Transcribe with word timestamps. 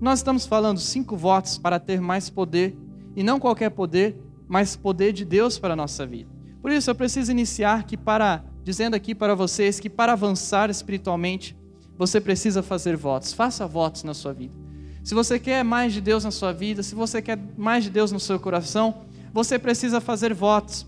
nós 0.00 0.20
estamos 0.20 0.46
falando 0.46 0.80
cinco 0.80 1.16
votos 1.16 1.58
para 1.58 1.78
ter 1.78 2.00
mais 2.00 2.30
poder, 2.30 2.76
e 3.14 3.22
não 3.22 3.38
qualquer 3.40 3.70
poder, 3.70 4.16
mas 4.48 4.76
poder 4.76 5.12
de 5.12 5.24
Deus 5.24 5.58
para 5.58 5.74
a 5.74 5.76
nossa 5.76 6.06
vida. 6.06 6.30
Por 6.62 6.70
isso 6.70 6.90
eu 6.90 6.94
preciso 6.94 7.30
iniciar 7.30 7.84
que 7.84 7.96
para 7.96 8.44
dizendo 8.62 8.94
aqui 8.94 9.14
para 9.14 9.34
vocês 9.34 9.80
que 9.80 9.88
para 9.88 10.12
avançar 10.12 10.70
espiritualmente, 10.70 11.56
você 11.96 12.20
precisa 12.20 12.62
fazer 12.62 12.96
votos. 12.96 13.32
Faça 13.32 13.66
votos 13.66 14.04
na 14.04 14.14
sua 14.14 14.32
vida. 14.32 14.54
Se 15.02 15.14
você 15.14 15.38
quer 15.38 15.64
mais 15.64 15.92
de 15.92 16.00
Deus 16.00 16.24
na 16.24 16.30
sua 16.30 16.52
vida, 16.52 16.82
se 16.82 16.94
você 16.94 17.22
quer 17.22 17.38
mais 17.56 17.84
de 17.84 17.90
Deus 17.90 18.12
no 18.12 18.20
seu 18.20 18.38
coração, 18.38 19.02
você 19.32 19.58
precisa 19.58 20.00
fazer 20.00 20.34
votos. 20.34 20.86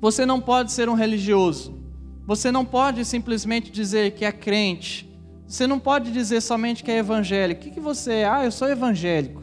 Você 0.00 0.26
não 0.26 0.40
pode 0.40 0.72
ser 0.72 0.88
um 0.88 0.94
religioso. 0.94 1.78
Você 2.26 2.50
não 2.50 2.64
pode 2.64 3.04
simplesmente 3.04 3.70
dizer 3.70 4.12
que 4.12 4.24
é 4.24 4.32
crente. 4.32 5.08
Você 5.52 5.66
não 5.66 5.78
pode 5.78 6.10
dizer 6.10 6.40
somente 6.40 6.82
que 6.82 6.90
é 6.90 6.96
evangélico. 6.96 7.60
O 7.60 7.64
que, 7.64 7.70
que 7.72 7.78
você 7.78 8.12
é? 8.12 8.24
Ah, 8.26 8.42
eu 8.42 8.50
sou 8.50 8.70
evangélico. 8.70 9.42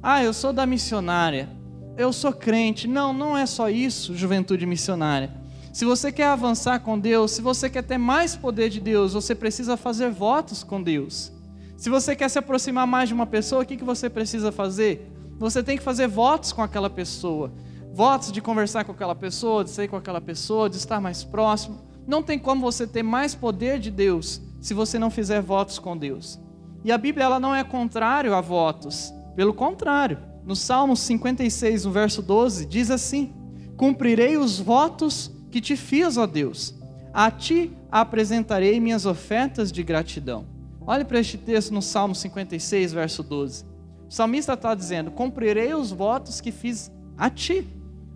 Ah, 0.00 0.22
eu 0.22 0.32
sou 0.32 0.52
da 0.52 0.64
missionária. 0.64 1.48
Eu 1.96 2.12
sou 2.12 2.32
crente. 2.32 2.86
Não, 2.86 3.12
não 3.12 3.36
é 3.36 3.44
só 3.46 3.68
isso, 3.68 4.14
juventude 4.14 4.64
missionária. 4.64 5.34
Se 5.72 5.84
você 5.84 6.12
quer 6.12 6.28
avançar 6.28 6.78
com 6.78 6.96
Deus, 6.96 7.32
se 7.32 7.42
você 7.42 7.68
quer 7.68 7.82
ter 7.82 7.98
mais 7.98 8.36
poder 8.36 8.70
de 8.70 8.78
Deus, 8.78 9.12
você 9.12 9.34
precisa 9.34 9.76
fazer 9.76 10.08
votos 10.08 10.62
com 10.62 10.80
Deus. 10.80 11.32
Se 11.76 11.90
você 11.90 12.14
quer 12.14 12.30
se 12.30 12.38
aproximar 12.38 12.86
mais 12.86 13.08
de 13.08 13.14
uma 13.16 13.26
pessoa, 13.26 13.62
o 13.62 13.66
que, 13.66 13.76
que 13.76 13.82
você 13.82 14.08
precisa 14.08 14.52
fazer? 14.52 15.10
Você 15.36 15.64
tem 15.64 15.76
que 15.76 15.82
fazer 15.82 16.06
votos 16.06 16.52
com 16.52 16.62
aquela 16.62 16.88
pessoa. 16.88 17.52
Votos 17.92 18.30
de 18.30 18.40
conversar 18.40 18.84
com 18.84 18.92
aquela 18.92 19.16
pessoa, 19.16 19.64
de 19.64 19.70
sair 19.70 19.88
com 19.88 19.96
aquela 19.96 20.20
pessoa, 20.20 20.70
de 20.70 20.76
estar 20.76 21.00
mais 21.00 21.24
próximo. 21.24 21.80
Não 22.06 22.22
tem 22.22 22.38
como 22.38 22.60
você 22.60 22.86
ter 22.86 23.02
mais 23.02 23.34
poder 23.34 23.80
de 23.80 23.90
Deus 23.90 24.48
se 24.60 24.74
você 24.74 24.98
não 24.98 25.10
fizer 25.10 25.40
votos 25.40 25.78
com 25.78 25.96
Deus. 25.96 26.38
E 26.84 26.92
a 26.92 26.98
Bíblia 26.98 27.24
ela 27.24 27.40
não 27.40 27.54
é 27.54 27.64
contrário 27.64 28.34
a 28.34 28.40
votos. 28.40 29.12
Pelo 29.34 29.54
contrário, 29.54 30.18
no 30.44 30.56
Salmo 30.56 30.96
56, 30.96 31.84
no 31.84 31.92
verso 31.92 32.22
12, 32.22 32.66
diz 32.66 32.90
assim: 32.90 33.32
Cumprirei 33.76 34.36
os 34.36 34.58
votos 34.58 35.30
que 35.50 35.60
te 35.60 35.76
fiz, 35.76 36.16
ó 36.16 36.26
Deus. 36.26 36.74
A 37.12 37.30
ti 37.30 37.72
apresentarei 37.90 38.78
minhas 38.78 39.06
ofertas 39.06 39.72
de 39.72 39.82
gratidão. 39.82 40.46
Olhe 40.86 41.04
para 41.04 41.20
este 41.20 41.36
texto 41.36 41.72
no 41.72 41.82
Salmo 41.82 42.14
56, 42.14 42.92
verso 42.92 43.22
12. 43.22 43.64
O 44.08 44.12
salmista 44.12 44.54
está 44.54 44.74
dizendo: 44.74 45.10
Cumprirei 45.10 45.74
os 45.74 45.92
votos 45.92 46.40
que 46.40 46.50
fiz 46.50 46.90
a 47.16 47.28
ti. 47.28 47.66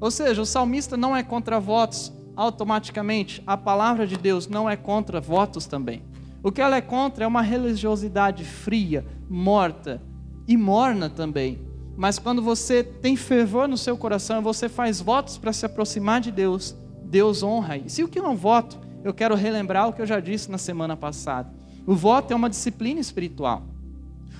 Ou 0.00 0.10
seja, 0.10 0.42
o 0.42 0.46
salmista 0.46 0.96
não 0.96 1.16
é 1.16 1.22
contra 1.22 1.60
votos 1.60 2.12
automaticamente. 2.36 3.42
A 3.46 3.56
palavra 3.56 4.06
de 4.06 4.16
Deus 4.16 4.48
não 4.48 4.68
é 4.68 4.76
contra 4.76 5.20
votos 5.20 5.66
também. 5.66 6.02
O 6.44 6.52
que 6.52 6.60
ela 6.60 6.76
é 6.76 6.82
contra 6.82 7.24
é 7.24 7.26
uma 7.26 7.40
religiosidade 7.40 8.44
fria, 8.44 9.02
morta 9.30 10.02
e 10.46 10.58
morna 10.58 11.08
também. 11.08 11.58
Mas 11.96 12.18
quando 12.18 12.42
você 12.42 12.84
tem 12.84 13.16
fervor 13.16 13.66
no 13.66 13.78
seu 13.78 13.96
coração, 13.96 14.42
você 14.42 14.68
faz 14.68 15.00
votos 15.00 15.38
para 15.38 15.54
se 15.54 15.64
aproximar 15.64 16.20
de 16.20 16.30
Deus, 16.30 16.76
Deus 17.02 17.42
honra. 17.42 17.78
E 17.78 18.04
o 18.04 18.08
que 18.08 18.20
um 18.20 18.36
voto? 18.36 18.78
Eu 19.02 19.14
quero 19.14 19.34
relembrar 19.34 19.88
o 19.88 19.94
que 19.94 20.02
eu 20.02 20.06
já 20.06 20.20
disse 20.20 20.50
na 20.50 20.58
semana 20.58 20.94
passada. 20.94 21.50
O 21.86 21.94
voto 21.94 22.30
é 22.30 22.36
uma 22.36 22.50
disciplina 22.50 23.00
espiritual. 23.00 23.62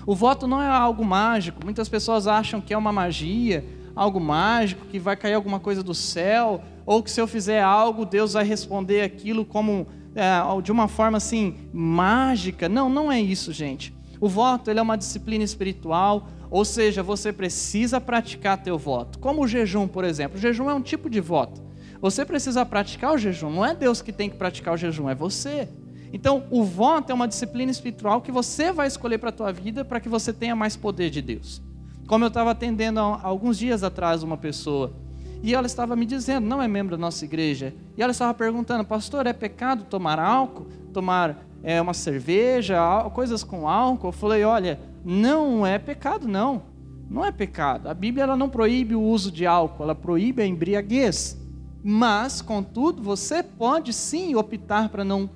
O 0.07 0.15
voto 0.15 0.47
não 0.47 0.61
é 0.61 0.69
algo 0.69 1.03
mágico. 1.03 1.65
Muitas 1.65 1.89
pessoas 1.89 2.27
acham 2.27 2.61
que 2.61 2.75
é 2.75 2.77
uma 2.77 2.93
magia, 2.93 3.65
algo 3.97 4.21
mágico, 4.21 4.85
que 4.89 4.99
vai 4.99 5.17
cair 5.17 5.33
alguma 5.33 5.59
coisa 5.59 5.83
do 5.83 5.95
céu, 5.95 6.61
ou 6.85 7.03
que 7.03 7.11
se 7.11 7.19
eu 7.19 7.27
fizer 7.27 7.63
algo, 7.63 8.05
Deus 8.05 8.35
vai 8.35 8.45
responder 8.45 9.01
aquilo 9.01 9.43
como 9.43 9.87
de 10.63 10.73
uma 10.73 10.89
forma 10.89 11.19
assim 11.19 11.57
mágica. 11.73 12.69
Não, 12.69 12.89
não 12.89 13.11
é 13.11 13.21
isso, 13.21 13.53
gente. 13.53 13.95
O 14.21 14.29
voto 14.29 14.71
ele 14.71 14.79
é 14.79 14.83
uma 14.83 14.97
disciplina 14.97 15.45
espiritual, 15.45 16.29
ou 16.51 16.65
seja, 16.65 17.03
você 17.03 17.33
precisa 17.33 18.01
praticar 18.01 18.63
teu 18.63 18.79
voto. 18.79 19.19
Como 19.19 19.43
o 19.43 19.49
jejum, 19.49 19.89
por 19.89 20.05
exemplo. 20.05 20.39
O 20.39 20.41
jejum 20.41 20.71
é 20.71 20.75
um 20.75 20.83
tipo 20.83 21.11
de 21.11 21.21
voto. 21.21 21.63
Você 22.01 22.25
precisa 22.25 22.65
praticar 22.65 23.13
o 23.13 23.19
jejum. 23.19 23.51
Não 23.51 23.65
é 23.65 23.75
Deus 23.75 24.01
que 24.03 24.13
tem 24.13 24.31
que 24.31 24.37
praticar 24.37 24.75
o 24.75 24.77
jejum, 24.77 25.09
é 25.09 25.15
você. 25.15 25.69
Então, 26.13 26.45
o 26.51 26.63
voto 26.63 27.11
é 27.11 27.15
uma 27.15 27.27
disciplina 27.27 27.73
espiritual 27.73 28.21
que 28.21 28.31
você 28.31 28.71
vai 28.71 28.87
escolher 28.87 29.19
para 29.19 29.31
a 29.31 29.33
tua 29.33 29.53
vida 29.53 29.85
para 29.85 29.99
que 29.99 30.09
você 30.09 30.33
tenha 30.33 30.55
mais 30.55 30.77
poder 30.77 31.11
de 31.11 31.21
Deus. 31.21 31.61
Como 32.07 32.23
eu 32.23 32.29
estava 32.29 32.53
atendendo 32.53 33.01
alguns 33.01 33.59
dias 33.59 33.83
atrás 33.83 34.23
uma 34.23 34.37
pessoa, 34.37 34.95
e 35.45 35.55
ela 35.55 35.67
estava 35.67 35.95
me 35.95 36.07
dizendo, 36.07 36.47
não 36.47 36.63
é 36.63 36.67
membro 36.67 36.97
da 36.97 37.01
nossa 37.01 37.23
igreja, 37.23 37.75
e 37.99 38.03
ela 38.03 38.13
estava 38.13 38.33
perguntando, 38.33 38.83
pastor, 38.83 39.27
é 39.27 39.33
pecado 39.35 39.85
tomar 39.85 40.19
álcool, 40.19 40.69
tomar 40.91 41.45
é, 41.63 41.79
uma 41.83 41.93
cerveja, 41.93 42.79
coisas 43.13 43.45
com 43.45 43.69
álcool? 43.69 44.09
Eu 44.09 44.13
falei, 44.13 44.43
olha, 44.43 44.81
não 45.05 45.67
é 45.67 45.79
pecado, 45.79 46.27
não. 46.27 46.63
Não 47.11 47.23
é 47.23 47.31
pecado. 47.31 47.91
A 47.91 47.93
Bíblia 47.93 48.25
ela 48.25 48.37
não 48.39 48.49
proíbe 48.49 48.95
o 48.95 49.03
uso 49.03 49.31
de 49.31 49.45
álcool, 49.45 49.83
ela 49.83 49.95
proíbe 49.95 50.41
a 50.41 50.47
embriaguez. 50.47 51.39
Mas, 51.83 52.41
contudo, 52.41 53.03
você 53.03 53.43
pode 53.43 53.93
sim 53.93 54.35
optar 54.35 54.89
para 54.89 55.05
não 55.05 55.29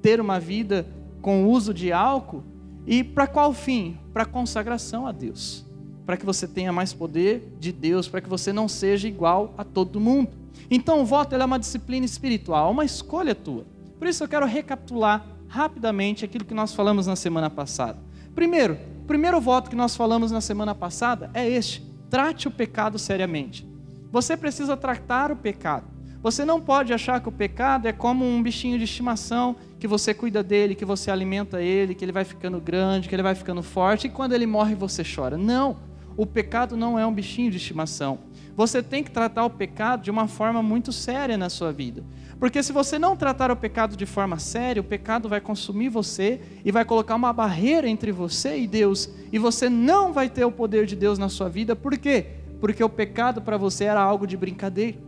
ter 0.00 0.20
uma 0.20 0.38
vida 0.38 0.86
com 1.20 1.44
uso 1.44 1.74
de 1.74 1.92
álcool. 1.92 2.44
E 2.86 3.02
para 3.02 3.26
qual 3.26 3.52
fim? 3.52 3.98
Para 4.12 4.24
consagração 4.24 5.08
a 5.08 5.10
Deus. 5.10 5.65
Para 6.06 6.16
que 6.16 6.24
você 6.24 6.46
tenha 6.46 6.72
mais 6.72 6.94
poder 6.94 7.52
de 7.58 7.72
Deus, 7.72 8.08
para 8.08 8.20
que 8.20 8.28
você 8.28 8.52
não 8.52 8.68
seja 8.68 9.08
igual 9.08 9.52
a 9.58 9.64
todo 9.64 10.00
mundo. 10.00 10.30
Então, 10.70 11.02
o 11.02 11.04
voto 11.04 11.34
é 11.34 11.44
uma 11.44 11.58
disciplina 11.58 12.06
espiritual, 12.06 12.70
uma 12.70 12.84
escolha 12.84 13.34
tua. 13.34 13.66
Por 13.98 14.06
isso, 14.06 14.24
eu 14.24 14.28
quero 14.28 14.46
recapitular 14.46 15.26
rapidamente 15.48 16.24
aquilo 16.24 16.44
que 16.44 16.54
nós 16.54 16.72
falamos 16.72 17.06
na 17.06 17.16
semana 17.16 17.50
passada. 17.50 17.98
Primeiro, 18.34 18.78
o 19.02 19.06
primeiro 19.06 19.40
voto 19.40 19.68
que 19.68 19.76
nós 19.76 19.96
falamos 19.96 20.30
na 20.30 20.40
semana 20.40 20.74
passada 20.74 21.30
é 21.34 21.48
este: 21.48 21.82
trate 22.08 22.48
o 22.48 22.50
pecado 22.50 22.98
seriamente. 22.98 23.66
Você 24.10 24.36
precisa 24.36 24.76
tratar 24.76 25.30
o 25.32 25.36
pecado. 25.36 25.96
Você 26.22 26.44
não 26.44 26.60
pode 26.60 26.92
achar 26.92 27.20
que 27.20 27.28
o 27.28 27.32
pecado 27.32 27.86
é 27.86 27.92
como 27.92 28.24
um 28.24 28.42
bichinho 28.42 28.78
de 28.78 28.84
estimação, 28.84 29.54
que 29.78 29.86
você 29.86 30.12
cuida 30.12 30.42
dele, 30.42 30.74
que 30.74 30.84
você 30.84 31.10
alimenta 31.10 31.62
ele, 31.62 31.94
que 31.94 32.04
ele 32.04 32.12
vai 32.12 32.24
ficando 32.24 32.60
grande, 32.60 33.08
que 33.08 33.14
ele 33.14 33.22
vai 33.22 33.34
ficando 33.34 33.62
forte, 33.62 34.06
e 34.06 34.10
quando 34.10 34.32
ele 34.32 34.46
morre 34.46 34.74
você 34.74 35.02
chora. 35.04 35.38
Não, 35.38 35.76
o 36.16 36.24
pecado 36.24 36.76
não 36.76 36.98
é 36.98 37.06
um 37.06 37.12
bichinho 37.12 37.50
de 37.50 37.56
estimação. 37.56 38.20
Você 38.56 38.82
tem 38.82 39.04
que 39.04 39.10
tratar 39.10 39.44
o 39.44 39.50
pecado 39.50 40.02
de 40.02 40.10
uma 40.10 40.26
forma 40.26 40.62
muito 40.62 40.90
séria 40.90 41.36
na 41.36 41.50
sua 41.50 41.72
vida. 41.72 42.02
Porque 42.40 42.62
se 42.62 42.72
você 42.72 42.98
não 42.98 43.16
tratar 43.16 43.50
o 43.50 43.56
pecado 43.56 43.96
de 43.96 44.06
forma 44.06 44.38
séria, 44.38 44.80
o 44.80 44.84
pecado 44.84 45.28
vai 45.28 45.40
consumir 45.40 45.88
você 45.90 46.40
e 46.64 46.72
vai 46.72 46.84
colocar 46.84 47.14
uma 47.14 47.32
barreira 47.32 47.88
entre 47.88 48.12
você 48.12 48.58
e 48.58 48.66
Deus, 48.66 49.10
e 49.30 49.38
você 49.38 49.68
não 49.68 50.12
vai 50.12 50.28
ter 50.28 50.44
o 50.44 50.52
poder 50.52 50.86
de 50.86 50.96
Deus 50.96 51.18
na 51.18 51.28
sua 51.28 51.48
vida. 51.48 51.76
Por 51.76 51.96
quê? 51.98 52.26
Porque 52.60 52.82
o 52.82 52.88
pecado 52.88 53.42
para 53.42 53.58
você 53.58 53.84
era 53.84 54.00
algo 54.00 54.26
de 54.26 54.36
brincadeira. 54.36 54.98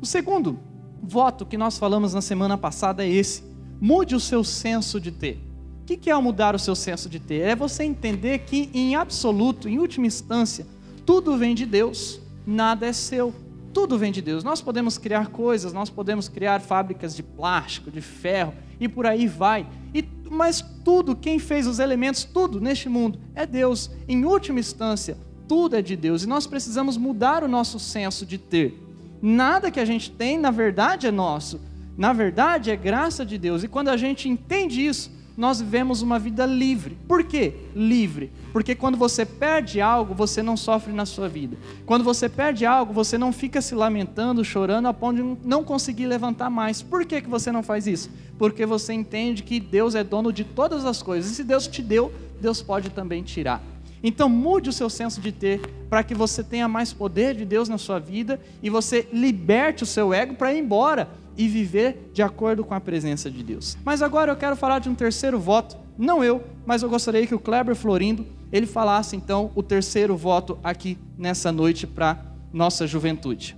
O 0.00 0.06
segundo 0.06 0.58
voto 1.02 1.46
que 1.46 1.56
nós 1.56 1.78
falamos 1.78 2.12
na 2.12 2.20
semana 2.20 2.58
passada 2.58 3.04
é 3.04 3.08
esse: 3.08 3.44
mude 3.80 4.14
o 4.14 4.20
seu 4.20 4.42
senso 4.42 5.00
de 5.00 5.12
ter. 5.12 5.45
O 5.86 5.96
que 5.96 6.10
é 6.10 6.20
mudar 6.20 6.52
o 6.52 6.58
seu 6.58 6.74
senso 6.74 7.08
de 7.08 7.20
ter? 7.20 7.42
É 7.42 7.54
você 7.54 7.84
entender 7.84 8.40
que, 8.40 8.68
em 8.74 8.96
absoluto, 8.96 9.68
em 9.68 9.78
última 9.78 10.04
instância, 10.04 10.66
tudo 11.06 11.36
vem 11.36 11.54
de 11.54 11.64
Deus, 11.64 12.20
nada 12.44 12.86
é 12.86 12.92
seu. 12.92 13.32
Tudo 13.72 13.96
vem 13.96 14.10
de 14.10 14.20
Deus. 14.20 14.42
Nós 14.42 14.60
podemos 14.60 14.98
criar 14.98 15.28
coisas, 15.28 15.72
nós 15.72 15.88
podemos 15.88 16.28
criar 16.28 16.60
fábricas 16.60 17.14
de 17.14 17.22
plástico, 17.22 17.88
de 17.88 18.00
ferro 18.00 18.52
e 18.80 18.88
por 18.88 19.06
aí 19.06 19.28
vai. 19.28 19.64
E, 19.94 20.04
mas 20.28 20.60
tudo, 20.84 21.14
quem 21.14 21.38
fez 21.38 21.68
os 21.68 21.78
elementos, 21.78 22.24
tudo 22.24 22.60
neste 22.60 22.88
mundo 22.88 23.20
é 23.32 23.46
Deus. 23.46 23.88
Em 24.08 24.24
última 24.24 24.58
instância, 24.58 25.16
tudo 25.46 25.76
é 25.76 25.82
de 25.82 25.94
Deus 25.94 26.24
e 26.24 26.26
nós 26.26 26.48
precisamos 26.48 26.96
mudar 26.96 27.44
o 27.44 27.48
nosso 27.48 27.78
senso 27.78 28.26
de 28.26 28.38
ter. 28.38 28.76
Nada 29.22 29.70
que 29.70 29.78
a 29.78 29.84
gente 29.84 30.10
tem, 30.10 30.36
na 30.36 30.50
verdade, 30.50 31.06
é 31.06 31.12
nosso. 31.12 31.60
Na 31.96 32.12
verdade, 32.12 32.72
é 32.72 32.76
graça 32.76 33.24
de 33.24 33.38
Deus. 33.38 33.62
E 33.62 33.68
quando 33.68 33.88
a 33.88 33.96
gente 33.96 34.28
entende 34.28 34.84
isso, 34.84 35.14
nós 35.36 35.60
vivemos 35.60 36.00
uma 36.00 36.18
vida 36.18 36.46
livre. 36.46 36.96
Por 37.06 37.24
quê? 37.24 37.54
Livre. 37.74 38.32
Porque 38.52 38.74
quando 38.74 38.96
você 38.96 39.26
perde 39.26 39.80
algo, 39.80 40.14
você 40.14 40.42
não 40.42 40.56
sofre 40.56 40.92
na 40.92 41.04
sua 41.04 41.28
vida. 41.28 41.58
Quando 41.84 42.02
você 42.02 42.28
perde 42.28 42.64
algo, 42.64 42.92
você 42.92 43.18
não 43.18 43.32
fica 43.32 43.60
se 43.60 43.74
lamentando, 43.74 44.44
chorando, 44.44 44.86
a 44.88 44.94
ponto 44.94 45.16
de 45.16 45.46
não 45.46 45.62
conseguir 45.62 46.06
levantar 46.06 46.48
mais. 46.48 46.80
Por 46.80 47.04
que, 47.04 47.20
que 47.20 47.28
você 47.28 47.52
não 47.52 47.62
faz 47.62 47.86
isso? 47.86 48.10
Porque 48.38 48.64
você 48.64 48.94
entende 48.94 49.42
que 49.42 49.60
Deus 49.60 49.94
é 49.94 50.02
dono 50.02 50.32
de 50.32 50.42
todas 50.42 50.86
as 50.86 51.02
coisas. 51.02 51.30
E 51.30 51.34
se 51.34 51.44
Deus 51.44 51.66
te 51.66 51.82
deu, 51.82 52.10
Deus 52.40 52.62
pode 52.62 52.90
também 52.90 53.22
tirar. 53.22 53.62
Então 54.02 54.28
mude 54.28 54.70
o 54.70 54.72
seu 54.72 54.88
senso 54.88 55.20
de 55.20 55.32
ter 55.32 55.60
para 55.90 56.02
que 56.02 56.14
você 56.14 56.42
tenha 56.42 56.68
mais 56.68 56.92
poder 56.92 57.34
de 57.34 57.44
Deus 57.44 57.68
na 57.68 57.78
sua 57.78 57.98
vida 57.98 58.40
e 58.62 58.70
você 58.70 59.08
liberte 59.12 59.82
o 59.82 59.86
seu 59.86 60.12
ego 60.12 60.34
para 60.34 60.54
ir 60.54 60.60
embora 60.60 61.08
e 61.36 61.48
viver 61.48 62.10
de 62.12 62.22
acordo 62.22 62.64
com 62.64 62.74
a 62.74 62.80
presença 62.80 63.30
de 63.30 63.42
Deus. 63.42 63.76
Mas 63.84 64.02
agora 64.02 64.32
eu 64.32 64.36
quero 64.36 64.56
falar 64.56 64.78
de 64.78 64.88
um 64.88 64.94
terceiro 64.94 65.38
voto, 65.38 65.76
não 65.98 66.22
eu, 66.24 66.42
mas 66.64 66.82
eu 66.82 66.88
gostaria 66.88 67.26
que 67.26 67.34
o 67.34 67.38
Kleber 67.38 67.74
Florindo 67.74 68.26
ele 68.52 68.66
falasse 68.66 69.16
então 69.16 69.50
o 69.54 69.62
terceiro 69.62 70.16
voto 70.16 70.58
aqui 70.62 70.98
nessa 71.18 71.50
noite 71.50 71.86
para 71.86 72.24
nossa 72.52 72.86
juventude. 72.86 73.56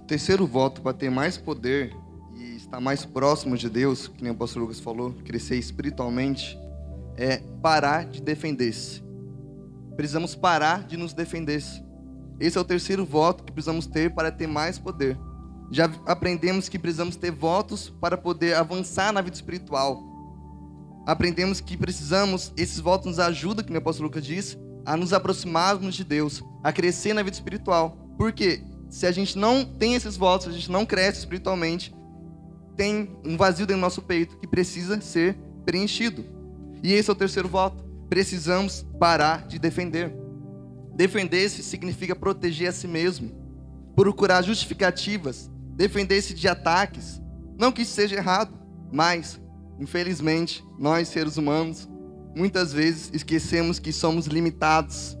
O 0.00 0.04
terceiro 0.04 0.46
voto 0.46 0.80
para 0.80 0.92
ter 0.92 1.10
mais 1.10 1.36
poder 1.36 1.94
e 2.36 2.56
estar 2.56 2.80
mais 2.80 3.04
próximo 3.04 3.56
de 3.56 3.68
Deus, 3.68 4.08
que 4.08 4.22
nem 4.22 4.32
o 4.32 4.36
pastor 4.36 4.62
Lucas 4.62 4.80
falou, 4.80 5.12
crescer 5.24 5.56
espiritualmente, 5.56 6.58
é 7.16 7.42
parar 7.62 8.06
de 8.06 8.20
defender-se 8.20 9.10
precisamos 10.00 10.34
parar 10.34 10.84
de 10.84 10.96
nos 10.96 11.12
defender. 11.12 11.62
Esse 12.40 12.56
é 12.56 12.60
o 12.60 12.64
terceiro 12.64 13.04
voto 13.04 13.44
que 13.44 13.52
precisamos 13.52 13.86
ter 13.86 14.14
para 14.14 14.32
ter 14.32 14.46
mais 14.46 14.78
poder. 14.78 15.18
Já 15.70 15.90
aprendemos 16.06 16.68
que 16.68 16.78
precisamos 16.78 17.16
ter 17.16 17.30
votos 17.30 17.90
para 18.00 18.16
poder 18.16 18.56
avançar 18.56 19.12
na 19.12 19.20
vida 19.20 19.36
espiritual. 19.36 20.02
Aprendemos 21.06 21.60
que 21.60 21.76
precisamos, 21.76 22.52
esses 22.56 22.80
votos 22.80 23.06
nos 23.06 23.18
ajudam, 23.18 23.64
como 23.64 23.76
o 23.76 23.78
apóstolo 23.78 24.08
Lucas 24.08 24.24
disse, 24.24 24.58
a 24.84 24.96
nos 24.96 25.12
aproximarmos 25.12 25.94
de 25.94 26.04
Deus, 26.04 26.42
a 26.62 26.72
crescer 26.72 27.14
na 27.14 27.22
vida 27.22 27.36
espiritual. 27.36 27.96
Porque 28.18 28.62
se 28.88 29.06
a 29.06 29.12
gente 29.12 29.38
não 29.38 29.64
tem 29.64 29.94
esses 29.94 30.16
votos, 30.16 30.46
se 30.46 30.50
a 30.50 30.54
gente 30.54 30.70
não 30.70 30.84
cresce 30.84 31.20
espiritualmente, 31.20 31.94
tem 32.76 33.16
um 33.24 33.36
vazio 33.36 33.66
dentro 33.66 33.80
do 33.80 33.82
nosso 33.82 34.02
peito 34.02 34.38
que 34.38 34.46
precisa 34.46 35.00
ser 35.00 35.36
preenchido. 35.64 36.24
E 36.82 36.92
esse 36.92 37.08
é 37.08 37.12
o 37.12 37.16
terceiro 37.16 37.48
voto. 37.48 37.84
Precisamos 38.08 38.84
parar 38.98 39.46
de 39.46 39.58
defender. 39.58 40.12
Defender-se 40.96 41.62
significa 41.62 42.16
proteger 42.16 42.68
a 42.68 42.72
si 42.72 42.88
mesmo, 42.88 43.30
procurar 43.94 44.42
justificativas, 44.42 45.50
defender-se 45.80 46.34
de 46.34 46.46
ataques. 46.46 47.22
Não 47.58 47.72
que 47.72 47.80
isso 47.80 47.94
seja 47.94 48.16
errado, 48.16 48.52
mas, 48.92 49.40
infelizmente, 49.78 50.62
nós 50.78 51.08
seres 51.08 51.38
humanos, 51.38 51.88
muitas 52.36 52.70
vezes 52.70 53.10
esquecemos 53.14 53.78
que 53.78 53.90
somos 53.90 54.26
limitados. 54.26 55.16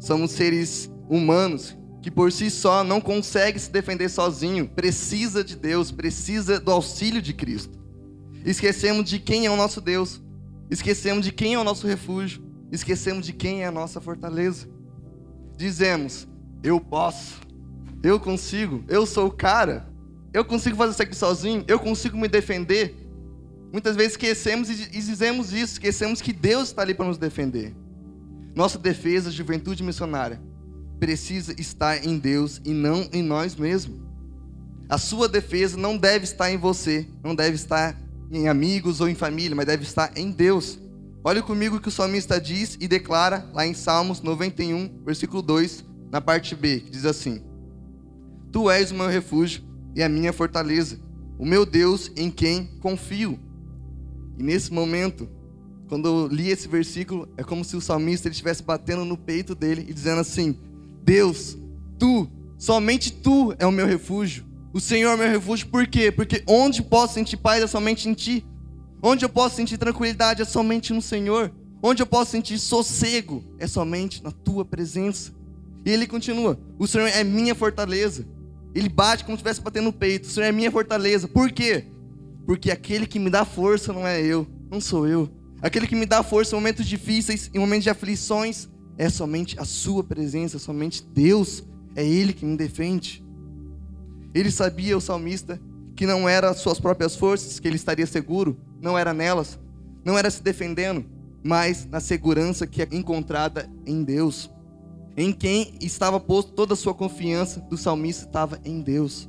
Somos 0.00 0.30
seres 0.30 0.90
humanos 1.10 1.76
que 2.00 2.10
por 2.10 2.32
si 2.32 2.50
só 2.50 2.82
não 2.82 3.02
consegue 3.02 3.58
se 3.58 3.70
defender 3.70 4.08
sozinho, 4.08 4.66
precisa 4.66 5.44
de 5.44 5.54
Deus, 5.54 5.92
precisa 5.92 6.58
do 6.58 6.72
auxílio 6.72 7.20
de 7.20 7.34
Cristo. 7.34 7.78
Esquecemos 8.46 9.08
de 9.08 9.18
quem 9.18 9.44
é 9.44 9.50
o 9.50 9.56
nosso 9.56 9.80
Deus, 9.80 10.22
esquecemos 10.70 11.22
de 11.22 11.30
quem 11.30 11.52
é 11.52 11.58
o 11.58 11.64
nosso 11.64 11.86
refúgio, 11.86 12.42
esquecemos 12.72 13.26
de 13.26 13.34
quem 13.34 13.62
é 13.62 13.66
a 13.66 13.70
nossa 13.70 14.00
fortaleza. 14.00 14.66
Dizemos: 15.56 16.26
Eu 16.62 16.80
posso, 16.80 17.40
eu 18.02 18.18
consigo, 18.18 18.82
eu 18.88 19.06
sou 19.06 19.28
o 19.28 19.30
cara, 19.30 19.86
eu 20.32 20.44
consigo 20.44 20.76
fazer 20.76 20.92
isso 20.92 21.02
aqui 21.02 21.16
sozinho, 21.16 21.64
eu 21.68 21.78
consigo 21.78 22.16
me 22.16 22.26
defender. 22.26 22.96
Muitas 23.72 23.96
vezes 23.96 24.12
esquecemos 24.12 24.68
e 24.68 24.86
dizemos 24.88 25.52
isso, 25.52 25.74
esquecemos 25.74 26.20
que 26.20 26.32
Deus 26.32 26.68
está 26.68 26.82
ali 26.82 26.94
para 26.94 27.06
nos 27.06 27.18
defender. 27.18 27.74
Nossa 28.54 28.78
defesa, 28.78 29.30
juventude 29.30 29.82
missionária, 29.82 30.40
precisa 30.98 31.54
estar 31.58 32.04
em 32.04 32.18
Deus 32.18 32.60
e 32.64 32.72
não 32.72 33.08
em 33.12 33.22
nós 33.22 33.56
mesmos. 33.56 34.00
A 34.88 34.98
sua 34.98 35.28
defesa 35.28 35.76
não 35.76 35.96
deve 35.96 36.24
estar 36.24 36.50
em 36.50 36.58
você, 36.58 37.06
não 37.24 37.34
deve 37.34 37.54
estar 37.54 37.98
em 38.30 38.48
amigos 38.48 39.00
ou 39.00 39.08
em 39.08 39.14
família, 39.14 39.54
mas 39.56 39.66
deve 39.66 39.84
estar 39.84 40.12
em 40.16 40.30
Deus. 40.30 40.78
Olha 41.24 41.42
comigo 41.42 41.76
o 41.76 41.80
que 41.80 41.88
o 41.88 41.92
salmista 41.92 42.40
diz 42.40 42.76
e 42.80 42.88
declara 42.88 43.48
lá 43.54 43.66
em 43.66 43.74
Salmos 43.74 44.20
91, 44.20 45.02
versículo 45.04 45.40
2, 45.40 45.84
na 46.10 46.20
parte 46.20 46.54
B, 46.54 46.80
que 46.80 46.90
diz 46.90 47.06
assim: 47.06 47.40
Tu 48.52 48.70
és 48.70 48.90
o 48.90 48.94
meu 48.94 49.08
refúgio 49.08 49.62
e 49.94 50.02
a 50.02 50.08
minha 50.08 50.32
fortaleza, 50.32 51.00
o 51.38 51.46
meu 51.46 51.64
Deus 51.64 52.12
em 52.14 52.30
quem 52.30 52.66
confio. 52.80 53.40
E 54.38 54.42
nesse 54.42 54.72
momento, 54.72 55.28
quando 55.88 56.06
eu 56.06 56.26
li 56.26 56.48
esse 56.48 56.68
versículo, 56.68 57.28
é 57.36 57.42
como 57.42 57.64
se 57.64 57.76
o 57.76 57.80
salmista 57.80 58.28
ele 58.28 58.32
estivesse 58.32 58.62
batendo 58.62 59.04
no 59.04 59.16
peito 59.16 59.54
dele 59.54 59.86
e 59.88 59.94
dizendo 59.94 60.20
assim: 60.20 60.56
Deus, 61.02 61.56
tu, 61.98 62.30
somente 62.58 63.12
tu 63.12 63.54
é 63.58 63.66
o 63.66 63.72
meu 63.72 63.86
refúgio. 63.86 64.44
O 64.72 64.80
Senhor 64.80 65.12
é 65.12 65.16
meu 65.16 65.28
refúgio, 65.28 65.66
por 65.68 65.86
quê? 65.86 66.10
Porque 66.10 66.42
onde 66.46 66.82
posso 66.82 67.14
sentir 67.14 67.36
paz 67.36 67.62
é 67.62 67.66
somente 67.66 68.08
em 68.08 68.14
ti. 68.14 68.44
Onde 69.02 69.24
eu 69.24 69.28
posso 69.28 69.56
sentir 69.56 69.76
tranquilidade 69.78 70.42
é 70.42 70.44
somente 70.44 70.92
no 70.92 71.02
Senhor. 71.02 71.52
Onde 71.82 72.02
eu 72.02 72.06
posso 72.06 72.30
sentir 72.30 72.58
sossego 72.58 73.44
é 73.58 73.66
somente 73.66 74.22
na 74.22 74.30
tua 74.30 74.64
presença. 74.64 75.32
E 75.84 75.90
ele 75.90 76.06
continua: 76.06 76.58
O 76.78 76.86
Senhor 76.86 77.08
é 77.08 77.24
minha 77.24 77.54
fortaleza. 77.54 78.26
Ele 78.74 78.88
bate 78.88 79.24
como 79.24 79.36
se 79.36 79.40
estivesse 79.40 79.60
batendo 79.60 79.84
no 79.84 79.92
peito. 79.92 80.24
O 80.24 80.30
Senhor 80.30 80.46
é 80.46 80.52
minha 80.52 80.70
fortaleza. 80.70 81.28
Por 81.28 81.50
quê? 81.50 81.84
Porque 82.46 82.70
aquele 82.70 83.06
que 83.06 83.18
me 83.18 83.30
dá 83.30 83.44
força 83.44 83.92
não 83.92 84.06
é 84.06 84.20
eu, 84.20 84.46
não 84.70 84.80
sou 84.80 85.06
eu. 85.06 85.30
Aquele 85.60 85.86
que 85.86 85.94
me 85.94 86.06
dá 86.06 86.22
força 86.22 86.54
em 86.54 86.58
momentos 86.58 86.86
difíceis, 86.86 87.50
em 87.54 87.58
momentos 87.58 87.84
de 87.84 87.90
aflições, 87.90 88.68
é 88.98 89.08
somente 89.08 89.58
a 89.58 89.64
Sua 89.64 90.02
presença, 90.02 90.58
somente 90.58 91.04
Deus, 91.14 91.62
é 91.94 92.04
Ele 92.04 92.32
que 92.32 92.44
me 92.44 92.56
defende. 92.56 93.24
Ele 94.34 94.50
sabia, 94.50 94.96
o 94.96 95.00
salmista, 95.00 95.60
que 95.94 96.06
não 96.06 96.28
era 96.28 96.50
as 96.50 96.58
suas 96.58 96.80
próprias 96.80 97.14
forças, 97.14 97.60
que 97.60 97.68
ele 97.68 97.76
estaria 97.76 98.06
seguro, 98.06 98.58
não 98.80 98.98
era 98.98 99.12
nelas, 99.12 99.58
não 100.04 100.18
era 100.18 100.30
se 100.30 100.42
defendendo, 100.42 101.04
mas 101.44 101.86
na 101.86 102.00
segurança 102.00 102.66
que 102.66 102.82
é 102.82 102.88
encontrada 102.90 103.70
em 103.86 104.02
Deus. 104.02 104.50
Em 105.16 105.32
quem 105.32 105.74
estava 105.80 106.18
posto 106.18 106.52
toda 106.52 106.74
a 106.74 106.76
sua 106.76 106.94
confiança 106.94 107.60
do 107.60 107.76
salmista 107.76 108.24
estava 108.24 108.58
em 108.64 108.80
Deus. 108.80 109.28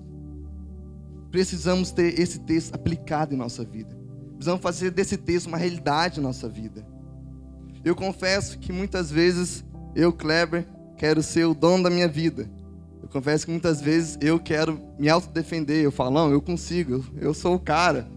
Precisamos 1.30 1.92
ter 1.92 2.20
esse 2.20 2.40
texto 2.40 2.74
aplicado 2.74 3.34
em 3.34 3.38
nossa 3.38 3.66
vida. 3.66 3.98
Precisamos 4.36 4.62
fazer 4.62 4.92
desse 4.92 5.18
texto 5.18 5.48
uma 5.48 5.58
realidade 5.58 6.20
em 6.20 6.24
nossa 6.24 6.48
vida. 6.48 6.86
Eu 7.84 7.96
confesso 7.96 8.58
que 8.60 8.72
muitas 8.72 9.12
vezes 9.12 9.66
eu, 9.96 10.14
Kleber, 10.14 10.66
quero 10.98 11.22
ser 11.22 11.46
o 11.46 11.54
dono 11.54 11.84
da 11.84 11.90
minha 11.90 12.08
vida. 12.08 12.50
Eu 13.02 13.10
confesso 13.10 13.46
que 13.46 13.52
muitas 13.52 13.82
vezes 13.82 14.18
eu 14.22 14.40
quero 14.40 14.80
me 14.98 15.10
autodefender. 15.10 15.84
Eu 15.84 15.92
falo, 15.92 16.12
não, 16.12 16.32
eu 16.32 16.42
consigo, 16.42 17.04
eu 17.20 17.34
sou 17.34 17.56
o 17.56 17.60
cara. 17.60 18.08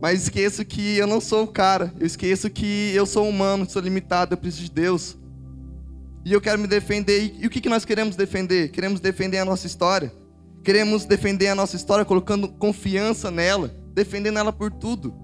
Mas 0.00 0.22
esqueço 0.22 0.64
que 0.64 0.96
eu 0.96 1.06
não 1.06 1.20
sou 1.20 1.44
o 1.44 1.48
cara. 1.48 1.92
Eu 2.00 2.06
esqueço 2.06 2.48
que 2.48 2.90
eu 2.94 3.04
sou 3.04 3.28
humano, 3.28 3.68
sou 3.68 3.82
limitado, 3.82 4.32
eu 4.32 4.38
preciso 4.38 4.64
de 4.64 4.70
Deus. 4.70 5.19
E 6.24 6.32
eu 6.32 6.40
quero 6.40 6.58
me 6.58 6.66
defender. 6.66 7.34
E 7.38 7.46
o 7.46 7.50
que 7.50 7.68
nós 7.68 7.84
queremos 7.84 8.16
defender? 8.16 8.70
Queremos 8.70 9.00
defender 9.00 9.38
a 9.38 9.44
nossa 9.44 9.66
história. 9.66 10.12
Queremos 10.62 11.04
defender 11.04 11.48
a 11.48 11.54
nossa 11.54 11.76
história 11.76 12.04
colocando 12.04 12.48
confiança 12.48 13.30
nela, 13.30 13.74
defendendo 13.94 14.38
ela 14.38 14.52
por 14.52 14.70
tudo. 14.70 15.14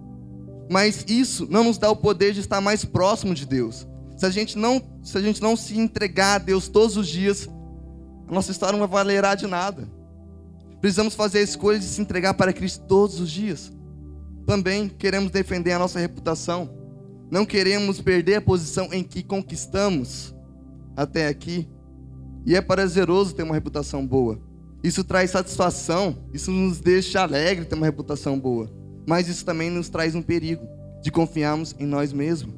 Mas 0.71 1.05
isso 1.07 1.47
não 1.51 1.65
nos 1.65 1.79
dá 1.79 1.91
o 1.91 1.97
poder 1.97 2.33
de 2.33 2.41
estar 2.41 2.61
mais 2.61 2.85
próximo 2.85 3.35
de 3.35 3.47
Deus. 3.47 3.87
Se 4.17 4.25
a 4.25 4.31
gente 4.31 4.57
não, 4.57 4.83
se 5.03 5.17
a 5.19 5.21
gente 5.21 5.43
não 5.43 5.55
se 5.55 5.79
entregar 5.79 6.37
a 6.37 6.39
Deus 6.39 6.69
todos 6.69 6.97
os 6.97 7.07
dias, 7.07 7.49
a 8.27 8.33
nossa 8.33 8.51
história 8.51 8.79
não 8.79 8.87
vai 8.87 9.05
valer 9.05 9.37
de 9.37 9.47
nada. 9.47 9.89
Precisamos 10.81 11.15
fazer 11.15 11.41
a 11.41 11.43
escolha 11.43 11.79
de 11.79 11.85
se 11.85 12.01
entregar 12.01 12.35
para 12.35 12.53
Cristo 12.53 12.85
todos 12.87 13.21
os 13.21 13.31
dias. 13.31 13.73
Também 14.47 14.89
queremos 14.89 15.31
defender 15.31 15.73
a 15.73 15.79
nossa 15.79 15.99
reputação. 15.99 16.71
Não 17.31 17.45
queremos 17.45 18.01
perder 18.01 18.37
a 18.37 18.41
posição 18.41 18.89
em 18.93 19.03
que 19.03 19.23
conquistamos 19.23 20.35
até 20.97 21.29
aqui. 21.29 21.69
E 22.45 22.57
é 22.57 22.61
prazeroso 22.61 23.35
ter 23.35 23.43
uma 23.43 23.55
reputação 23.55 24.07
boa. 24.07 24.41
Isso 24.83 25.05
traz 25.05 25.31
satisfação, 25.31 26.17
isso 26.33 26.51
nos 26.51 26.81
deixa 26.81 27.23
alegre 27.23 27.65
ter 27.65 27.75
uma 27.75 27.87
reputação 27.87 28.39
boa 28.39 28.71
mas 29.07 29.29
isso 29.29 29.45
também 29.45 29.71
nos 29.71 29.89
traz 29.89 30.15
um 30.15 30.21
perigo 30.21 30.67
de 31.01 31.13
confiarmos 31.13 31.75
em 31.79 31.87
nós 31.87 32.13
mesmos. 32.13 32.55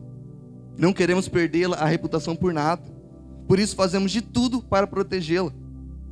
Não 0.79 0.93
queremos 0.93 1.29
perdê-la, 1.29 1.77
a 1.77 1.85
reputação 1.85 2.35
por 2.35 2.53
nada. 2.55 2.83
Por 3.47 3.59
isso 3.59 3.77
fazemos 3.77 4.11
de 4.11 4.23
tudo 4.23 4.63
para 4.63 4.87
protegê-la. 4.87 5.53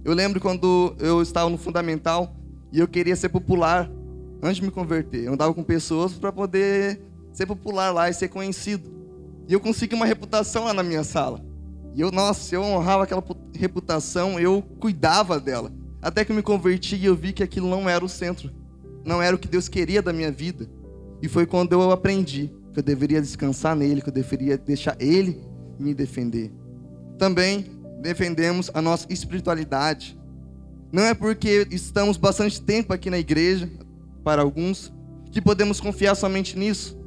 Eu 0.05 0.13
lembro 0.13 0.41
quando 0.41 0.95
eu 0.99 1.23
estava 1.23 1.49
no 1.49 1.57
fundamental 1.57 2.37
e 2.71 2.79
eu 2.79 2.87
queria 2.87 3.17
ser 3.17 3.31
popular 3.31 3.91
antes 4.43 4.57
de 4.57 4.63
me 4.63 4.71
converter. 4.71 5.25
Eu 5.25 5.33
andava 5.33 5.55
com 5.55 5.63
pessoas 5.63 6.13
para 6.13 6.31
poder 6.31 7.01
ser 7.33 7.47
popular 7.47 7.91
lá 7.91 8.11
e 8.11 8.15
ser 8.15 8.29
conhecido. 8.29 8.91
E 9.49 9.53
eu 9.53 9.61
consegui 9.61 9.95
uma 9.95 10.07
reputação 10.07 10.65
lá 10.65 10.75
na 10.75 10.83
minha 10.83 11.05
sala. 11.05 11.43
E 11.97 12.01
eu, 12.01 12.13
nossa, 12.13 12.55
eu 12.55 12.63
honrava 12.63 13.03
aquela 13.03 13.25
reputação, 13.53 14.39
eu 14.39 14.63
cuidava 14.79 15.41
dela. 15.41 15.73
Até 16.01 16.25
que 16.25 16.31
eu 16.31 16.37
me 16.37 16.43
converti 16.43 16.95
e 16.95 17.07
eu 17.07 17.17
vi 17.17 17.33
que 17.33 17.43
aquilo 17.43 17.69
não 17.69 17.89
era 17.89 18.05
o 18.05 18.09
centro 18.09 18.53
não 19.07 19.23
era 19.23 19.37
o 19.37 19.39
que 19.39 19.47
Deus 19.47 19.69
queria 19.69 20.03
da 20.03 20.13
minha 20.13 20.33
vida. 20.33 20.69
E 21.23 21.29
foi 21.29 21.47
quando 21.47 21.73
eu 21.73 21.91
aprendi 21.93 22.51
que 22.75 22.81
eu 22.81 22.83
deveria 22.83 23.23
descansar 23.23 23.77
nele, 23.77 24.03
que 24.03 24.09
eu 24.09 24.13
deveria 24.13 24.59
deixar 24.59 24.97
ele 25.01 25.41
me 25.79 25.95
defender. 25.95 26.53
Também 27.17 27.71
defendemos 28.03 28.71
a 28.75 28.83
nossa 28.83 29.07
espiritualidade. 29.09 30.19
Não 30.93 31.05
é 31.05 31.15
porque 31.15 31.67
estamos 31.71 32.17
bastante 32.17 32.61
tempo 32.61 32.93
aqui 32.93 33.09
na 33.09 33.19
igreja, 33.19 33.71
para 34.25 34.43
alguns, 34.43 34.93
que 35.31 35.41
podemos 35.41 35.81
confiar 35.81 36.17
somente 36.17 36.59
nisso. 36.59 36.99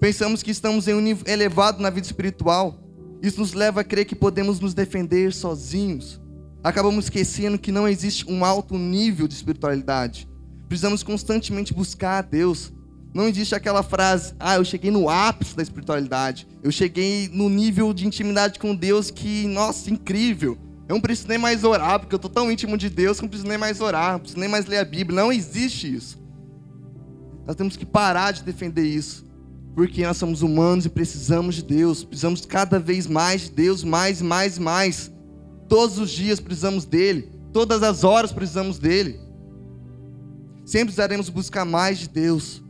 Pensamos 0.00 0.42
que 0.42 0.50
estamos 0.50 0.88
em 0.88 0.94
um 0.94 1.00
nível 1.00 1.30
elevado 1.30 1.82
na 1.82 1.90
vida 1.90 2.06
espiritual. 2.06 2.78
Isso 3.22 3.40
nos 3.40 3.52
leva 3.52 3.82
a 3.82 3.84
crer 3.84 4.06
que 4.06 4.14
podemos 4.14 4.60
nos 4.60 4.72
defender 4.72 5.32
sozinhos. 5.32 6.20
Acabamos 6.62 7.06
esquecendo 7.06 7.58
que 7.58 7.72
não 7.72 7.88
existe 7.88 8.30
um 8.30 8.44
alto 8.44 8.76
nível 8.78 9.26
de 9.26 9.34
espiritualidade. 9.34 10.28
Precisamos 10.68 11.02
constantemente 11.02 11.74
buscar 11.74 12.18
a 12.18 12.22
Deus. 12.22 12.72
Não 13.12 13.26
existe 13.26 13.54
aquela 13.54 13.82
frase, 13.82 14.34
ah, 14.38 14.54
eu 14.54 14.64
cheguei 14.64 14.90
no 14.90 15.08
ápice 15.08 15.56
da 15.56 15.62
espiritualidade. 15.62 16.46
Eu 16.62 16.70
cheguei 16.70 17.28
no 17.32 17.48
nível 17.48 17.92
de 17.92 18.06
intimidade 18.06 18.58
com 18.58 18.74
Deus 18.74 19.10
que, 19.10 19.46
nossa, 19.48 19.90
incrível. 19.90 20.56
Eu 20.88 20.94
não 20.94 21.00
preciso 21.00 21.28
nem 21.28 21.38
mais 21.38 21.64
orar, 21.64 22.00
porque 22.00 22.14
eu 22.14 22.18
estou 22.18 22.30
tão 22.30 22.50
íntimo 22.50 22.76
de 22.76 22.88
Deus 22.88 23.18
que 23.18 23.22
não 23.22 23.28
preciso 23.28 23.48
nem 23.48 23.58
mais 23.58 23.80
orar, 23.80 24.12
não 24.12 24.20
preciso 24.20 24.40
nem 24.40 24.48
mais 24.48 24.66
ler 24.66 24.78
a 24.78 24.84
Bíblia. 24.84 25.20
Não 25.20 25.32
existe 25.32 25.92
isso. 25.92 26.20
Nós 27.46 27.56
temos 27.56 27.76
que 27.76 27.86
parar 27.86 28.32
de 28.32 28.42
defender 28.42 28.84
isso. 28.84 29.24
Porque 29.74 30.04
nós 30.04 30.16
somos 30.16 30.42
humanos 30.42 30.84
e 30.86 30.88
precisamos 30.88 31.54
de 31.54 31.62
Deus, 31.62 32.04
precisamos 32.04 32.44
cada 32.44 32.78
vez 32.78 33.06
mais 33.06 33.42
de 33.42 33.50
Deus, 33.52 33.84
mais, 33.84 34.20
mais, 34.20 34.58
mais. 34.58 35.12
Todos 35.68 35.98
os 35.98 36.10
dias 36.10 36.40
precisamos 36.40 36.84
dele, 36.84 37.30
todas 37.52 37.82
as 37.82 38.02
horas 38.02 38.32
precisamos 38.32 38.78
dele. 38.78 39.20
Sempre 40.64 40.86
precisaremos 40.86 41.28
buscar 41.28 41.64
mais 41.64 41.98
de 41.98 42.08
Deus. 42.08 42.62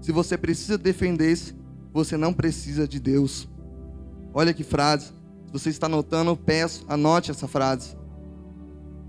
Se 0.00 0.12
você 0.12 0.36
precisa 0.38 0.78
defender-se, 0.78 1.54
você 1.92 2.16
não 2.16 2.32
precisa 2.32 2.88
de 2.88 2.98
Deus. 2.98 3.48
Olha 4.32 4.54
que 4.54 4.64
frase. 4.64 5.06
Se 5.46 5.52
você 5.52 5.70
está 5.70 5.86
anotando, 5.86 6.30
eu 6.30 6.36
peço, 6.36 6.84
anote 6.88 7.30
essa 7.30 7.48
frase. 7.48 7.96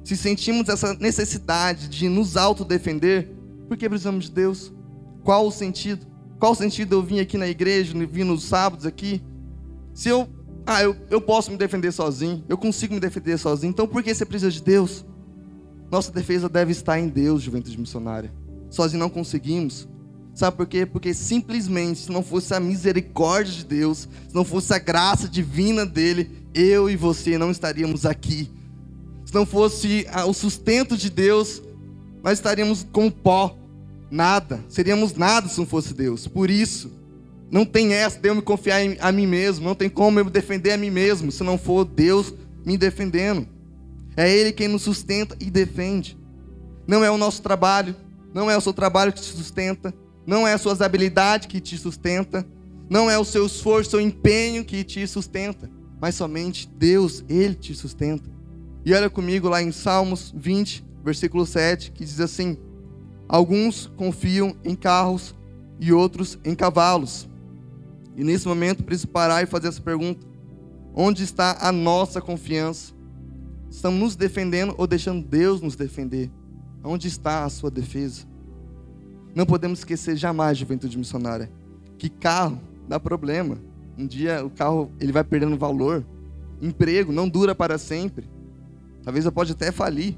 Se 0.04 0.18
sentimos 0.18 0.68
essa 0.68 0.96
necessidade 0.96 1.88
de 1.88 2.10
nos 2.10 2.36
autodefender, 2.36 3.30
por 3.68 3.78
que 3.78 3.88
precisamos 3.88 4.26
de 4.26 4.32
Deus? 4.32 4.74
Qual 5.24 5.48
o 5.48 5.52
sentido? 5.52 6.06
Qual 6.42 6.54
o 6.54 6.56
sentido 6.56 6.96
eu 6.96 7.04
vir 7.04 7.20
aqui 7.20 7.38
na 7.38 7.48
igreja, 7.48 7.94
vir 8.08 8.24
nos 8.24 8.46
sábados 8.46 8.88
aqui? 8.88 9.22
Se 9.94 10.10
eu, 10.10 10.28
ah, 10.66 10.82
eu, 10.82 10.96
eu 11.12 11.22
posso 11.22 11.52
me 11.52 11.58
defender 11.58 11.92
sozinho, 11.92 12.44
eu 12.50 12.58
consigo 12.58 12.96
me 12.96 13.00
defender 13.00 13.38
sozinho, 13.38 13.70
então 13.70 13.88
por 13.88 14.02
que 14.02 14.12
você 14.12 14.26
precisa 14.26 14.50
de 14.50 14.60
Deus? 14.60 15.06
Nossa 15.92 16.12
defesa 16.12 16.50
deve 16.50 16.72
estar 16.72 17.00
em 17.00 17.08
Deus, 17.08 17.44
juventude 17.44 17.80
missionária. 17.80 18.34
Sozinho 18.72 19.00
não 19.00 19.10
conseguimos. 19.10 19.88
Sabe 20.34 20.58
por 20.58 20.66
quê? 20.66 20.84
Porque 20.84 21.14
simplesmente, 21.14 22.00
se 22.00 22.12
não 22.12 22.24
fosse 22.24 22.56
a 22.56 22.60
misericórdia 22.60 23.54
de 23.54 23.64
Deus, 23.64 24.10
se 24.28 24.34
não 24.34 24.44
fosse 24.44 24.74
a 24.74 24.80
graça 24.80 25.30
divina 25.30 25.86
dele, 25.86 26.48
eu 26.56 26.90
e 26.90 26.96
você 26.96 27.38
não 27.38 27.52
estaríamos 27.52 28.04
aqui. 28.04 28.50
Se 29.28 29.36
não 29.36 29.46
fosse 29.46 30.08
o 30.28 30.34
sustento 30.34 30.98
de 30.98 31.12
Deus, 31.12 31.62
nós 32.24 32.40
estaríamos 32.40 32.84
com 32.92 33.12
pó, 33.12 33.56
nada. 34.12 34.64
Seríamos 34.68 35.16
nada 35.16 35.48
se 35.48 35.58
não 35.58 35.66
fosse 35.66 35.94
Deus. 35.94 36.28
Por 36.28 36.52
isso, 36.52 36.92
não 37.50 37.66
tem 37.66 37.94
essa 37.94 38.20
de 38.20 38.30
eu 38.30 38.36
me 38.36 38.42
confiar 38.42 38.84
em, 38.84 38.98
a 39.00 39.12
mim 39.12 39.26
mesmo, 39.26 39.66
não 39.66 39.74
tem 39.74 39.90
como 39.90 40.20
eu 40.20 40.26
me 40.26 40.32
defender 40.32 40.72
a 40.72 40.78
mim 40.78 40.90
mesmo, 40.90 41.32
se 41.32 41.44
não 41.44 41.58
for 41.58 41.86
Deus 41.86 42.34
me 42.66 42.78
defendendo. 42.78 43.48
É 44.16 44.30
Ele 44.30 44.52
quem 44.52 44.68
nos 44.68 44.82
sustenta 44.82 45.36
e 45.40 45.50
defende. 45.50 46.18
Não 46.86 47.04
é 47.04 47.10
o 47.10 47.18
nosso 47.18 47.42
trabalho, 47.42 47.96
não 48.34 48.52
é 48.52 48.58
o 48.58 48.62
seu 48.62 48.74
trabalho 48.74 49.14
que 49.14 49.22
te 49.22 49.36
sustenta, 49.36 49.94
não 50.26 50.48
é 50.48 50.54
as 50.54 50.62
suas 50.62 50.82
habilidades 50.82 51.48
que 51.48 51.60
te 51.60 51.78
sustenta, 51.78 52.46
não 52.90 53.10
é 53.10 53.18
o 53.18 53.26
seu 53.26 53.46
esforço, 53.46 53.92
seu 53.92 54.02
empenho 54.02 54.66
que 54.66 54.84
te 54.84 55.08
sustenta, 55.08 55.70
mas 56.00 56.16
somente 56.16 56.68
Deus, 56.68 57.24
Ele 57.30 57.56
te 57.56 57.74
sustenta. 57.74 58.30
E 58.86 58.94
olha 58.94 59.10
comigo 59.10 59.48
lá 59.48 59.62
em 59.62 59.72
Salmos 59.72 60.34
20, 60.36 60.84
versículo 61.04 61.46
7, 61.46 61.92
que 61.92 62.04
diz 62.04 62.20
assim: 62.20 62.58
Alguns 63.32 63.88
confiam 63.96 64.54
em 64.62 64.76
carros 64.76 65.34
e 65.80 65.94
outros 65.94 66.38
em 66.44 66.54
cavalos. 66.54 67.30
E 68.14 68.26
nesse 68.26 68.46
momento 68.46 68.84
preciso 68.84 69.08
parar 69.08 69.42
e 69.42 69.46
fazer 69.46 69.70
essa 69.70 69.82
pergunta: 69.82 70.28
Onde 70.94 71.24
está 71.24 71.58
a 71.62 71.72
nossa 71.72 72.20
confiança? 72.20 72.94
Estamos 73.70 74.02
nos 74.02 74.16
defendendo 74.18 74.76
ou 74.78 74.86
deixando 74.86 75.26
Deus 75.26 75.62
nos 75.62 75.78
defender? 75.78 76.30
Onde 76.84 77.08
está 77.08 77.46
a 77.46 77.50
sua 77.50 77.72
defesa? 77.72 78.26
Não 79.34 79.46
podemos 79.46 79.80
esquecer 79.80 80.18
jamais, 80.18 80.58
juventude 80.58 80.98
missionária, 80.98 81.50
que 81.98 82.10
carro 82.10 82.60
dá 82.86 83.00
problema. 83.00 83.58
Um 83.98 84.06
dia 84.06 84.46
o 84.46 84.50
carro 84.50 84.92
ele 85.00 85.14
vai 85.14 85.24
perdendo 85.24 85.56
valor. 85.58 86.06
Emprego 86.62 87.14
não 87.14 87.30
dura 87.30 87.56
para 87.56 87.78
sempre. 87.78 88.30
Talvez 89.04 89.24
eu 89.24 89.32
pode 89.32 89.54
até 89.54 89.72
falir. 89.72 90.18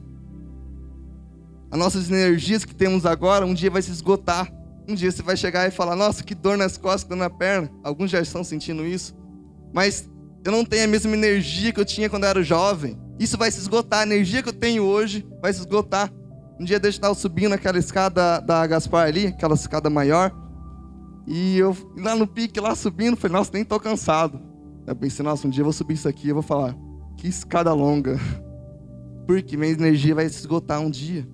As 1.73 1.79
nossas 1.79 2.11
energias 2.11 2.63
que 2.63 2.75
temos 2.75 3.03
agora, 3.03 3.47
um 3.47 3.53
dia 3.55 3.71
vai 3.71 3.81
se 3.81 3.89
esgotar. 3.89 4.47
Um 4.87 4.93
dia 4.93 5.11
você 5.11 5.23
vai 5.23 5.35
chegar 5.35 5.67
e 5.67 5.71
falar: 5.71 5.95
Nossa, 5.95 6.23
que 6.23 6.35
dor 6.35 6.55
nas 6.55 6.77
costas, 6.77 7.09
dor 7.09 7.15
na 7.15 7.31
perna. 7.31 7.67
Alguns 7.83 8.11
já 8.11 8.21
estão 8.21 8.43
sentindo 8.43 8.85
isso. 8.85 9.15
Mas 9.73 10.07
eu 10.45 10.51
não 10.51 10.63
tenho 10.63 10.83
a 10.83 10.87
mesma 10.87 11.11
energia 11.15 11.73
que 11.73 11.79
eu 11.79 11.85
tinha 11.85 12.11
quando 12.11 12.25
eu 12.25 12.29
era 12.29 12.43
jovem. 12.43 12.95
Isso 13.17 13.39
vai 13.39 13.49
se 13.49 13.57
esgotar. 13.57 14.01
A 14.01 14.03
energia 14.03 14.43
que 14.43 14.49
eu 14.49 14.53
tenho 14.53 14.83
hoje 14.83 15.25
vai 15.41 15.51
se 15.51 15.61
esgotar. 15.61 16.13
Um 16.59 16.63
dia 16.63 16.79
eu 16.79 16.89
estava 16.91 17.15
subindo 17.15 17.53
aquela 17.53 17.79
escada 17.79 18.39
da 18.39 18.67
Gaspar 18.67 19.07
ali, 19.07 19.25
aquela 19.25 19.55
escada 19.55 19.89
maior. 19.89 20.31
E 21.25 21.57
eu 21.57 21.75
lá 21.97 22.15
no 22.15 22.27
pique, 22.27 22.59
lá 22.59 22.75
subindo, 22.75 23.17
falei, 23.17 23.35
nossa, 23.35 23.49
nem 23.51 23.65
tô 23.65 23.79
cansado. 23.79 24.39
Eu 24.85 24.95
pensei, 24.95 25.25
nossa, 25.25 25.47
um 25.47 25.49
dia 25.49 25.61
eu 25.61 25.65
vou 25.65 25.73
subir 25.73 25.95
isso 25.95 26.07
aqui, 26.07 26.29
eu 26.29 26.35
vou 26.35 26.43
falar, 26.43 26.75
que 27.17 27.27
escada 27.27 27.73
longa. 27.73 28.19
Porque 29.25 29.57
minha 29.57 29.71
energia 29.71 30.13
vai 30.13 30.29
se 30.29 30.37
esgotar 30.37 30.79
um 30.79 30.91
dia. 30.91 31.27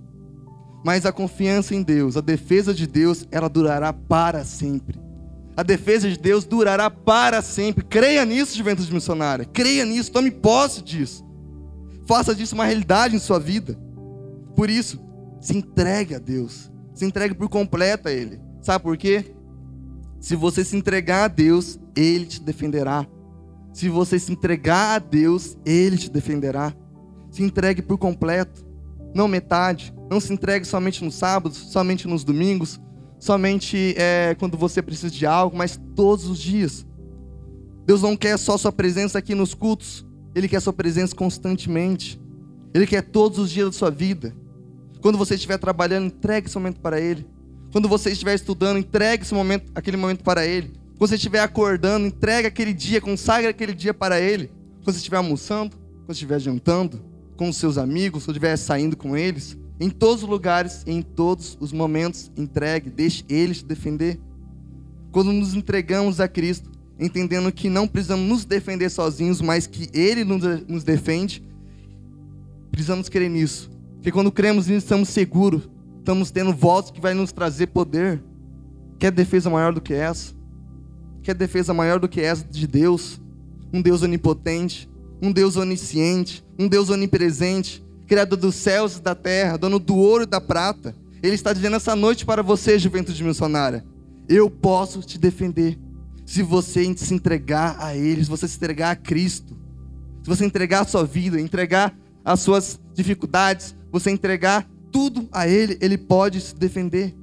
Mas 0.84 1.06
a 1.06 1.12
confiança 1.12 1.76
em 1.76 1.82
Deus, 1.82 2.16
a 2.16 2.22
defesa 2.22 2.74
de 2.74 2.88
Deus, 2.88 3.28
ela 3.32 3.50
durará 3.50 3.92
para 3.92 4.44
sempre. 4.44 5.00
A 5.56 5.64
defesa 5.64 6.10
de 6.10 6.18
Deus 6.18 6.46
durará 6.46 6.90
para 6.90 7.42
sempre. 7.42 7.84
Creia 7.84 8.24
nisso, 8.24 8.56
juventude 8.58 8.94
missionária. 8.94 9.44
Creia 9.44 9.84
nisso, 9.84 10.12
tome 10.12 10.32
posse 10.32 10.82
disso. 10.82 11.26
Faça 12.08 12.34
disso 12.34 12.56
uma 12.56 12.66
realidade 12.66 13.16
em 13.16 13.20
sua 13.20 13.40
vida. 13.40 13.78
Por 14.56 14.70
isso, 14.70 15.00
se 15.42 15.58
entregue 15.58 16.16
a 16.16 16.20
Deus. 16.20 16.72
Se 16.94 17.06
entregue 17.06 17.36
por 17.36 17.50
completo 17.50 18.08
a 18.08 18.12
Ele. 18.12 18.40
Sabe 18.62 18.84
por 18.84 18.96
quê? 18.98 19.34
Se 20.20 20.36
você 20.36 20.64
se 20.64 20.78
entregar 20.78 21.26
a 21.26 21.28
Deus, 21.28 21.78
Ele 21.96 22.26
te 22.26 22.42
defenderá. 22.42 23.06
Se 23.74 23.90
você 23.90 24.18
se 24.18 24.32
entregar 24.32 24.96
a 24.96 25.00
Deus, 25.00 25.58
Ele 25.66 25.98
te 25.98 26.10
defenderá. 26.10 26.74
Se 27.32 27.44
entregue 27.44 27.82
por 27.82 27.98
completo, 27.98 28.66
não 29.14 29.28
metade. 29.28 29.94
Não 30.10 30.20
se 30.20 30.34
entregue 30.34 30.66
somente 30.66 31.04
nos 31.04 31.16
sábados, 31.16 31.58
somente 31.58 32.08
nos 32.08 32.24
domingos, 32.24 32.80
somente 33.20 33.94
é, 33.98 34.36
quando 34.40 34.58
você 34.58 34.82
precisa 34.82 35.12
de 35.12 35.26
algo, 35.26 35.56
mas 35.56 35.80
todos 35.96 36.26
os 36.26 36.40
dias. 36.40 36.86
Deus 37.86 38.02
não 38.02 38.18
quer 38.18 38.38
só 38.38 38.58
sua 38.58 38.72
presença 38.72 39.20
aqui 39.20 39.36
nos 39.36 39.54
cultos, 39.54 40.06
Ele 40.34 40.48
quer 40.48 40.60
sua 40.62 40.74
presença 40.74 41.16
constantemente. 41.16 42.20
Ele 42.74 42.86
quer 42.86 43.02
todos 43.02 43.40
os 43.40 43.50
dias 43.50 43.68
da 43.68 43.72
sua 43.72 43.90
vida. 43.90 44.36
Quando 45.02 45.18
você 45.18 45.36
estiver 45.36 45.58
trabalhando, 45.58 46.08
entregue 46.08 46.48
esse 46.48 46.56
momento 46.56 46.80
para 46.80 47.00
Ele. 47.00 47.28
Quando 47.72 47.88
você 47.88 48.12
estiver 48.12 48.36
estudando, 48.36 48.78
entregue 48.78 49.24
esse 49.24 49.34
momento, 49.34 49.72
aquele 49.74 49.98
momento 49.98 50.24
para 50.24 50.46
Ele. 50.46 50.74
Quando 50.98 51.10
você 51.10 51.16
estiver 51.16 51.40
acordando, 51.40 52.06
entregue 52.06 52.48
aquele 52.48 52.74
dia, 52.74 53.02
consagre 53.02 53.48
aquele 53.48 53.74
dia 53.74 53.94
para 53.94 54.20
Ele. 54.20 54.52
Quando 54.84 54.94
você 54.94 54.98
estiver 54.98 55.18
almoçando, 55.18 55.76
quando 56.06 56.12
estiver 56.12 56.40
jantando 56.40 57.09
com 57.40 57.54
seus 57.54 57.78
amigos, 57.78 58.26
quando 58.26 58.36
estiver 58.36 58.58
saindo 58.58 58.98
com 58.98 59.16
eles, 59.16 59.58
em 59.80 59.90
todos 59.90 60.24
os 60.24 60.30
lugares, 60.30 60.84
em 60.86 61.02
todos 61.02 61.58
os 61.60 61.72
momentos, 61.72 62.30
entregue, 62.36 62.90
deixe 62.90 63.24
Ele 63.30 63.56
te 63.56 63.66
defender. 63.66 64.20
Quando 65.12 65.32
nos 65.32 65.56
entregamos 65.56 66.20
a 66.20 66.28
Cristo, 66.28 66.70
entendendo 67.00 67.50
que 67.52 67.70
não 67.70 67.88
precisamos 67.88 68.28
nos 68.28 68.46
defender 68.46 68.90
sozinhos, 68.90 69.40
mas 69.42 69.66
que 69.66 69.90
Ele 69.98 70.26
nos 70.26 70.84
defende, 70.84 71.42
precisamos 72.72 73.08
crer 73.08 73.30
nisso 73.30 73.80
porque 74.00 74.14
quando 74.14 74.32
cremos 74.32 74.68
nisso, 74.68 74.86
estamos 74.86 75.10
seguros. 75.10 75.70
Estamos 75.98 76.32
tendo 76.32 76.54
votos 76.54 76.90
que 76.90 77.02
vai 77.02 77.14
nos 77.14 77.34
trazer 77.34 77.68
poder. 77.68 78.24
Quer 78.98 79.12
defesa 79.12 79.50
maior 79.50 79.74
do 79.74 79.82
que 79.82 79.94
essa? 79.94 80.34
Quer 81.22 81.36
defesa 81.36 81.74
maior 81.74 82.00
do 82.00 82.08
que 82.08 82.22
essa 82.22 82.46
de 82.46 82.66
Deus? 82.66 83.22
Um 83.74 83.82
Deus 83.82 84.02
onipotente, 84.02 84.90
um 85.22 85.32
Deus 85.32 85.56
onisciente, 85.56 86.44
um 86.58 86.68
Deus 86.68 86.90
onipresente, 86.90 87.84
Criador 88.08 88.40
dos 88.40 88.56
céus 88.56 88.98
e 88.98 89.02
da 89.02 89.14
terra, 89.14 89.58
dono 89.58 89.78
do 89.78 89.96
ouro 89.96 90.24
e 90.24 90.26
da 90.26 90.42
prata. 90.42 90.96
Ele 91.22 91.36
está 91.36 91.54
dizendo 91.54 91.76
essa 91.76 91.96
noite 91.96 92.26
para 92.26 92.42
você, 92.42 92.80
juventude 92.80 93.24
missionária: 93.24 93.86
Eu 94.28 94.50
posso 94.50 95.02
te 95.02 95.18
defender. 95.18 95.78
Se 96.26 96.42
você 96.42 96.96
se 96.96 97.14
entregar 97.14 97.78
a 97.80 97.96
Ele, 97.96 98.24
se 98.24 98.30
você 98.30 98.48
se 98.48 98.56
entregar 98.56 98.92
a 98.92 98.96
Cristo, 98.96 99.58
se 100.24 100.30
você 100.30 100.46
entregar 100.46 100.82
a 100.82 100.86
sua 100.86 101.04
vida, 101.04 101.40
entregar 101.40 101.96
as 102.24 102.40
suas 102.40 102.80
dificuldades, 102.94 103.76
você 103.92 104.12
entregar 104.12 104.70
tudo 104.92 105.28
a 105.32 105.48
Ele, 105.48 105.78
Ele 105.82 105.98
pode 105.98 106.42
se 106.42 106.56
defender. 106.56 107.16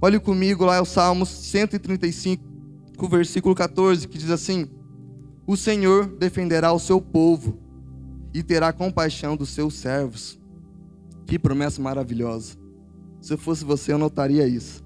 Olhe 0.00 0.18
comigo 0.18 0.64
lá 0.64 0.80
o 0.80 0.84
Salmos 0.84 1.28
135, 1.28 2.44
o 2.98 3.08
versículo 3.08 3.54
14, 3.54 4.06
que 4.08 4.18
diz 4.18 4.30
assim: 4.30 4.68
O 5.46 5.58
Senhor 5.58 6.06
defenderá 6.06 6.72
o 6.72 6.78
seu 6.78 7.02
povo 7.02 7.58
e 8.32 8.42
terá 8.42 8.72
compaixão 8.72 9.36
dos 9.36 9.50
seus 9.50 9.74
servos. 9.74 10.40
Que 11.26 11.38
promessa 11.38 11.82
maravilhosa. 11.82 12.56
Se 13.20 13.34
eu 13.34 13.38
fosse 13.38 13.62
você, 13.62 13.92
eu 13.92 13.98
notaria 13.98 14.48
isso. 14.48 14.82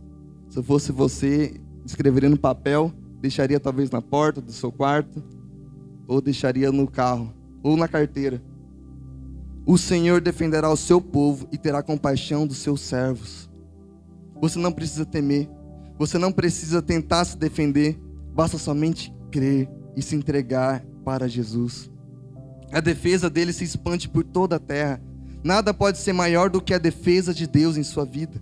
Se 0.50 0.58
eu 0.58 0.62
fosse 0.64 0.90
você, 0.90 1.60
escreveria 1.86 2.28
no 2.28 2.36
papel, 2.36 2.92
deixaria 3.20 3.60
talvez 3.60 3.88
na 3.90 4.02
porta 4.02 4.40
do 4.40 4.50
seu 4.50 4.72
quarto, 4.72 5.22
ou 6.08 6.20
deixaria 6.20 6.72
no 6.72 6.88
carro, 6.88 7.32
ou 7.62 7.76
na 7.76 7.86
carteira. 7.86 8.42
O 9.64 9.78
Senhor 9.78 10.20
defenderá 10.20 10.68
o 10.68 10.76
seu 10.76 11.00
povo 11.00 11.46
e 11.52 11.58
terá 11.58 11.84
compaixão 11.84 12.44
dos 12.46 12.58
seus 12.58 12.80
servos. 12.80 13.48
Você 14.40 14.58
não 14.58 14.72
precisa 14.72 15.06
temer, 15.06 15.48
você 15.96 16.18
não 16.18 16.32
precisa 16.32 16.82
tentar 16.82 17.24
se 17.24 17.36
defender, 17.36 17.96
basta 18.34 18.58
somente 18.58 19.14
crer 19.30 19.77
e 19.98 20.02
se 20.02 20.14
entregar 20.14 20.84
para 21.04 21.28
Jesus. 21.28 21.90
A 22.70 22.78
defesa 22.78 23.28
dele 23.28 23.52
se 23.52 23.64
expande 23.64 24.08
por 24.08 24.22
toda 24.22 24.54
a 24.54 24.60
terra. 24.60 25.02
Nada 25.42 25.74
pode 25.74 25.98
ser 25.98 26.12
maior 26.12 26.48
do 26.48 26.62
que 26.62 26.72
a 26.72 26.78
defesa 26.78 27.34
de 27.34 27.48
Deus 27.48 27.76
em 27.76 27.82
sua 27.82 28.04
vida. 28.04 28.40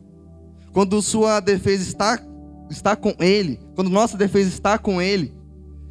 Quando 0.71 1.01
sua 1.01 1.41
defesa 1.41 1.83
está 1.83 2.23
está 2.69 2.95
com 2.97 3.15
ele, 3.21 3.61
quando 3.75 3.89
nossa 3.89 4.19
defesa 4.19 4.49
está 4.49 4.77
com 4.77 5.01
ele, 5.01 5.33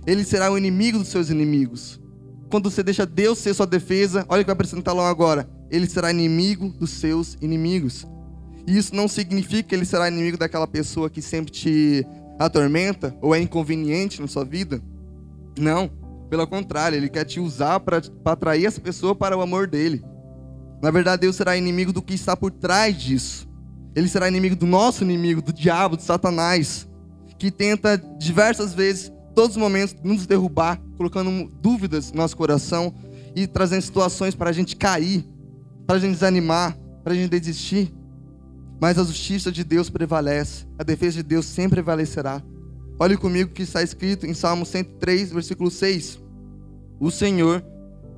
ele 0.05 0.23
será 0.23 0.51
o 0.51 0.57
inimigo 0.57 0.99
dos 0.99 1.07
seus 1.07 1.29
inimigos. 1.31 1.99
Quando 2.51 2.69
você 2.69 2.83
deixa 2.83 3.05
Deus 3.05 3.39
ser 3.39 3.55
sua 3.55 3.65
defesa, 3.65 4.23
olha 4.29 4.41
o 4.41 4.43
que 4.43 4.47
vai 4.47 4.53
apresentar 4.53 4.93
lá 4.93 5.09
agora. 5.09 5.49
Ele 5.71 5.87
será 5.87 6.11
inimigo 6.11 6.69
dos 6.69 6.91
seus 6.91 7.37
inimigos. 7.41 8.05
E 8.67 8.77
isso 8.77 8.93
não 8.93 9.07
significa 9.07 9.63
que 9.63 9.73
ele 9.73 9.85
será 9.85 10.09
inimigo 10.09 10.37
daquela 10.37 10.67
pessoa 10.67 11.09
que 11.09 11.21
sempre 11.21 11.51
te 11.51 12.05
atormenta 12.37 13.17
ou 13.21 13.33
é 13.33 13.39
inconveniente 13.39 14.21
na 14.21 14.27
sua 14.27 14.43
vida. 14.43 14.81
Não. 15.59 15.89
Pelo 16.29 16.47
contrário, 16.47 16.97
ele 16.97 17.09
quer 17.09 17.23
te 17.23 17.39
usar 17.39 17.79
para 17.79 18.01
atrair 18.25 18.65
essa 18.65 18.81
pessoa 18.81 19.15
para 19.15 19.37
o 19.37 19.41
amor 19.41 19.67
dele. 19.67 20.03
Na 20.81 20.91
verdade, 20.91 21.21
Deus 21.21 21.35
será 21.35 21.55
inimigo 21.55 21.93
do 21.93 22.01
que 22.01 22.13
está 22.13 22.35
por 22.35 22.51
trás 22.51 22.97
disso. 22.97 23.47
Ele 23.95 24.07
será 24.07 24.27
inimigo 24.27 24.55
do 24.55 24.65
nosso 24.65 25.03
inimigo, 25.03 25.41
do 25.41 25.53
diabo, 25.53 25.95
de 25.95 26.03
Satanás, 26.03 26.87
que 27.37 27.49
tenta 27.49 27.97
diversas 28.19 28.73
vezes, 28.73 29.11
todos 29.33 29.51
os 29.51 29.61
momentos, 29.61 29.95
nos 30.03 30.25
derrubar, 30.25 30.81
colocando 30.97 31.49
dúvidas 31.61 32.11
no 32.11 32.17
nosso 32.17 32.35
coração 32.35 32.93
e 33.35 33.47
trazendo 33.47 33.81
situações 33.81 34.35
para 34.35 34.49
a 34.49 34.53
gente 34.53 34.75
cair, 34.75 35.25
para 35.85 35.95
a 35.97 35.99
gente 35.99 36.13
desanimar, 36.13 36.77
para 37.03 37.13
a 37.13 37.15
gente 37.15 37.29
desistir. 37.29 37.93
Mas 38.81 38.97
a 38.97 39.03
justiça 39.03 39.51
de 39.51 39.63
Deus 39.63 39.89
prevalece, 39.89 40.65
a 40.77 40.83
defesa 40.83 41.17
de 41.17 41.23
Deus 41.23 41.45
sempre 41.45 41.75
prevalecerá. 41.81 42.41
Olhe 42.97 43.17
comigo 43.17 43.51
que 43.51 43.63
está 43.63 43.83
escrito 43.83 44.25
em 44.25 44.33
Salmo 44.33 44.65
103, 44.65 45.31
versículo 45.33 45.69
6. 45.69 46.21
O 46.97 47.11
Senhor 47.11 47.63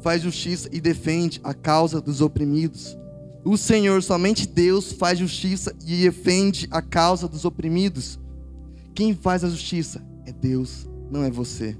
faz 0.01 0.21
justiça 0.21 0.69
e 0.71 0.79
defende 0.79 1.41
a 1.43 1.53
causa 1.53 1.99
dos 1.99 2.21
oprimidos. 2.21 2.95
O 3.43 3.57
Senhor, 3.57 4.03
somente 4.03 4.47
Deus, 4.47 4.91
faz 4.91 5.17
justiça 5.17 5.75
e 5.83 6.01
defende 6.01 6.67
a 6.69 6.81
causa 6.81 7.27
dos 7.27 7.43
oprimidos. 7.43 8.19
Quem 8.93 9.15
faz 9.15 9.43
a 9.43 9.49
justiça 9.49 10.05
é 10.27 10.31
Deus, 10.31 10.87
não 11.09 11.23
é 11.23 11.31
você. 11.31 11.75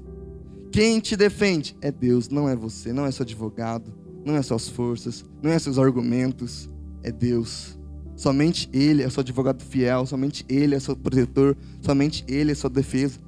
Quem 0.72 0.98
te 0.98 1.16
defende 1.16 1.76
é 1.80 1.92
Deus, 1.92 2.28
não 2.28 2.48
é 2.48 2.56
você, 2.56 2.92
não 2.92 3.06
é 3.06 3.12
seu 3.12 3.22
advogado, 3.22 3.94
não 4.24 4.34
é 4.34 4.42
suas 4.42 4.68
forças, 4.68 5.24
não 5.40 5.50
é 5.50 5.58
seus 5.58 5.78
argumentos, 5.78 6.68
é 7.02 7.12
Deus. 7.12 7.77
Somente 8.18 8.68
Ele 8.72 9.04
é 9.04 9.08
seu 9.08 9.20
advogado 9.20 9.62
fiel, 9.62 10.04
somente 10.04 10.44
Ele 10.48 10.74
é 10.74 10.80
seu 10.80 10.96
protetor, 10.96 11.56
somente 11.80 12.24
Ele 12.26 12.50
é 12.50 12.54
sua 12.54 12.68
defesa. 12.68 13.20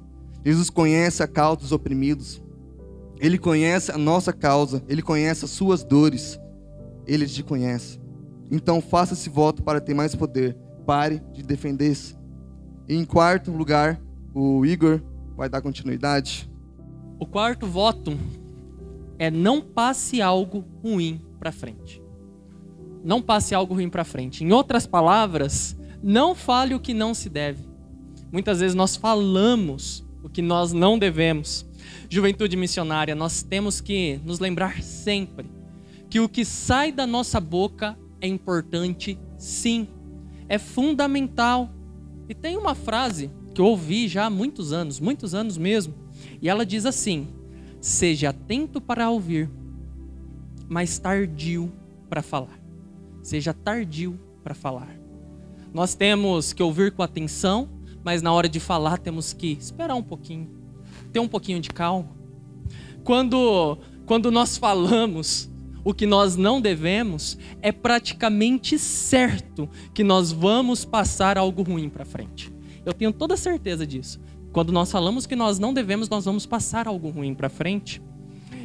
Jesus 0.43 0.69
conhece 0.69 1.23
a 1.23 1.27
causa 1.27 1.61
dos 1.61 1.71
oprimidos. 1.71 2.43
Ele 3.17 3.37
conhece 3.37 3.89
a 3.89 3.97
nossa 3.97 4.33
causa, 4.33 4.83
ele 4.89 5.01
conhece 5.01 5.45
as 5.45 5.51
suas 5.51 5.81
dores. 5.81 6.37
Ele 7.07 7.25
te 7.25 7.41
conhece. 7.41 8.01
Então 8.51 8.81
faça 8.81 9.13
esse 9.13 9.29
voto 9.29 9.63
para 9.63 9.79
ter 9.79 9.93
mais 9.93 10.13
poder. 10.13 10.57
Pare 10.85 11.21
de 11.31 11.41
defender-se. 11.41 12.17
Em 12.89 13.05
quarto 13.05 13.49
lugar, 13.49 14.01
o 14.33 14.65
Igor 14.65 15.01
vai 15.37 15.47
dar 15.47 15.61
continuidade. 15.61 16.51
O 17.17 17.25
quarto 17.25 17.65
voto 17.65 18.17
é 19.17 19.31
não 19.31 19.61
passe 19.61 20.21
algo 20.21 20.65
ruim 20.83 21.21
para 21.39 21.53
frente. 21.53 22.00
Não 23.03 23.21
passe 23.21 23.55
algo 23.55 23.73
ruim 23.73 23.89
para 23.89 24.03
frente. 24.03 24.43
Em 24.43 24.51
outras 24.51 24.85
palavras, 24.85 25.75
não 26.01 26.35
fale 26.35 26.75
o 26.75 26.79
que 26.79 26.93
não 26.93 27.13
se 27.13 27.29
deve. 27.29 27.63
Muitas 28.31 28.59
vezes 28.59 28.75
nós 28.75 28.95
falamos 28.95 30.05
o 30.23 30.29
que 30.29 30.41
nós 30.41 30.71
não 30.71 30.97
devemos. 30.97 31.65
Juventude 32.09 32.55
missionária, 32.55 33.15
nós 33.15 33.43
temos 33.43 33.81
que 33.81 34.19
nos 34.25 34.39
lembrar 34.39 34.81
sempre 34.81 35.49
que 36.09 36.19
o 36.19 36.29
que 36.29 36.43
sai 36.43 36.91
da 36.91 37.07
nossa 37.07 37.39
boca 37.39 37.97
é 38.19 38.27
importante, 38.27 39.17
sim, 39.37 39.87
é 40.47 40.57
fundamental. 40.57 41.69
E 42.29 42.35
tem 42.35 42.57
uma 42.57 42.75
frase 42.75 43.31
que 43.53 43.61
eu 43.61 43.65
ouvi 43.65 44.07
já 44.07 44.25
há 44.25 44.29
muitos 44.29 44.71
anos, 44.71 44.99
muitos 44.99 45.33
anos 45.33 45.57
mesmo, 45.57 45.93
e 46.41 46.49
ela 46.49 46.65
diz 46.65 46.85
assim: 46.85 47.27
seja 47.79 48.29
atento 48.29 48.79
para 48.79 49.09
ouvir, 49.09 49.49
mas 50.69 50.99
tardio 50.99 51.71
para 52.09 52.21
falar. 52.21 52.60
Seja 53.21 53.53
tardio 53.53 54.19
para 54.43 54.53
falar. 54.53 54.97
Nós 55.73 55.95
temos 55.95 56.53
que 56.53 56.61
ouvir 56.61 56.91
com 56.91 57.03
atenção, 57.03 57.69
mas 58.03 58.21
na 58.21 58.33
hora 58.33 58.49
de 58.49 58.59
falar 58.59 58.97
temos 58.97 59.33
que 59.33 59.51
esperar 59.53 59.95
um 59.95 60.03
pouquinho 60.03 60.61
ter 61.11 61.19
um 61.19 61.27
pouquinho 61.27 61.59
de 61.59 61.69
calma. 61.69 62.09
Quando, 63.03 63.77
quando 64.05 64.31
nós 64.31 64.57
falamos 64.57 65.49
o 65.83 65.93
que 65.93 66.05
nós 66.05 66.35
não 66.35 66.61
devemos, 66.61 67.37
é 67.61 67.71
praticamente 67.71 68.77
certo 68.77 69.67
que 69.93 70.03
nós 70.03 70.31
vamos 70.31 70.85
passar 70.85 71.37
algo 71.37 71.63
ruim 71.63 71.89
para 71.89 72.05
frente. 72.05 72.51
Eu 72.85 72.93
tenho 72.93 73.11
toda 73.11 73.35
certeza 73.35 73.85
disso. 73.85 74.19
Quando 74.51 74.71
nós 74.71 74.91
falamos 74.91 75.25
que 75.25 75.35
nós 75.35 75.57
não 75.59 75.73
devemos, 75.73 76.09
nós 76.09 76.25
vamos 76.25 76.45
passar 76.45 76.87
algo 76.87 77.09
ruim 77.09 77.33
para 77.33 77.49
frente. 77.49 78.01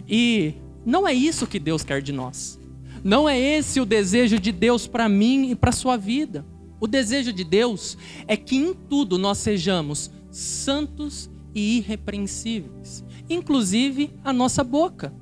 E 0.09 0.55
não 0.85 1.07
é 1.07 1.15
isso 1.15 1.47
que 1.47 1.59
Deus 1.59 1.83
quer 1.83 2.03
de 2.03 2.13
nós. 2.13 2.59
Não 3.07 3.29
é 3.29 3.39
esse 3.39 3.81
o 3.81 3.87
desejo 3.87 4.37
de 4.37 4.51
Deus 4.51 4.89
para 4.89 5.09
mim 5.09 5.53
e 5.53 5.55
para 5.55 5.71
sua 5.71 5.97
vida. 5.97 6.45
O 6.81 6.89
desejo 6.89 7.33
de 7.33 7.45
Deus 7.45 7.97
é 8.27 8.37
que 8.37 8.57
em 8.57 8.75
tudo 8.75 9.17
nós 9.17 9.39
sejamos 9.39 10.11
santos 10.29 11.31
e 11.55 11.77
irrepreensíveis, 11.77 13.05
inclusive 13.31 14.11
a 14.25 14.33
nossa 14.33 14.65
boca. 14.65 15.15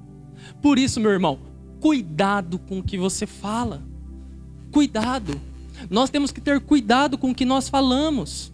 Por 0.62 0.78
isso, 0.78 0.98
meu 0.98 1.10
irmão, 1.10 1.38
cuidado 1.78 2.58
com 2.58 2.78
o 2.78 2.82
que 2.82 2.96
você 2.96 3.26
fala. 3.26 3.82
Cuidado. 4.72 5.38
Nós 5.90 6.08
temos 6.08 6.32
que 6.32 6.40
ter 6.40 6.60
cuidado 6.60 7.18
com 7.18 7.32
o 7.32 7.34
que 7.34 7.44
nós 7.44 7.68
falamos. 7.68 8.50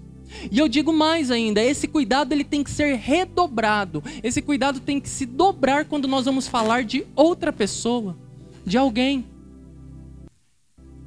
E 0.51 0.59
eu 0.59 0.67
digo 0.67 0.93
mais 0.93 1.31
ainda, 1.31 1.63
esse 1.63 1.87
cuidado 1.87 2.33
ele 2.33 2.43
tem 2.43 2.65
que 2.65 2.71
ser 2.73 2.97
redobrado. 2.97 4.03
Esse 4.25 4.43
cuidado 4.43 4.81
tem 4.81 4.99
que 5.01 5.09
se 5.09 5.25
dobrar 5.25 5.85
quando 5.85 6.09
nós 6.09 6.25
vamos 6.25 6.49
falar 6.49 6.83
de 6.83 7.07
outra 7.15 7.53
pessoa, 7.53 8.19
de 8.71 8.79
alguém. 8.79 9.27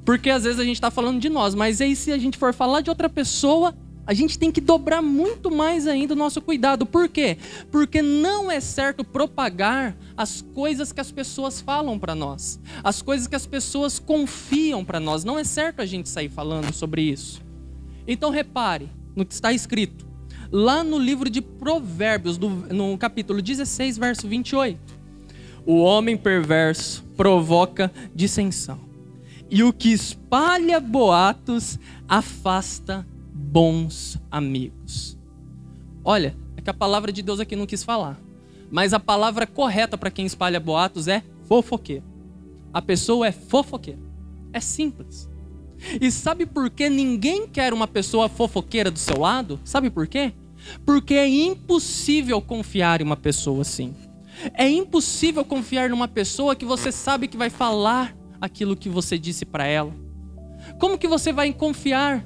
Porque 0.06 0.30
às 0.30 0.43
vezes 0.43 0.60
a 0.60 0.63
gente 0.63 0.76
está 0.76 0.91
falando 0.91 1.19
de 1.19 1.30
nós, 1.30 1.56
mas 1.56 1.80
aí 1.80 1.95
se 1.95 2.12
a 2.12 2.17
gente 2.17 2.38
for 2.38 2.54
falar 2.54 2.82
de 2.82 2.89
outra 2.89 3.10
pessoa, 3.10 3.73
a 4.06 4.13
gente 4.13 4.38
tem 4.38 4.52
que 4.52 4.60
dobrar 4.60 5.02
muito 5.02 5.49
mais 5.49 5.88
ainda 5.88 6.13
o 6.13 6.17
nosso 6.17 6.41
cuidado. 6.41 6.86
Por 6.86 7.08
quê? 7.08 7.38
Porque 7.71 8.02
não 8.02 8.52
é 8.52 8.60
certo 8.60 9.04
propagar 9.06 9.95
as 10.17 10.41
coisas 10.41 10.91
que 10.91 10.99
as 10.99 11.10
pessoas 11.10 11.62
falam 11.62 11.97
para 11.97 12.13
nós, 12.13 12.60
as 12.84 13.02
coisas 13.02 13.28
que 13.28 13.36
as 13.36 13.47
pessoas 13.47 13.97
confiam 13.97 14.84
para 14.84 14.99
nós. 14.99 15.23
Não 15.23 15.39
é 15.39 15.45
certo 15.45 15.82
a 15.82 15.86
gente 15.86 16.10
sair 16.10 16.30
falando 16.30 16.73
sobre 16.73 17.02
isso. 17.02 17.41
Então 18.06 18.30
repare 18.30 18.91
no 19.15 19.26
que 19.26 19.34
está 19.34 19.54
escrito 19.54 20.06
lá 20.52 20.84
no 20.84 20.99
livro 20.99 21.32
de 21.32 21.41
Provérbios, 21.41 22.38
no 22.38 22.95
capítulo 22.97 23.41
16, 23.41 23.97
verso 23.97 24.28
28. 24.28 24.93
O 25.65 25.78
homem 25.78 26.17
perverso 26.17 27.04
provoca 27.15 27.91
dissensão, 28.13 28.80
e 29.49 29.63
o 29.63 29.71
que 29.71 29.93
espalha 29.93 30.80
boatos 30.80 31.80
afasta 32.08 33.08
bons 33.34 34.19
amigos. 34.30 35.17
Olha, 36.04 36.36
é 36.58 36.62
que 36.62 36.69
a 36.69 36.73
palavra 36.73 37.12
de 37.12 37.21
Deus 37.21 37.39
aqui 37.39 37.56
não 37.56 37.65
quis 37.65 37.84
falar. 37.84 38.19
Mas 38.69 38.91
a 38.91 38.99
palavra 38.99 39.45
correta 39.45 39.97
para 39.97 40.10
quem 40.10 40.26
espalha 40.26 40.60
boatos 40.60 41.08
é 41.08 41.23
fofoqueiro. 41.47 42.04
A 42.73 42.82
pessoa 42.82 43.28
é 43.28 43.32
fofoqueira. 43.32 43.99
É 44.52 44.60
simples. 44.60 45.30
E 46.02 46.10
sabe 46.10 46.45
por 46.45 46.69
que 46.69 46.89
ninguém 46.89 47.47
quer 47.47 47.73
uma 47.73 47.88
pessoa 47.88 48.28
fofoqueira 48.28 48.89
do 48.89 48.97
seu 48.97 49.19
lado? 49.19 49.60
Sabe 49.63 49.89
por 49.89 50.08
quê? 50.08 50.34
Porque 50.86 51.13
é 51.13 51.28
impossível 51.28 52.41
confiar 52.41 53.02
em 53.02 53.04
uma 53.04 53.17
pessoa 53.17 53.62
assim. 53.62 53.93
É 54.54 54.70
impossível 54.70 55.46
confiar 55.46 55.90
numa 55.90 56.08
pessoa 56.08 56.56
que 56.56 56.66
você 56.66 56.92
sabe 56.92 57.28
que 57.28 57.38
vai 57.38 57.50
falar 57.50 58.16
aquilo 58.42 58.76
que 58.76 58.90
você 58.90 59.18
disse 59.18 59.46
para 59.46 59.66
ela. 59.66 59.94
Como 60.80 60.98
que 60.98 61.08
você 61.08 61.32
vai 61.32 61.54
confiar 61.54 62.26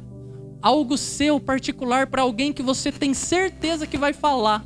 algo 0.61 0.97
seu 0.97 1.39
particular 1.39 2.07
para 2.07 2.21
alguém 2.21 2.51
que 2.51 2.63
você 2.63 2.91
tem 2.91 3.13
certeza 3.13 3.87
que 3.87 3.97
vai 3.97 4.13
falar. 4.13 4.65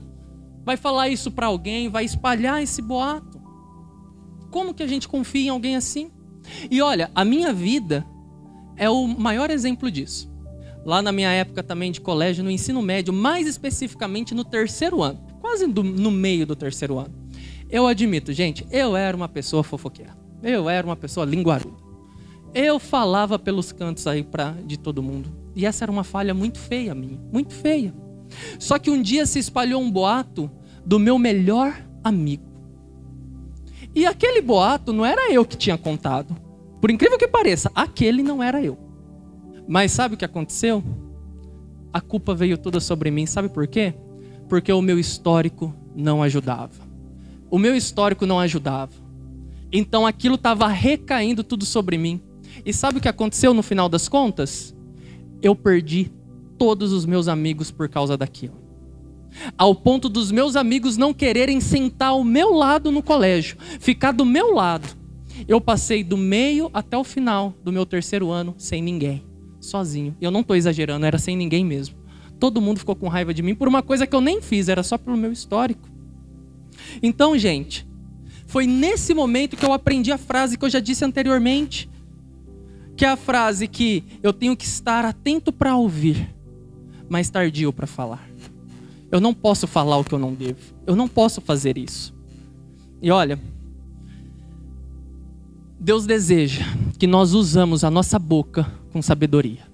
Vai 0.63 0.77
falar 0.77 1.09
isso 1.09 1.31
para 1.31 1.47
alguém, 1.47 1.89
vai 1.89 2.05
espalhar 2.05 2.61
esse 2.61 2.81
boato. 2.81 3.41
Como 4.49 4.73
que 4.73 4.83
a 4.83 4.87
gente 4.87 5.07
confia 5.07 5.47
em 5.47 5.49
alguém 5.49 5.75
assim? 5.75 6.11
E 6.69 6.81
olha, 6.81 7.09
a 7.15 7.23
minha 7.23 7.53
vida 7.53 8.05
é 8.75 8.89
o 8.89 9.07
maior 9.07 9.49
exemplo 9.49 9.89
disso. 9.89 10.31
Lá 10.85 11.01
na 11.01 11.11
minha 11.11 11.29
época 11.31 11.61
também 11.61 11.91
de 11.91 12.01
colégio, 12.01 12.43
no 12.43 12.49
ensino 12.49 12.81
médio, 12.81 13.13
mais 13.13 13.47
especificamente 13.47 14.33
no 14.33 14.43
terceiro 14.43 15.01
ano, 15.01 15.19
quase 15.39 15.67
do, 15.67 15.83
no 15.83 16.09
meio 16.09 16.45
do 16.45 16.55
terceiro 16.55 16.97
ano. 16.97 17.20
Eu 17.71 17.87
admito, 17.87 18.33
gente, 18.33 18.67
eu 18.69 18.95
era 18.95 19.15
uma 19.15 19.29
pessoa 19.29 19.63
fofoqueira. 19.63 20.15
Eu 20.43 20.69
era 20.69 20.85
uma 20.85 20.95
pessoa 20.95 21.25
linguaruda. 21.25 21.81
Eu 22.53 22.79
falava 22.79 23.39
pelos 23.39 23.71
cantos 23.71 24.05
aí 24.07 24.23
pra, 24.23 24.51
de 24.65 24.77
todo 24.77 25.01
mundo. 25.01 25.31
E 25.55 25.65
essa 25.65 25.85
era 25.85 25.91
uma 25.91 26.03
falha 26.03 26.33
muito 26.33 26.59
feia 26.59 26.93
minha, 26.93 27.19
muito 27.31 27.53
feia. 27.53 27.93
Só 28.59 28.77
que 28.77 28.89
um 28.89 29.01
dia 29.01 29.25
se 29.25 29.39
espalhou 29.39 29.81
um 29.81 29.89
boato 29.89 30.51
do 30.85 30.99
meu 30.99 31.17
melhor 31.17 31.73
amigo. 32.03 32.43
E 33.95 34.05
aquele 34.05 34.41
boato 34.41 34.91
não 34.91 35.05
era 35.05 35.31
eu 35.31 35.45
que 35.45 35.57
tinha 35.57 35.77
contado. 35.77 36.35
Por 36.81 36.91
incrível 36.91 37.17
que 37.17 37.27
pareça, 37.27 37.71
aquele 37.73 38.21
não 38.21 38.43
era 38.43 38.61
eu. 38.61 38.77
Mas 39.67 39.91
sabe 39.91 40.15
o 40.15 40.17
que 40.17 40.25
aconteceu? 40.25 40.83
a 41.93 41.99
culpa 41.99 42.33
veio 42.33 42.57
toda 42.57 42.79
sobre 42.79 43.11
mim. 43.11 43.25
Sabe 43.25 43.49
por 43.49 43.67
quê? 43.67 43.93
Porque 44.47 44.71
o 44.71 44.81
meu 44.81 44.99
histórico 44.99 45.73
não 45.95 46.23
ajudava. 46.23 46.90
O 47.51 47.59
meu 47.59 47.75
histórico 47.75 48.25
não 48.25 48.39
ajudava. 48.39 48.93
Então 49.73 50.07
aquilo 50.07 50.35
estava 50.35 50.67
recaindo 50.69 51.43
tudo 51.43 51.65
sobre 51.65 51.97
mim. 51.97 52.21
E 52.65 52.73
sabe 52.73 52.97
o 52.97 53.01
que 53.01 53.09
aconteceu 53.09 53.53
no 53.53 53.61
final 53.61 53.89
das 53.89 54.07
contas? 54.07 54.73
Eu 55.41 55.53
perdi 55.53 56.09
todos 56.57 56.93
os 56.93 57.05
meus 57.05 57.27
amigos 57.27 57.69
por 57.69 57.89
causa 57.89 58.15
daquilo. 58.15 58.55
Ao 59.57 59.75
ponto 59.75 60.07
dos 60.07 60.31
meus 60.31 60.55
amigos 60.55 60.95
não 60.95 61.13
quererem 61.13 61.59
sentar 61.59 62.09
ao 62.09 62.23
meu 62.23 62.53
lado 62.53 62.89
no 62.89 63.03
colégio, 63.03 63.57
ficar 63.79 64.13
do 64.13 64.25
meu 64.25 64.53
lado. 64.53 64.87
Eu 65.47 65.59
passei 65.59 66.03
do 66.03 66.15
meio 66.15 66.69
até 66.73 66.97
o 66.97 67.03
final 67.03 67.53
do 67.63 67.71
meu 67.71 67.85
terceiro 67.85 68.29
ano 68.29 68.55
sem 68.57 68.81
ninguém, 68.81 69.25
sozinho. 69.59 70.15
Eu 70.21 70.31
não 70.31 70.41
estou 70.41 70.55
exagerando, 70.55 71.05
era 71.05 71.17
sem 71.17 71.35
ninguém 71.35 71.65
mesmo. 71.65 71.95
Todo 72.39 72.61
mundo 72.61 72.79
ficou 72.79 72.95
com 72.95 73.09
raiva 73.09 73.33
de 73.33 73.41
mim 73.41 73.55
por 73.55 73.67
uma 73.67 73.81
coisa 73.81 74.07
que 74.07 74.15
eu 74.15 74.21
nem 74.21 74.41
fiz, 74.41 74.69
era 74.69 74.83
só 74.83 74.97
pelo 74.97 75.17
meu 75.17 75.31
histórico. 75.31 75.90
Então, 77.01 77.37
gente, 77.37 77.87
foi 78.47 78.67
nesse 78.67 79.13
momento 79.13 79.55
que 79.55 79.65
eu 79.65 79.73
aprendi 79.73 80.11
a 80.11 80.17
frase 80.17 80.57
que 80.57 80.65
eu 80.65 80.69
já 80.69 80.79
disse 80.79 81.05
anteriormente, 81.05 81.89
que 82.97 83.05
é 83.05 83.09
a 83.09 83.15
frase 83.15 83.67
que 83.67 84.03
eu 84.21 84.33
tenho 84.33 84.55
que 84.55 84.65
estar 84.65 85.05
atento 85.05 85.51
para 85.51 85.75
ouvir, 85.75 86.29
mas 87.09 87.29
tardio 87.29 87.71
para 87.71 87.87
falar. 87.87 88.29
Eu 89.09 89.19
não 89.19 89.33
posso 89.33 89.67
falar 89.67 89.97
o 89.97 90.03
que 90.03 90.13
eu 90.13 90.19
não 90.19 90.33
devo. 90.33 90.59
Eu 90.85 90.95
não 90.95 91.07
posso 91.07 91.41
fazer 91.41 91.77
isso. 91.77 92.13
E 93.01 93.09
olha, 93.09 93.39
Deus 95.79 96.05
deseja 96.05 96.63
que 96.99 97.07
nós 97.07 97.33
usamos 97.33 97.83
a 97.83 97.89
nossa 97.89 98.19
boca 98.19 98.71
com 98.93 99.01
sabedoria. 99.01 99.70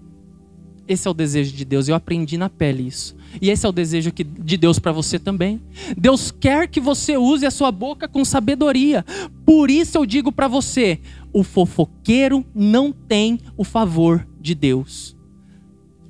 Esse 0.87 1.07
é 1.07 1.11
o 1.11 1.13
desejo 1.13 1.53
de 1.53 1.65
Deus. 1.65 1.87
Eu 1.87 1.95
aprendi 1.95 2.37
na 2.37 2.49
pele 2.49 2.87
isso. 2.87 3.15
E 3.41 3.49
esse 3.49 3.65
é 3.65 3.69
o 3.69 3.73
desejo 3.73 4.11
de 4.11 4.57
Deus 4.57 4.79
para 4.79 4.91
você 4.91 5.19
também. 5.19 5.61
Deus 5.97 6.31
quer 6.31 6.67
que 6.67 6.79
você 6.79 7.17
use 7.17 7.45
a 7.45 7.51
sua 7.51 7.71
boca 7.71 8.07
com 8.07 8.23
sabedoria. 8.23 9.05
Por 9.45 9.69
isso 9.69 9.97
eu 9.97 10.05
digo 10.05 10.31
para 10.31 10.47
você: 10.47 10.99
o 11.33 11.43
fofoqueiro 11.43 12.45
não 12.55 12.91
tem 12.91 13.39
o 13.57 13.63
favor 13.63 14.25
de 14.39 14.55
Deus. 14.55 15.15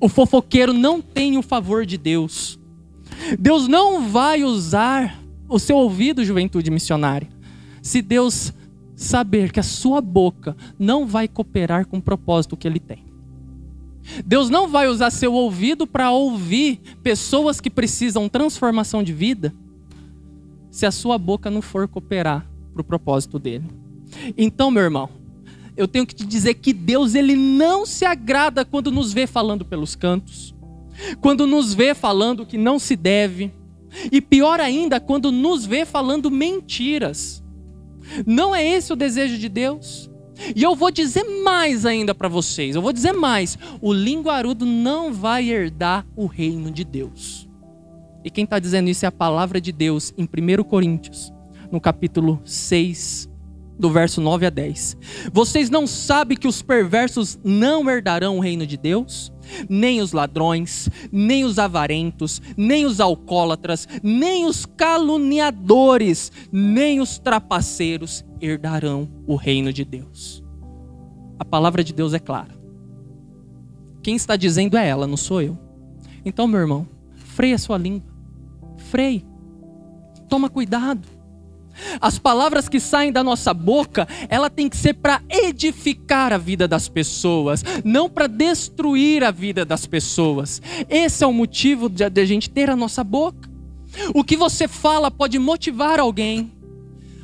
O 0.00 0.08
fofoqueiro 0.08 0.72
não 0.72 1.02
tem 1.02 1.36
o 1.36 1.42
favor 1.42 1.84
de 1.84 1.98
Deus. 1.98 2.58
Deus 3.38 3.66
não 3.66 4.08
vai 4.08 4.44
usar 4.44 5.20
o 5.48 5.58
seu 5.58 5.76
ouvido, 5.76 6.24
juventude 6.24 6.70
missionária, 6.70 7.28
se 7.82 8.00
Deus 8.00 8.52
saber 8.94 9.50
que 9.50 9.58
a 9.58 9.62
sua 9.62 10.00
boca 10.00 10.56
não 10.78 11.06
vai 11.06 11.26
cooperar 11.26 11.86
com 11.86 11.98
o 11.98 12.02
propósito 12.02 12.56
que 12.56 12.68
ele 12.68 12.78
tem. 12.78 13.07
Deus 14.24 14.50
não 14.50 14.68
vai 14.68 14.88
usar 14.88 15.10
seu 15.10 15.32
ouvido 15.32 15.86
para 15.86 16.10
ouvir 16.10 16.80
pessoas 17.02 17.60
que 17.60 17.70
precisam 17.70 18.28
transformação 18.28 19.02
de 19.02 19.12
vida, 19.12 19.52
se 20.70 20.86
a 20.86 20.90
sua 20.90 21.18
boca 21.18 21.50
não 21.50 21.62
for 21.62 21.88
cooperar 21.88 22.48
para 22.72 22.80
o 22.80 22.84
propósito 22.84 23.38
dele. 23.38 23.66
Então, 24.36 24.70
meu 24.70 24.82
irmão, 24.82 25.08
eu 25.76 25.86
tenho 25.86 26.06
que 26.06 26.14
te 26.14 26.24
dizer 26.24 26.54
que 26.54 26.72
Deus 26.72 27.14
ele 27.14 27.36
não 27.36 27.84
se 27.84 28.04
agrada 28.04 28.64
quando 28.64 28.90
nos 28.90 29.12
vê 29.12 29.26
falando 29.26 29.64
pelos 29.64 29.94
cantos 29.94 30.54
quando 31.20 31.46
nos 31.46 31.74
vê 31.74 31.94
falando 31.94 32.46
que 32.46 32.58
não 32.58 32.78
se 32.78 32.96
deve, 32.96 33.52
e 34.12 34.20
pior 34.20 34.60
ainda, 34.60 35.00
quando 35.00 35.32
nos 35.32 35.64
vê 35.64 35.84
falando 35.84 36.30
mentiras. 36.30 37.42
Não 38.26 38.54
é 38.54 38.66
esse 38.66 38.92
o 38.92 38.96
desejo 38.96 39.38
de 39.38 39.48
Deus? 39.48 40.10
E 40.54 40.62
eu 40.62 40.74
vou 40.74 40.90
dizer 40.90 41.24
mais 41.42 41.84
ainda 41.84 42.14
para 42.14 42.28
vocês, 42.28 42.76
eu 42.76 42.82
vou 42.82 42.92
dizer 42.92 43.12
mais: 43.12 43.58
o 43.80 43.92
linguarudo 43.92 44.64
não 44.64 45.12
vai 45.12 45.48
herdar 45.50 46.06
o 46.16 46.26
reino 46.26 46.70
de 46.70 46.84
Deus. 46.84 47.48
E 48.24 48.30
quem 48.30 48.44
está 48.44 48.58
dizendo 48.58 48.90
isso 48.90 49.04
é 49.04 49.08
a 49.08 49.12
palavra 49.12 49.60
de 49.60 49.72
Deus 49.72 50.12
em 50.16 50.24
1 50.24 50.64
Coríntios, 50.64 51.32
no 51.70 51.80
capítulo 51.80 52.40
6, 52.44 53.28
do 53.78 53.90
verso 53.90 54.20
9 54.20 54.46
a 54.46 54.50
10. 54.50 54.96
Vocês 55.32 55.70
não 55.70 55.86
sabem 55.86 56.36
que 56.36 56.48
os 56.48 56.60
perversos 56.60 57.38
não 57.44 57.88
herdarão 57.88 58.36
o 58.36 58.40
reino 58.40 58.66
de 58.66 58.76
Deus? 58.76 59.32
Nem 59.68 60.00
os 60.00 60.12
ladrões, 60.12 60.90
nem 61.10 61.44
os 61.44 61.58
avarentos, 61.58 62.42
nem 62.56 62.84
os 62.84 63.00
alcoólatras, 63.00 63.88
nem 64.02 64.44
os 64.44 64.66
caluniadores, 64.66 66.30
nem 66.52 67.00
os 67.00 67.18
trapaceiros 67.18 68.24
herdarão 68.40 69.08
o 69.26 69.36
reino 69.36 69.72
de 69.72 69.84
Deus. 69.84 70.44
A 71.38 71.44
palavra 71.44 71.84
de 71.84 71.92
Deus 71.92 72.14
é 72.14 72.18
clara. 72.18 72.56
Quem 74.02 74.16
está 74.16 74.36
dizendo 74.36 74.76
é 74.76 74.88
ela, 74.88 75.06
não 75.06 75.16
sou 75.16 75.42
eu. 75.42 75.58
Então, 76.24 76.46
meu 76.46 76.60
irmão, 76.60 76.88
freia 77.14 77.54
a 77.54 77.58
sua 77.58 77.78
língua. 77.78 78.08
Freie. 78.76 79.24
Toma 80.28 80.48
cuidado. 80.48 81.06
As 82.00 82.18
palavras 82.18 82.68
que 82.68 82.80
saem 82.80 83.12
da 83.12 83.22
nossa 83.22 83.54
boca, 83.54 84.08
ela 84.28 84.50
tem 84.50 84.68
que 84.68 84.76
ser 84.76 84.94
para 84.94 85.22
edificar 85.28 86.32
a 86.32 86.38
vida 86.38 86.66
das 86.66 86.88
pessoas, 86.88 87.64
não 87.84 88.10
para 88.10 88.26
destruir 88.26 89.22
a 89.22 89.30
vida 89.30 89.64
das 89.64 89.86
pessoas. 89.86 90.60
Esse 90.88 91.22
é 91.22 91.26
o 91.26 91.32
motivo 91.32 91.88
de 91.88 92.04
a 92.04 92.24
gente 92.24 92.50
ter 92.50 92.68
a 92.68 92.76
nossa 92.76 93.04
boca. 93.04 93.48
O 94.14 94.24
que 94.24 94.36
você 94.36 94.68
fala 94.68 95.10
pode 95.10 95.38
motivar 95.38 95.98
alguém. 96.00 96.52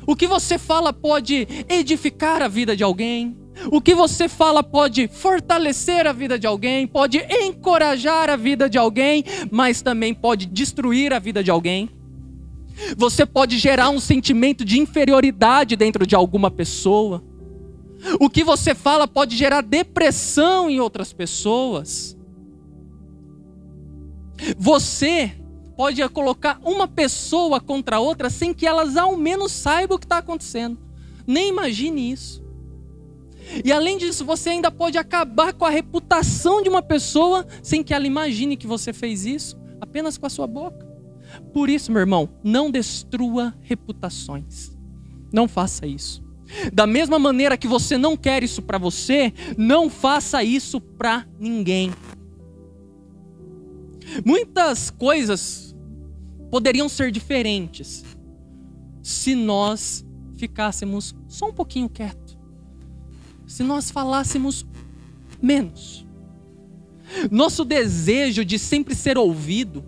O 0.07 0.15
que 0.15 0.27
você 0.27 0.57
fala 0.57 0.93
pode 0.93 1.47
edificar 1.69 2.41
a 2.41 2.47
vida 2.47 2.75
de 2.75 2.83
alguém. 2.83 3.37
O 3.71 3.79
que 3.79 3.95
você 3.95 4.27
fala 4.27 4.61
pode 4.61 5.07
fortalecer 5.07 6.05
a 6.05 6.11
vida 6.11 6.37
de 6.37 6.45
alguém, 6.45 6.85
pode 6.85 7.19
encorajar 7.19 8.29
a 8.29 8.35
vida 8.35 8.69
de 8.69 8.77
alguém, 8.77 9.23
mas 9.49 9.81
também 9.81 10.13
pode 10.13 10.45
destruir 10.45 11.13
a 11.13 11.19
vida 11.19 11.43
de 11.43 11.49
alguém. 11.49 11.89
Você 12.97 13.25
pode 13.25 13.57
gerar 13.57 13.89
um 13.89 13.99
sentimento 13.99 14.65
de 14.65 14.79
inferioridade 14.79 15.75
dentro 15.75 16.05
de 16.05 16.15
alguma 16.15 16.51
pessoa. 16.51 17.23
O 18.19 18.29
que 18.29 18.43
você 18.43 18.75
fala 18.75 19.07
pode 19.07 19.35
gerar 19.35 19.61
depressão 19.61 20.69
em 20.69 20.79
outras 20.79 21.13
pessoas. 21.13 22.17
Você 24.57 25.31
pode 25.75 26.07
colocar 26.09 26.59
uma 26.63 26.87
pessoa 26.87 27.59
contra 27.59 27.99
outra 27.99 28.29
sem 28.29 28.53
que 28.53 28.65
elas 28.65 28.97
ao 28.97 29.15
menos 29.17 29.51
saibam 29.51 29.97
o 29.97 29.99
que 29.99 30.05
está 30.05 30.17
acontecendo. 30.17 30.77
Nem 31.27 31.49
imagine 31.49 32.11
isso. 32.11 32.43
E 33.63 33.71
além 33.71 33.97
disso, 33.97 34.25
você 34.25 34.49
ainda 34.49 34.71
pode 34.71 34.97
acabar 34.97 35.53
com 35.53 35.65
a 35.65 35.69
reputação 35.69 36.61
de 36.63 36.69
uma 36.69 36.81
pessoa 36.81 37.45
sem 37.61 37.83
que 37.83 37.93
ela 37.93 38.07
imagine 38.07 38.57
que 38.57 38.65
você 38.65 38.91
fez 38.91 39.25
isso, 39.25 39.57
apenas 39.79 40.17
com 40.17 40.25
a 40.25 40.29
sua 40.29 40.47
boca. 40.47 40.85
Por 41.53 41.69
isso, 41.69 41.91
meu 41.91 42.01
irmão, 42.01 42.29
não 42.43 42.71
destrua 42.71 43.53
reputações. 43.61 44.75
Não 45.31 45.47
faça 45.47 45.85
isso. 45.85 46.23
Da 46.71 46.85
mesma 46.85 47.17
maneira 47.19 47.57
que 47.57 47.67
você 47.67 47.97
não 47.97 48.15
quer 48.15 48.43
isso 48.43 48.61
para 48.61 48.77
você, 48.77 49.33
não 49.57 49.89
faça 49.89 50.43
isso 50.43 50.79
para 50.79 51.27
ninguém. 51.39 51.91
Muitas 54.23 54.89
coisas 54.89 55.64
poderiam 56.55 56.87
ser 56.87 57.11
diferentes 57.11 58.05
se 59.03 59.35
nós 59.35 60.05
ficássemos 60.37 61.13
só 61.27 61.49
um 61.49 61.51
pouquinho 61.51 61.89
quieto. 61.89 62.39
Se 63.45 63.61
nós 63.61 63.91
falássemos 63.91 64.65
menos. 65.41 66.07
Nosso 67.29 67.65
desejo 67.65 68.45
de 68.45 68.57
sempre 68.57 68.95
ser 68.95 69.17
ouvido 69.17 69.83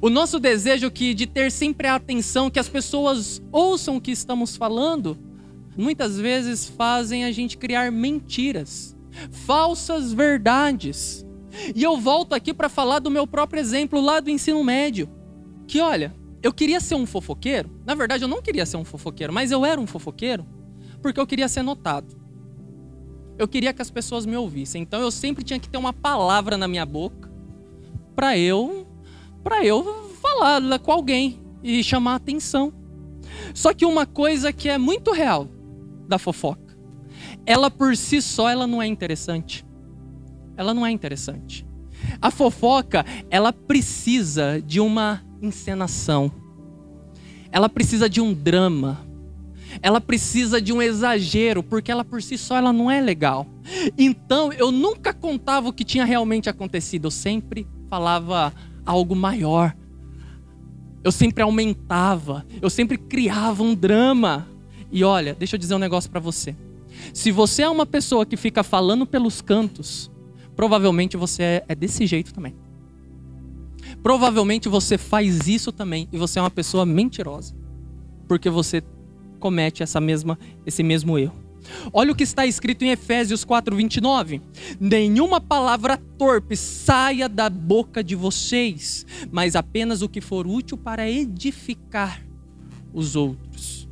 o 0.00 0.08
nosso 0.08 0.38
desejo 0.38 0.92
que 0.92 1.12
de 1.12 1.26
ter 1.26 1.50
sempre 1.50 1.88
a 1.88 1.96
atenção 1.96 2.48
que 2.48 2.60
as 2.60 2.68
pessoas 2.68 3.42
ouçam 3.50 3.96
o 3.96 4.00
que 4.00 4.12
estamos 4.12 4.56
falando, 4.56 5.18
muitas 5.76 6.16
vezes 6.16 6.68
fazem 6.68 7.24
a 7.24 7.32
gente 7.32 7.58
criar 7.58 7.90
mentiras, 7.90 8.96
falsas 9.44 10.12
verdades. 10.12 11.26
E 11.74 11.82
eu 11.82 11.96
volto 11.98 12.32
aqui 12.32 12.54
para 12.54 12.68
falar 12.68 13.00
do 13.00 13.10
meu 13.10 13.26
próprio 13.26 13.58
exemplo 13.58 14.00
lá 14.00 14.20
do 14.20 14.30
ensino 14.30 14.62
médio, 14.62 15.08
que 15.74 15.80
olha, 15.80 16.14
eu 16.40 16.52
queria 16.52 16.78
ser 16.78 16.94
um 16.94 17.04
fofoqueiro. 17.04 17.68
Na 17.84 17.96
verdade, 17.96 18.22
eu 18.22 18.28
não 18.28 18.40
queria 18.40 18.64
ser 18.64 18.76
um 18.76 18.84
fofoqueiro, 18.84 19.32
mas 19.32 19.50
eu 19.50 19.64
era 19.64 19.80
um 19.80 19.88
fofoqueiro 19.88 20.46
porque 21.02 21.18
eu 21.18 21.26
queria 21.26 21.48
ser 21.48 21.62
notado. 21.62 22.16
Eu 23.36 23.48
queria 23.48 23.72
que 23.72 23.82
as 23.82 23.90
pessoas 23.90 24.24
me 24.24 24.36
ouvissem. 24.36 24.82
Então 24.82 25.00
eu 25.00 25.10
sempre 25.10 25.42
tinha 25.42 25.58
que 25.58 25.68
ter 25.68 25.76
uma 25.76 25.92
palavra 25.92 26.56
na 26.56 26.68
minha 26.68 26.86
boca 26.86 27.28
para 28.14 28.38
eu 28.38 28.86
para 29.42 29.66
eu 29.66 30.14
falar 30.22 30.78
com 30.78 30.92
alguém 30.92 31.42
e 31.60 31.82
chamar 31.82 32.14
atenção. 32.14 32.72
Só 33.52 33.74
que 33.74 33.84
uma 33.84 34.06
coisa 34.06 34.52
que 34.52 34.68
é 34.68 34.78
muito 34.78 35.10
real 35.10 35.48
da 36.06 36.20
fofoca, 36.20 36.78
ela 37.44 37.68
por 37.68 37.96
si 37.96 38.22
só 38.22 38.48
ela 38.48 38.64
não 38.64 38.80
é 38.80 38.86
interessante. 38.86 39.66
Ela 40.56 40.72
não 40.72 40.86
é 40.86 40.92
interessante. 40.92 41.66
A 42.20 42.30
fofoca, 42.30 43.04
ela 43.30 43.52
precisa 43.52 44.62
de 44.64 44.80
uma 44.80 45.24
encenação. 45.40 46.30
Ela 47.50 47.68
precisa 47.68 48.08
de 48.08 48.20
um 48.20 48.32
drama. 48.32 49.00
Ela 49.82 50.00
precisa 50.00 50.60
de 50.60 50.72
um 50.72 50.80
exagero, 50.80 51.62
porque 51.62 51.90
ela 51.90 52.04
por 52.04 52.22
si 52.22 52.38
só 52.38 52.56
ela 52.56 52.72
não 52.72 52.90
é 52.90 53.00
legal. 53.00 53.46
Então, 53.98 54.52
eu 54.52 54.70
nunca 54.70 55.12
contava 55.12 55.68
o 55.68 55.72
que 55.72 55.84
tinha 55.84 56.04
realmente 56.04 56.48
acontecido, 56.48 57.06
eu 57.06 57.10
sempre 57.10 57.66
falava 57.88 58.52
algo 58.84 59.14
maior. 59.14 59.74
Eu 61.02 61.12
sempre 61.12 61.42
aumentava, 61.42 62.46
eu 62.62 62.70
sempre 62.70 62.96
criava 62.96 63.62
um 63.62 63.74
drama. 63.74 64.48
E 64.90 65.04
olha, 65.04 65.34
deixa 65.34 65.56
eu 65.56 65.58
dizer 65.58 65.74
um 65.74 65.78
negócio 65.78 66.10
para 66.10 66.20
você. 66.20 66.56
Se 67.12 67.30
você 67.30 67.62
é 67.62 67.68
uma 67.68 67.84
pessoa 67.84 68.24
que 68.24 68.36
fica 68.36 68.62
falando 68.62 69.04
pelos 69.04 69.42
cantos, 69.42 70.10
provavelmente 70.56 71.16
você 71.16 71.42
é, 71.42 71.64
é 71.68 71.74
desse 71.74 72.06
jeito 72.06 72.32
também. 72.32 72.54
Provavelmente 74.02 74.68
você 74.68 74.98
faz 74.98 75.48
isso 75.48 75.72
também 75.72 76.08
e 76.12 76.18
você 76.18 76.38
é 76.38 76.42
uma 76.42 76.50
pessoa 76.50 76.84
mentirosa, 76.84 77.54
porque 78.26 78.50
você 78.50 78.82
comete 79.38 79.82
essa 79.82 80.00
mesma, 80.00 80.38
esse 80.66 80.82
mesmo 80.82 81.18
erro. 81.18 81.44
Olha 81.92 82.12
o 82.12 82.14
que 82.14 82.24
está 82.24 82.46
escrito 82.46 82.84
em 82.84 82.90
Efésios 82.90 83.44
4:29. 83.44 84.40
Nenhuma 84.78 85.40
palavra 85.40 85.96
torpe 86.18 86.56
saia 86.56 87.28
da 87.28 87.48
boca 87.48 88.02
de 88.02 88.14
vocês, 88.14 89.06
mas 89.30 89.56
apenas 89.56 90.02
o 90.02 90.08
que 90.08 90.20
for 90.20 90.46
útil 90.46 90.76
para 90.76 91.08
edificar 91.10 92.22
os 92.92 93.16
outros. 93.16 93.83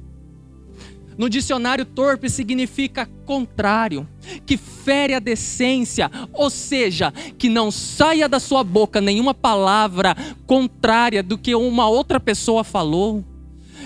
No 1.17 1.29
dicionário, 1.29 1.85
torpe 1.85 2.29
significa 2.31 3.07
contrário, 3.27 4.09
que 4.47 4.57
fere 4.57 5.15
a 5.15 5.19
decência, 5.19 6.11
ou 6.33 6.49
seja, 6.49 7.13
que 7.39 7.49
não 7.49 7.71
saia 7.71 8.29
da 8.29 8.41
sua 8.41 8.65
boca 8.65 9.01
nenhuma 9.01 9.35
palavra 9.35 10.17
contrária 10.47 11.23
do 11.23 11.37
que 11.37 11.55
uma 11.55 11.89
outra 11.89 12.19
pessoa 12.19 12.65
falou, 12.65 13.25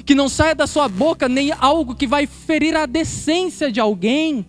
que 0.05 0.15
não 0.15 0.29
saia 0.29 0.55
da 0.55 0.67
sua 0.67 0.89
boca 0.89 1.29
nem 1.29 1.53
algo 1.53 1.95
que 1.95 2.07
vai 2.07 2.27
ferir 2.27 2.77
a 2.77 2.87
decência 2.87 3.71
de 3.73 3.81
alguém, 3.81 4.47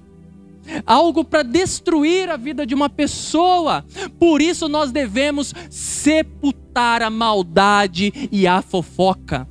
algo 0.86 1.24
para 1.24 1.44
destruir 1.44 2.30
a 2.30 2.38
vida 2.38 2.66
de 2.66 2.76
uma 2.76 2.90
pessoa. 2.90 3.86
Por 4.20 4.42
isso 4.42 4.68
nós 4.68 4.92
devemos 4.92 5.54
sepultar 5.70 7.02
a 7.02 7.10
maldade 7.10 8.12
e 8.32 8.46
a 8.46 8.62
fofoca 8.62 9.48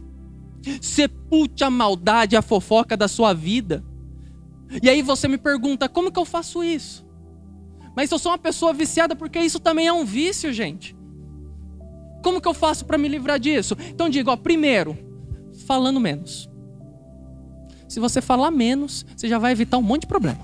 sepulte 0.80 1.64
a 1.64 1.70
maldade, 1.70 2.36
a 2.36 2.42
fofoca 2.42 2.96
da 2.96 3.08
sua 3.08 3.32
vida. 3.32 3.84
E 4.82 4.88
aí 4.88 5.02
você 5.02 5.28
me 5.28 5.38
pergunta, 5.38 5.88
como 5.88 6.10
que 6.10 6.18
eu 6.18 6.24
faço 6.24 6.62
isso? 6.64 7.06
Mas 7.96 8.10
eu 8.10 8.18
sou 8.18 8.32
uma 8.32 8.38
pessoa 8.38 8.72
viciada 8.72 9.16
porque 9.16 9.38
isso 9.38 9.58
também 9.58 9.86
é 9.86 9.92
um 9.92 10.04
vício, 10.04 10.52
gente. 10.52 10.96
Como 12.22 12.40
que 12.40 12.48
eu 12.48 12.54
faço 12.54 12.84
para 12.84 12.98
me 12.98 13.08
livrar 13.08 13.38
disso? 13.38 13.76
Então 13.88 14.08
digo, 14.08 14.30
ó, 14.30 14.36
primeiro, 14.36 14.98
falando 15.66 16.00
menos. 16.00 16.48
Se 17.88 18.00
você 18.00 18.20
falar 18.20 18.50
menos, 18.50 19.06
você 19.16 19.28
já 19.28 19.38
vai 19.38 19.52
evitar 19.52 19.78
um 19.78 19.82
monte 19.82 20.02
de 20.02 20.08
problema. 20.08 20.38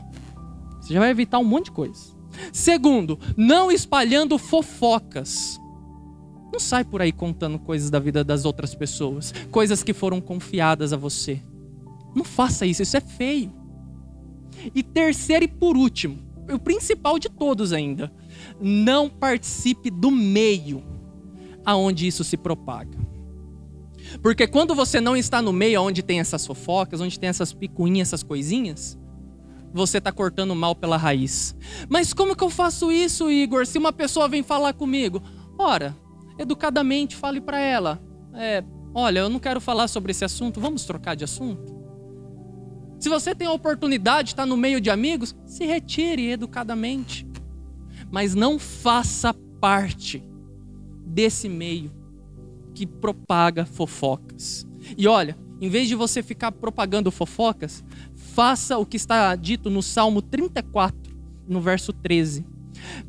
Você 0.80 0.94
já 0.94 1.00
vai 1.00 1.10
evitar 1.10 1.38
um 1.38 1.44
monte 1.44 1.66
de 1.66 1.72
coisa. 1.72 2.12
Segundo, 2.52 3.18
não 3.36 3.70
espalhando 3.70 4.38
fofocas. 4.38 5.60
Não 6.52 6.60
sai 6.60 6.84
por 6.84 7.00
aí 7.00 7.10
contando 7.10 7.58
coisas 7.58 7.88
da 7.88 7.98
vida 7.98 8.22
das 8.22 8.44
outras 8.44 8.74
pessoas, 8.74 9.32
coisas 9.50 9.82
que 9.82 9.94
foram 9.94 10.20
confiadas 10.20 10.92
a 10.92 10.96
você. 10.96 11.40
Não 12.14 12.24
faça 12.24 12.66
isso, 12.66 12.82
isso 12.82 12.96
é 12.96 13.00
feio. 13.00 13.50
E 14.74 14.82
terceiro 14.82 15.46
e 15.46 15.48
por 15.48 15.76
último, 15.76 16.18
o 16.52 16.58
principal 16.58 17.18
de 17.18 17.30
todos 17.30 17.72
ainda, 17.72 18.12
não 18.60 19.08
participe 19.08 19.90
do 19.90 20.10
meio 20.10 20.82
aonde 21.64 22.06
isso 22.06 22.22
se 22.22 22.36
propaga. 22.36 22.98
Porque 24.20 24.46
quando 24.46 24.74
você 24.74 25.00
não 25.00 25.16
está 25.16 25.40
no 25.40 25.52
meio 25.52 25.80
onde 25.80 26.02
tem 26.02 26.20
essas 26.20 26.46
fofocas, 26.46 27.00
onde 27.00 27.18
tem 27.18 27.28
essas 27.28 27.52
picuinhas, 27.52 28.08
essas 28.08 28.22
coisinhas, 28.22 28.98
você 29.72 29.98
está 29.98 30.12
cortando 30.12 30.54
mal 30.54 30.74
pela 30.74 30.96
raiz. 30.96 31.56
Mas 31.88 32.12
como 32.12 32.36
que 32.36 32.44
eu 32.44 32.50
faço 32.50 32.92
isso, 32.92 33.30
Igor? 33.30 33.64
Se 33.64 33.78
uma 33.78 33.92
pessoa 33.92 34.28
vem 34.28 34.42
falar 34.42 34.74
comigo, 34.74 35.22
ora, 35.58 35.96
educadamente 36.42 37.16
fale 37.16 37.40
para 37.40 37.58
ela: 37.58 38.00
é, 38.34 38.62
olha, 38.94 39.20
eu 39.20 39.28
não 39.28 39.38
quero 39.38 39.60
falar 39.60 39.88
sobre 39.88 40.10
esse 40.10 40.24
assunto, 40.24 40.60
vamos 40.60 40.84
trocar 40.84 41.14
de 41.14 41.24
assunto? 41.24 41.82
Se 42.98 43.08
você 43.08 43.34
tem 43.34 43.48
a 43.48 43.52
oportunidade 43.52 44.28
de 44.28 44.32
estar 44.34 44.46
no 44.46 44.56
meio 44.56 44.80
de 44.80 44.88
amigos, 44.88 45.34
se 45.44 45.66
retire 45.66 46.30
educadamente. 46.30 47.26
Mas 48.12 48.32
não 48.32 48.60
faça 48.60 49.34
parte 49.60 50.22
desse 51.04 51.48
meio 51.48 51.90
que 52.74 52.86
propaga 52.86 53.64
fofocas. 53.64 54.66
E 54.96 55.08
olha, 55.08 55.36
em 55.60 55.68
vez 55.68 55.88
de 55.88 55.94
você 55.94 56.22
ficar 56.22 56.52
propagando 56.52 57.10
fofocas, 57.10 57.84
faça 58.14 58.78
o 58.78 58.86
que 58.86 58.96
está 58.96 59.34
dito 59.34 59.68
no 59.68 59.82
Salmo 59.82 60.22
34, 60.22 60.96
no 61.48 61.60
verso 61.60 61.92
13. 61.92 62.46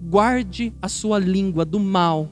Guarde 0.01 0.73
a 0.81 0.89
sua 0.89 1.19
língua 1.19 1.65
do 1.65 1.79
mal 1.79 2.29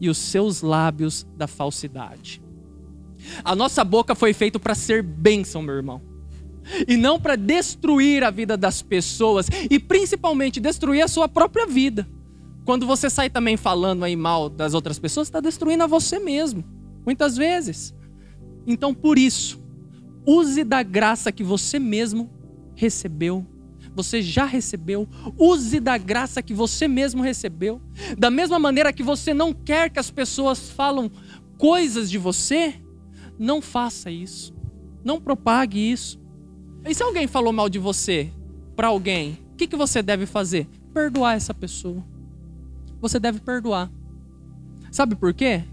e 0.00 0.08
os 0.08 0.18
seus 0.18 0.62
lábios 0.62 1.26
da 1.36 1.46
falsidade. 1.46 2.42
A 3.44 3.54
nossa 3.54 3.84
boca 3.84 4.14
foi 4.14 4.32
feita 4.32 4.58
para 4.58 4.74
ser 4.74 5.02
bênção, 5.02 5.60
meu 5.60 5.74
irmão. 5.74 6.00
E 6.86 6.96
não 6.96 7.20
para 7.20 7.36
destruir 7.36 8.24
a 8.24 8.30
vida 8.30 8.56
das 8.56 8.80
pessoas 8.82 9.48
e 9.70 9.78
principalmente 9.78 10.60
destruir 10.60 11.02
a 11.02 11.08
sua 11.08 11.28
própria 11.28 11.66
vida. 11.66 12.08
Quando 12.64 12.86
você 12.86 13.10
sai 13.10 13.28
também 13.28 13.56
falando 13.56 14.04
aí 14.04 14.16
mal 14.16 14.48
das 14.48 14.74
outras 14.74 14.98
pessoas, 14.98 15.28
está 15.28 15.40
destruindo 15.40 15.84
a 15.84 15.86
você 15.86 16.18
mesmo, 16.18 16.64
muitas 17.04 17.36
vezes. 17.36 17.94
Então, 18.66 18.94
por 18.94 19.18
isso, 19.18 19.60
use 20.26 20.62
da 20.62 20.82
graça 20.82 21.32
que 21.32 21.42
você 21.42 21.78
mesmo 21.78 22.30
recebeu 22.74 23.44
você 23.94 24.22
já 24.22 24.44
recebeu. 24.44 25.08
Use 25.38 25.80
da 25.80 25.98
graça 25.98 26.42
que 26.42 26.54
você 26.54 26.86
mesmo 26.86 27.22
recebeu. 27.22 27.80
Da 28.16 28.30
mesma 28.30 28.58
maneira 28.58 28.92
que 28.92 29.02
você 29.02 29.34
não 29.34 29.52
quer 29.52 29.90
que 29.90 29.98
as 29.98 30.10
pessoas 30.10 30.70
falam 30.70 31.10
coisas 31.58 32.10
de 32.10 32.18
você, 32.18 32.74
não 33.38 33.60
faça 33.60 34.10
isso. 34.10 34.54
Não 35.04 35.20
propague 35.20 35.78
isso. 35.78 36.20
E 36.86 36.94
se 36.94 37.02
alguém 37.02 37.26
falou 37.26 37.52
mal 37.52 37.68
de 37.68 37.78
você 37.78 38.30
para 38.74 38.88
alguém, 38.88 39.38
o 39.52 39.56
que, 39.56 39.66
que 39.66 39.76
você 39.76 40.02
deve 40.02 40.24
fazer? 40.26 40.66
Perdoar 40.94 41.34
essa 41.34 41.52
pessoa. 41.52 42.04
Você 43.00 43.18
deve 43.18 43.40
perdoar. 43.40 43.90
Sabe 44.90 45.14
por 45.14 45.32
quê? 45.34 45.64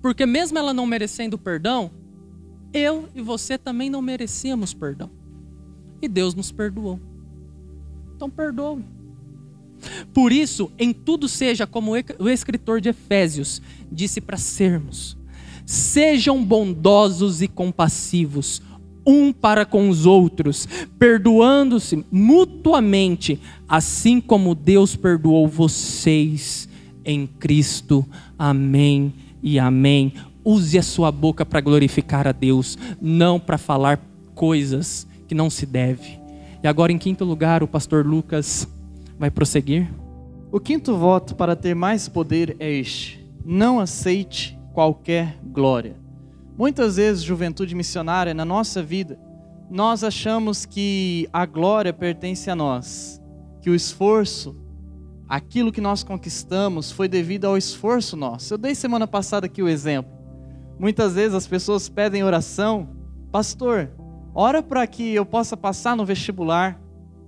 Porque 0.00 0.26
mesmo 0.26 0.58
ela 0.58 0.72
não 0.72 0.86
merecendo 0.86 1.38
perdão, 1.38 1.90
eu 2.72 3.08
e 3.14 3.22
você 3.22 3.56
também 3.56 3.88
não 3.88 4.02
merecíamos 4.02 4.74
perdão. 4.74 5.10
E 6.00 6.08
Deus 6.08 6.34
nos 6.34 6.52
perdoou. 6.52 7.00
Então 8.18 8.28
perdoe. 8.28 8.84
Por 10.12 10.32
isso, 10.32 10.72
em 10.76 10.92
tudo 10.92 11.28
seja 11.28 11.68
como 11.68 11.92
o 12.18 12.28
escritor 12.28 12.80
de 12.80 12.88
Efésios 12.88 13.62
disse 13.92 14.20
para 14.20 14.36
sermos. 14.36 15.16
Sejam 15.64 16.44
bondosos 16.44 17.42
e 17.42 17.46
compassivos, 17.46 18.60
um 19.06 19.32
para 19.32 19.64
com 19.64 19.88
os 19.88 20.04
outros, 20.04 20.66
perdoando-se 20.98 22.04
mutuamente, 22.10 23.40
assim 23.68 24.20
como 24.20 24.52
Deus 24.52 24.96
perdoou 24.96 25.46
vocês 25.46 26.68
em 27.04 27.24
Cristo. 27.24 28.04
Amém 28.36 29.14
e 29.40 29.60
amém. 29.60 30.12
Use 30.44 30.76
a 30.76 30.82
sua 30.82 31.12
boca 31.12 31.46
para 31.46 31.60
glorificar 31.60 32.26
a 32.26 32.32
Deus, 32.32 32.76
não 33.00 33.38
para 33.38 33.58
falar 33.58 34.04
coisas 34.34 35.06
que 35.28 35.36
não 35.36 35.48
se 35.48 35.64
deve. 35.64 36.17
E 36.62 36.66
agora, 36.66 36.90
em 36.90 36.98
quinto 36.98 37.24
lugar, 37.24 37.62
o 37.62 37.68
pastor 37.68 38.04
Lucas 38.04 38.68
vai 39.18 39.30
prosseguir. 39.30 39.88
O 40.50 40.58
quinto 40.58 40.96
voto 40.96 41.34
para 41.36 41.54
ter 41.54 41.74
mais 41.74 42.08
poder 42.08 42.56
é 42.58 42.70
este: 42.70 43.24
não 43.44 43.78
aceite 43.78 44.58
qualquer 44.72 45.38
glória. 45.44 45.96
Muitas 46.56 46.96
vezes, 46.96 47.22
juventude 47.22 47.74
missionária, 47.74 48.34
na 48.34 48.44
nossa 48.44 48.82
vida, 48.82 49.18
nós 49.70 50.02
achamos 50.02 50.64
que 50.64 51.28
a 51.32 51.46
glória 51.46 51.92
pertence 51.92 52.50
a 52.50 52.56
nós, 52.56 53.20
que 53.60 53.70
o 53.70 53.74
esforço, 53.74 54.56
aquilo 55.28 55.70
que 55.70 55.80
nós 55.80 56.02
conquistamos, 56.02 56.90
foi 56.90 57.06
devido 57.06 57.44
ao 57.44 57.56
esforço 57.56 58.16
nosso. 58.16 58.54
Eu 58.54 58.58
dei 58.58 58.74
semana 58.74 59.06
passada 59.06 59.46
aqui 59.46 59.62
o 59.62 59.68
exemplo. 59.68 60.10
Muitas 60.78 61.14
vezes 61.14 61.34
as 61.34 61.46
pessoas 61.46 61.88
pedem 61.88 62.24
oração, 62.24 62.88
pastor, 63.30 63.90
Ora 64.34 64.62
para 64.62 64.86
que 64.86 65.14
eu 65.14 65.24
possa 65.26 65.56
passar 65.56 65.96
no 65.96 66.04
vestibular. 66.04 66.80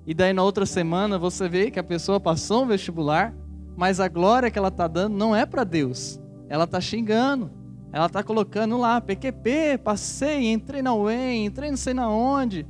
E 0.07 0.15
daí 0.15 0.33
na 0.33 0.43
outra 0.43 0.67
semana 0.67 1.19
você 1.19 1.49
vê 1.49 1.71
que 1.71 1.79
a 1.79 1.85
pessoa 1.85 2.21
passou 2.21 2.63
no 2.63 2.69
vestibular, 2.69 3.35
mas 3.77 4.01
a 4.01 4.09
glória 4.09 4.51
que 4.51 4.59
ela 4.59 4.69
está 4.69 4.87
dando 4.89 5.17
não 5.17 5.35
é 5.35 5.45
para 5.47 5.65
Deus. 5.65 6.21
Ela 6.49 6.65
está 6.65 6.81
xingando. 6.81 7.51
Ela 7.93 8.07
está 8.07 8.23
colocando 8.23 8.77
lá, 8.77 9.01
PQP, 9.01 9.79
passei, 9.83 10.53
entrei 10.53 10.81
na 10.81 10.95
UEM, 10.95 11.47
entrei 11.47 11.71
não 11.71 11.77
sei 11.77 11.93
na 11.93 12.09
onde. 12.09 12.67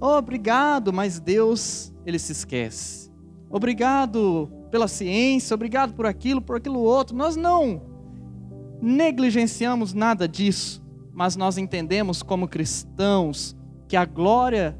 Oh, 0.00 0.16
obrigado, 0.16 0.92
mas 0.92 1.18
Deus, 1.18 1.92
ele 2.06 2.18
se 2.18 2.32
esquece. 2.32 3.10
Obrigado 3.50 4.48
pela 4.70 4.86
ciência, 4.86 5.54
obrigado 5.54 5.92
por 5.92 6.06
aquilo, 6.06 6.40
por 6.40 6.56
aquilo 6.56 6.78
outro. 6.78 7.16
Nós 7.16 7.34
não 7.34 7.82
negligenciamos 8.80 9.92
nada 9.92 10.28
disso, 10.28 10.82
mas 11.12 11.34
nós 11.34 11.58
entendemos 11.58 12.22
como 12.22 12.48
cristãos 12.48 13.56
que 13.90 13.96
a 13.96 14.04
glória 14.04 14.78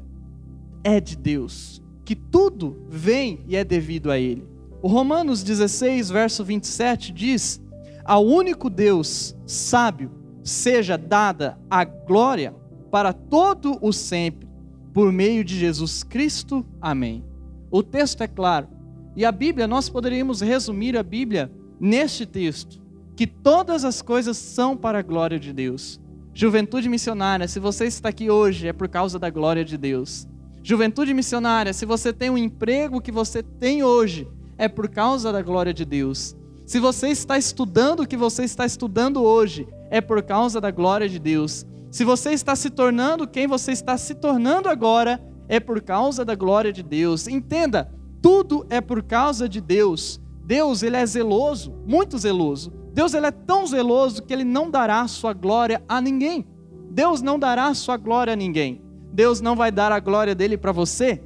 é 0.85 1.01
de 1.01 1.17
Deus, 1.17 1.83
que 2.05 2.15
tudo 2.15 2.85
vem 2.87 3.43
e 3.45 3.57
é 3.57 3.63
devido 3.65 4.09
a 4.09 4.17
Ele. 4.17 4.47
O 4.81 4.87
Romanos 4.87 5.43
16, 5.43 6.09
verso 6.09 6.45
27 6.45 7.11
diz: 7.11 7.61
ao 8.05 8.25
único 8.25 8.69
Deus 8.69 9.35
sábio, 9.45 10.09
seja 10.45 10.97
dada 10.97 11.59
a 11.69 11.83
glória 11.83 12.55
para 12.89 13.11
todo 13.11 13.77
o 13.81 13.91
sempre, 13.91 14.47
por 14.93 15.11
meio 15.11 15.43
de 15.43 15.59
Jesus 15.59 16.03
Cristo. 16.03 16.65
Amém. 16.81 17.21
O 17.69 17.83
texto 17.83 18.21
é 18.21 18.29
claro. 18.29 18.69
E 19.13 19.25
a 19.25 19.31
Bíblia, 19.31 19.67
nós 19.67 19.89
poderíamos 19.89 20.39
resumir 20.39 20.97
a 20.97 21.03
Bíblia 21.03 21.51
neste 21.77 22.25
texto, 22.25 22.81
que 23.13 23.27
todas 23.27 23.83
as 23.83 24.01
coisas 24.01 24.37
são 24.37 24.77
para 24.77 24.99
a 24.99 25.03
glória 25.03 25.37
de 25.37 25.51
Deus. 25.51 26.00
Juventude 26.33 26.87
missionária, 26.87 27.47
se 27.47 27.59
você 27.59 27.85
está 27.85 28.09
aqui 28.09 28.29
hoje, 28.29 28.67
é 28.67 28.73
por 28.73 28.87
causa 28.87 29.19
da 29.19 29.29
glória 29.29 29.65
de 29.65 29.77
Deus. 29.77 30.27
Juventude 30.63 31.13
missionária, 31.13 31.73
se 31.73 31.85
você 31.85 32.13
tem 32.13 32.29
o 32.29 32.37
emprego 32.37 33.01
que 33.01 33.11
você 33.11 33.43
tem 33.43 33.83
hoje, 33.83 34.27
é 34.57 34.69
por 34.69 34.87
causa 34.87 35.31
da 35.31 35.41
glória 35.41 35.73
de 35.73 35.83
Deus. 35.83 36.35
Se 36.65 36.79
você 36.79 37.09
está 37.09 37.37
estudando 37.37 38.01
o 38.01 38.07
que 38.07 38.15
você 38.15 38.43
está 38.43 38.65
estudando 38.65 39.21
hoje, 39.21 39.67
é 39.89 39.99
por 39.99 40.21
causa 40.23 40.61
da 40.61 40.71
glória 40.71 41.09
de 41.09 41.19
Deus. 41.19 41.65
Se 41.91 42.05
você 42.05 42.31
está 42.31 42.55
se 42.55 42.69
tornando 42.69 43.27
quem 43.27 43.45
você 43.45 43.73
está 43.73 43.97
se 43.97 44.15
tornando 44.15 44.69
agora, 44.69 45.21
é 45.49 45.59
por 45.59 45.81
causa 45.81 46.23
da 46.23 46.33
glória 46.33 46.71
de 46.71 46.81
Deus. 46.81 47.27
Entenda, 47.27 47.91
tudo 48.21 48.65
é 48.69 48.79
por 48.79 49.03
causa 49.03 49.49
de 49.49 49.59
Deus. 49.59 50.21
Deus, 50.45 50.81
ele 50.81 50.95
é 50.95 51.05
zeloso, 51.05 51.73
muito 51.85 52.17
zeloso. 52.17 52.71
Deus, 52.93 53.13
ele 53.13 53.25
é 53.25 53.31
tão 53.31 53.65
zeloso 53.65 54.21
que 54.23 54.33
ele 54.33 54.43
não 54.43 54.69
dará 54.69 55.07
sua 55.07 55.33
glória 55.33 55.81
a 55.87 56.01
ninguém. 56.01 56.45
Deus 56.89 57.21
não 57.21 57.39
dará 57.39 57.73
sua 57.73 57.95
glória 57.95 58.33
a 58.33 58.35
ninguém. 58.35 58.81
Deus 59.13 59.39
não 59.39 59.55
vai 59.55 59.71
dar 59.71 59.91
a 59.91 59.99
glória 59.99 60.35
dele 60.35 60.57
para 60.57 60.71
você? 60.71 61.21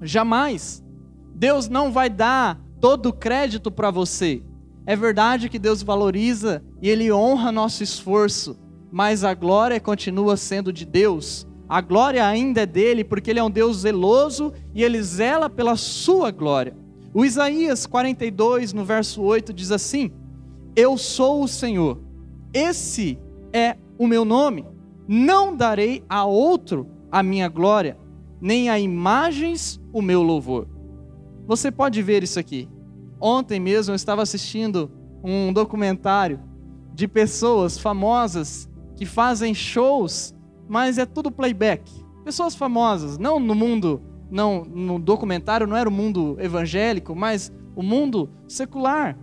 Jamais. 0.00 0.82
Deus 1.34 1.68
não 1.68 1.92
vai 1.92 2.08
dar 2.08 2.60
todo 2.80 3.10
o 3.10 3.12
crédito 3.12 3.70
para 3.70 3.90
você. 3.90 4.42
É 4.86 4.94
verdade 4.94 5.48
que 5.48 5.58
Deus 5.58 5.82
valoriza 5.82 6.62
e 6.80 6.88
Ele 6.88 7.12
honra 7.12 7.50
nosso 7.50 7.82
esforço, 7.82 8.56
mas 8.90 9.24
a 9.24 9.34
glória 9.34 9.80
continua 9.80 10.36
sendo 10.36 10.72
de 10.72 10.86
Deus. 10.86 11.46
A 11.68 11.80
glória 11.80 12.24
ainda 12.24 12.62
é 12.62 12.66
dele, 12.66 13.02
porque 13.02 13.30
Ele 13.30 13.40
é 13.40 13.44
um 13.44 13.50
Deus 13.50 13.78
zeloso 13.78 14.52
e 14.74 14.82
Ele 14.84 15.02
zela 15.02 15.50
pela 15.50 15.76
sua 15.76 16.30
glória. 16.30 16.76
O 17.12 17.24
Isaías 17.24 17.86
42, 17.86 18.72
no 18.72 18.84
verso 18.84 19.22
8, 19.22 19.52
diz 19.52 19.72
assim: 19.72 20.12
Eu 20.76 20.98
sou 20.98 21.42
o 21.42 21.48
Senhor, 21.48 21.98
esse 22.52 23.18
é 23.50 23.78
o 23.98 24.06
meu 24.06 24.26
nome, 24.26 24.66
não 25.08 25.56
darei 25.56 26.04
a 26.06 26.26
outro 26.26 26.86
a 27.10 27.22
minha 27.22 27.48
glória, 27.48 27.96
nem 28.38 28.68
a 28.68 28.78
imagens 28.78 29.80
o 29.90 30.02
meu 30.02 30.22
louvor. 30.22 30.68
Você 31.46 31.72
pode 31.72 32.02
ver 32.02 32.22
isso 32.22 32.38
aqui. 32.38 32.68
Ontem 33.18 33.58
mesmo 33.58 33.92
eu 33.92 33.96
estava 33.96 34.20
assistindo 34.20 34.90
um 35.24 35.50
documentário 35.50 36.38
de 36.92 37.08
pessoas 37.08 37.78
famosas 37.78 38.68
que 38.96 39.06
fazem 39.06 39.54
shows, 39.54 40.34
mas 40.68 40.98
é 40.98 41.06
tudo 41.06 41.30
playback. 41.30 41.90
Pessoas 42.22 42.54
famosas, 42.54 43.16
não 43.16 43.40
no 43.40 43.54
mundo, 43.54 44.02
não 44.30 44.62
no 44.62 44.98
documentário 44.98 45.66
não 45.66 45.76
era 45.76 45.88
o 45.88 45.92
mundo 45.92 46.36
evangélico, 46.38 47.16
mas 47.16 47.50
o 47.74 47.82
mundo 47.82 48.28
secular. 48.46 49.16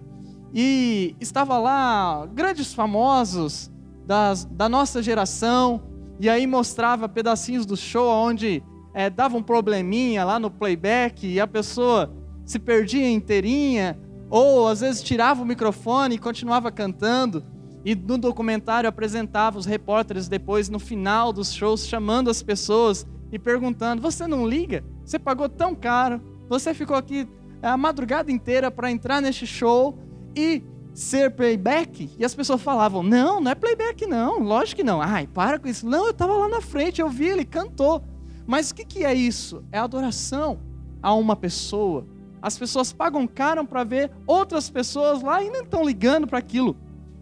E 0.54 1.16
estava 1.20 1.58
lá 1.58 2.28
grandes 2.32 2.74
famosos 2.74 3.72
das, 4.06 4.46
da 4.46 4.70
nossa 4.70 5.02
geração, 5.02 5.82
e 6.20 6.30
aí 6.30 6.46
mostrava 6.46 7.10
pedacinhos 7.10 7.66
do 7.66 7.76
show 7.76 8.08
onde 8.08 8.62
é, 8.94 9.10
dava 9.10 9.36
um 9.36 9.42
probleminha 9.42 10.24
lá 10.24 10.40
no 10.40 10.52
playback 10.52 11.26
e 11.26 11.40
a 11.40 11.48
pessoa 11.48 12.14
se 12.46 12.60
perdia 12.60 13.10
inteirinha, 13.10 14.00
ou 14.30 14.68
às 14.68 14.82
vezes 14.82 15.02
tirava 15.02 15.42
o 15.42 15.46
microfone 15.46 16.16
e 16.16 16.20
continuava 16.20 16.72
cantando. 16.72 17.44
E 17.86 17.96
no 17.96 18.18
documentário 18.18 18.88
apresentava 18.88 19.58
os 19.58 19.66
repórteres 19.66 20.30
depois, 20.30 20.70
no 20.70 20.80
final 20.80 21.34
dos 21.34 21.52
shows, 21.52 21.86
chamando 21.86 22.30
as 22.30 22.42
pessoas 22.42 23.06
e 23.32 23.38
perguntando: 23.38 24.02
Você 24.02 24.26
não 24.26 24.48
liga? 24.48 24.84
Você 25.04 25.20
pagou 25.20 25.50
tão 25.50 25.76
caro, 25.76 26.22
você 26.48 26.74
ficou 26.74 26.96
aqui 26.96 27.28
a 27.62 27.76
madrugada 27.76 28.32
inteira 28.32 28.72
para 28.72 28.92
entrar 28.92 29.22
neste 29.22 29.46
show 29.46 29.98
e 30.36 30.64
ser 30.94 31.32
playback? 31.32 32.10
E 32.18 32.26
as 32.26 32.34
pessoas 32.36 32.62
falavam: 32.62 33.04
Não, 33.04 33.40
não 33.42 33.52
é 33.52 33.56
playback, 33.56 34.06
não, 34.06 34.40
lógico 34.40 34.78
que 34.78 34.84
não. 34.84 35.02
Ai, 35.02 35.28
para 35.28 35.60
com 35.60 35.68
isso. 35.68 35.86
Não, 35.88 36.06
eu 36.06 36.12
estava 36.12 36.34
lá 36.34 36.48
na 36.48 36.62
frente, 36.62 37.02
eu 37.02 37.10
vi, 37.10 37.28
ele 37.28 37.46
cantou. 37.46 38.04
Mas 38.46 38.72
o 38.72 38.76
que, 38.76 38.84
que 38.84 39.06
é 39.06 39.14
isso? 39.14 39.64
É 39.72 39.80
adoração 39.80 40.60
a 41.02 41.14
uma 41.14 41.36
pessoa 41.36 42.06
as 42.44 42.58
pessoas 42.58 42.92
pagam 42.92 43.26
caro 43.26 43.66
para 43.66 43.86
ver 43.86 44.12
outras 44.28 44.70
pessoas 44.70 45.24
lá 45.24 45.42
e 45.42 45.50
não 45.50 45.62
estão 45.62 45.82
ligando 45.82 46.28
para 46.28 46.40
aquilo. 46.40 46.76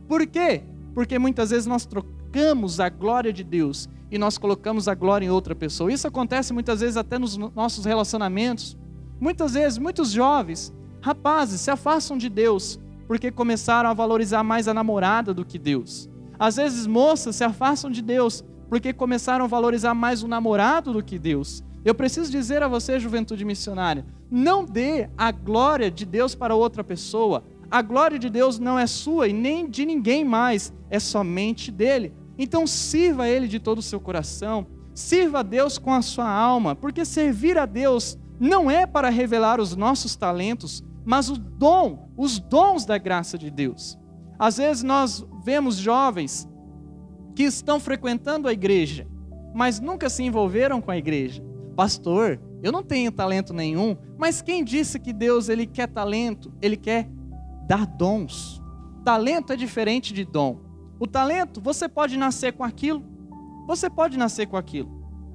Por 0.08 0.26
quê? 0.26 0.64
Porque 0.96 1.20
muitas 1.20 1.52
vezes 1.52 1.68
nós 1.68 1.86
trocamos 1.86 2.80
a 2.80 2.90
glória 2.90 3.32
de 3.32 3.44
Deus 3.44 3.88
e 4.10 4.18
nós 4.18 4.40
colocamos 4.40 4.88
a 4.88 4.96
glória 4.96 5.28
em 5.28 5.30
outra 5.30 5.54
pessoa. 5.54 5.94
Isso 5.94 6.08
acontece 6.08 6.52
muitas 6.52 6.80
vezes 6.80 6.98
até 6.98 7.20
nos 7.20 7.38
nossos 7.38 7.86
relacionamentos. 7.86 8.76
Muitas 9.20 9.54
vezes, 9.54 9.78
muitos 9.78 10.10
jovens, 10.10 10.74
rapazes, 11.04 11.62
se 11.62 11.70
afastam 11.70 12.18
de 12.18 12.28
Deus 12.28 12.80
porque 13.12 13.30
começaram 13.30 13.90
a 13.90 13.94
valorizar 13.94 14.42
mais 14.42 14.70
a 14.70 14.74
namorada 14.74 15.34
do 15.34 15.44
que 15.44 15.60
Deus. 15.60 16.10
Às 16.40 16.56
vezes, 16.56 16.88
moças 16.88 17.36
se 17.36 17.44
afastam 17.44 17.92
de 17.92 18.02
Deus 18.02 18.42
porque 18.70 18.94
começaram 18.94 19.44
a 19.44 19.48
valorizar 19.50 19.94
mais 19.94 20.24
o 20.24 20.30
namorado 20.30 20.94
do 20.94 21.04
que 21.04 21.20
Deus. 21.20 21.62
Eu 21.84 21.94
preciso 21.94 22.32
dizer 22.32 22.64
a 22.64 22.70
você, 22.70 23.02
juventude 23.02 23.44
missionária, 23.44 24.06
não 24.32 24.64
dê 24.64 25.10
a 25.18 25.30
glória 25.30 25.92
de 25.92 26.06
Deus 26.06 26.36
para 26.36 26.56
outra 26.56 26.86
pessoa. 26.86 27.44
A 27.70 27.82
glória 27.82 28.18
de 28.18 28.30
Deus 28.30 28.58
não 28.60 28.80
é 28.80 28.88
sua 28.88 29.28
e 29.28 29.34
nem 29.34 29.70
de 29.70 29.86
ninguém 29.86 30.24
mais, 30.24 30.72
é 30.90 30.98
somente 30.98 31.70
dele. 31.70 32.14
Então 32.38 32.66
sirva 32.66 33.28
ele 33.28 33.50
de 33.50 33.60
todo 33.60 33.80
o 33.80 33.82
seu 33.82 34.00
coração, 34.00 34.68
sirva 34.94 35.40
a 35.40 35.44
Deus 35.44 35.78
com 35.78 35.94
a 35.94 36.02
sua 36.02 36.30
alma, 36.30 36.78
porque 36.78 37.04
servir 37.04 37.58
a 37.58 37.66
Deus 37.66 38.18
não 38.40 38.72
é 38.72 38.88
para 38.88 39.10
revelar 39.10 39.60
os 39.60 39.76
nossos 39.76 40.16
talentos, 40.16 40.82
mas 41.04 41.30
o 41.30 41.38
dom, 41.38 42.10
os 42.18 42.40
dons 42.40 42.86
da 42.86 42.98
graça 42.98 43.38
de 43.38 43.50
Deus. 43.50 43.98
Às 44.38 44.58
vezes 44.58 44.84
nós 44.84 45.26
vemos 45.44 45.76
jovens 45.76 46.48
que 47.36 47.44
estão 47.44 47.80
frequentando 47.80 48.48
a 48.48 48.54
igreja, 48.54 49.08
mas 49.54 49.80
nunca 49.80 50.10
se 50.10 50.24
envolveram 50.24 50.82
com 50.82 50.92
a 50.92 50.98
igreja. 50.98 51.44
Pastor, 51.76 52.40
eu 52.64 52.72
não 52.72 52.84
tenho 52.84 53.12
talento 53.12 53.54
nenhum, 53.54 53.98
mas 54.18 54.42
quem 54.42 54.64
disse 54.64 55.00
que 55.00 55.14
Deus 55.14 55.50
ele 55.50 55.66
quer 55.66 55.88
talento? 55.88 56.54
Ele 56.62 56.78
quer 56.78 57.10
dar 57.68 57.86
dons. 57.86 58.62
Talento 59.04 59.54
é 59.54 59.56
diferente 59.56 60.14
de 60.14 60.24
dom. 60.26 60.60
O 61.00 61.08
talento, 61.08 61.60
você 61.60 61.90
pode 61.90 62.18
nascer 62.18 62.54
com 62.54 62.64
aquilo, 62.64 63.04
você 63.66 63.90
pode 63.90 64.18
nascer 64.18 64.46
com 64.48 64.58
aquilo, 64.58 64.92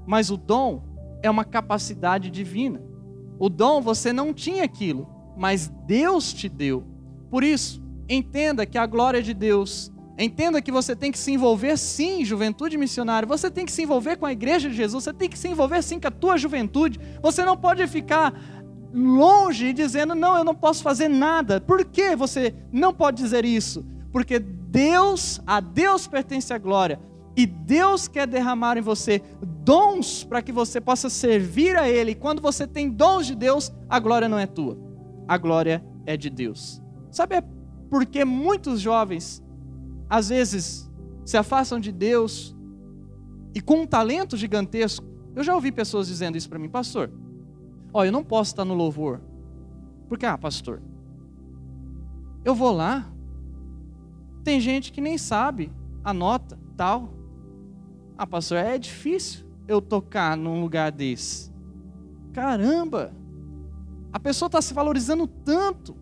mas 0.07 0.31
o 0.31 0.37
dom 0.37 0.85
é 1.23 1.31
uma 1.31 1.45
capacidade 1.45 2.31
divina. 2.31 2.81
O 3.39 3.49
dom 3.49 3.81
você 3.81 4.13
não 4.13 4.33
tinha 4.33 4.63
aquilo, 4.63 5.09
mas 5.37 5.69
Deus 5.87 6.33
te 6.33 6.49
deu. 6.49 6.85
Por 7.31 7.45
isso, 7.45 7.83
entenda 8.09 8.65
que 8.65 8.79
a 8.79 8.87
glória 8.87 9.23
de 9.23 9.35
Deus 9.35 9.93
Entenda 10.19 10.63
que 10.63 10.73
você 10.73 10.97
tem 10.97 11.13
que 11.13 11.19
se 11.19 11.33
envolver 11.33 11.77
sim, 11.77 12.25
juventude 12.25 12.79
missionária. 12.79 13.29
Você 13.29 13.51
tem 13.51 13.67
que 13.67 13.73
se 13.73 13.83
envolver 13.83 14.17
com 14.17 14.25
a 14.25 14.33
igreja 14.33 14.69
de 14.71 14.75
Jesus. 14.75 15.05
Você 15.05 15.13
tem 15.13 15.29
que 15.29 15.39
se 15.39 15.49
envolver 15.49 15.83
sim 15.83 16.01
com 16.01 16.09
a 16.09 16.11
tua 16.11 16.39
juventude. 16.39 16.99
Você 17.21 17.45
não 17.45 17.57
pode 17.57 17.87
ficar 17.87 18.33
longe 18.95 19.75
dizendo, 19.75 20.15
não, 20.15 20.39
eu 20.39 20.45
não 20.45 20.55
posso 20.55 20.83
fazer 20.83 21.09
nada. 21.09 21.61
Por 21.61 21.85
que 21.85 22.17
você 22.17 22.55
não 22.73 22.95
pode 22.95 23.23
dizer 23.23 23.45
isso? 23.45 23.85
Porque 24.11 24.39
Deus, 24.39 25.41
a 25.47 25.61
Deus 25.61 26.07
pertence 26.07 26.53
a 26.55 26.59
glória. 26.59 26.99
E 27.37 27.45
Deus 27.45 28.09
quer 28.09 28.27
derramar 28.27 28.79
em 28.79 28.81
você 28.81 29.21
dons 29.43 30.25
para 30.25 30.41
que 30.41 30.51
você 30.51 30.81
possa 30.81 31.11
servir 31.11 31.77
a 31.77 31.87
Ele. 31.87 32.13
E 32.13 32.15
quando 32.15 32.41
você 32.41 32.67
tem 32.67 32.89
dons 32.89 33.27
de 33.27 33.35
Deus, 33.35 33.71
a 33.91 33.99
glória 33.99 34.31
não 34.31 34.39
é 34.39 34.47
tua. 34.47 34.86
A 35.29 35.37
glória 35.37 35.85
é 36.05 36.17
de 36.17 36.31
Deus. 36.31 36.83
Sabe 37.11 37.43
por 37.91 38.07
que 38.07 38.25
muitos 38.25 38.81
jovens 38.81 39.43
às 40.09 40.29
vezes 40.29 40.91
se 41.25 41.37
afastam 41.37 41.81
de 41.81 41.91
Deus 41.91 42.57
e 43.55 43.61
com 43.61 43.83
um 43.83 43.87
talento 43.87 44.37
gigantesco. 44.37 45.05
Eu 45.35 45.43
já 45.43 45.55
ouvi 45.55 45.73
pessoas 45.73 46.07
dizendo 46.07 46.37
isso 46.37 46.49
para 46.49 46.59
mim, 46.59 46.69
pastor. 46.69 47.11
Ó, 47.93 48.05
eu 48.05 48.13
não 48.13 48.23
posso 48.23 48.53
estar 48.53 48.65
no 48.65 48.75
louvor. 48.75 49.21
Porque, 50.09 50.25
ah, 50.25 50.39
pastor, 50.39 50.81
eu 52.45 52.55
vou 52.55 52.71
lá, 52.71 53.11
tem 54.45 54.61
gente 54.61 54.93
que 54.93 55.01
nem 55.01 55.19
sabe 55.19 55.73
a 56.05 56.15
nota, 56.15 56.59
tal. 56.77 57.13
Ah, 58.17 58.27
pastor, 58.27 58.59
é 58.59 58.79
difícil 58.79 59.45
eu 59.67 59.83
tocar 59.83 60.37
num 60.37 60.61
lugar 60.61 60.93
desse. 60.93 61.53
Caramba! 62.33 63.13
A 64.17 64.19
pessoa 64.19 64.47
está 64.47 64.63
se 64.63 64.73
valorizando 64.73 65.27
tanto, 65.27 65.95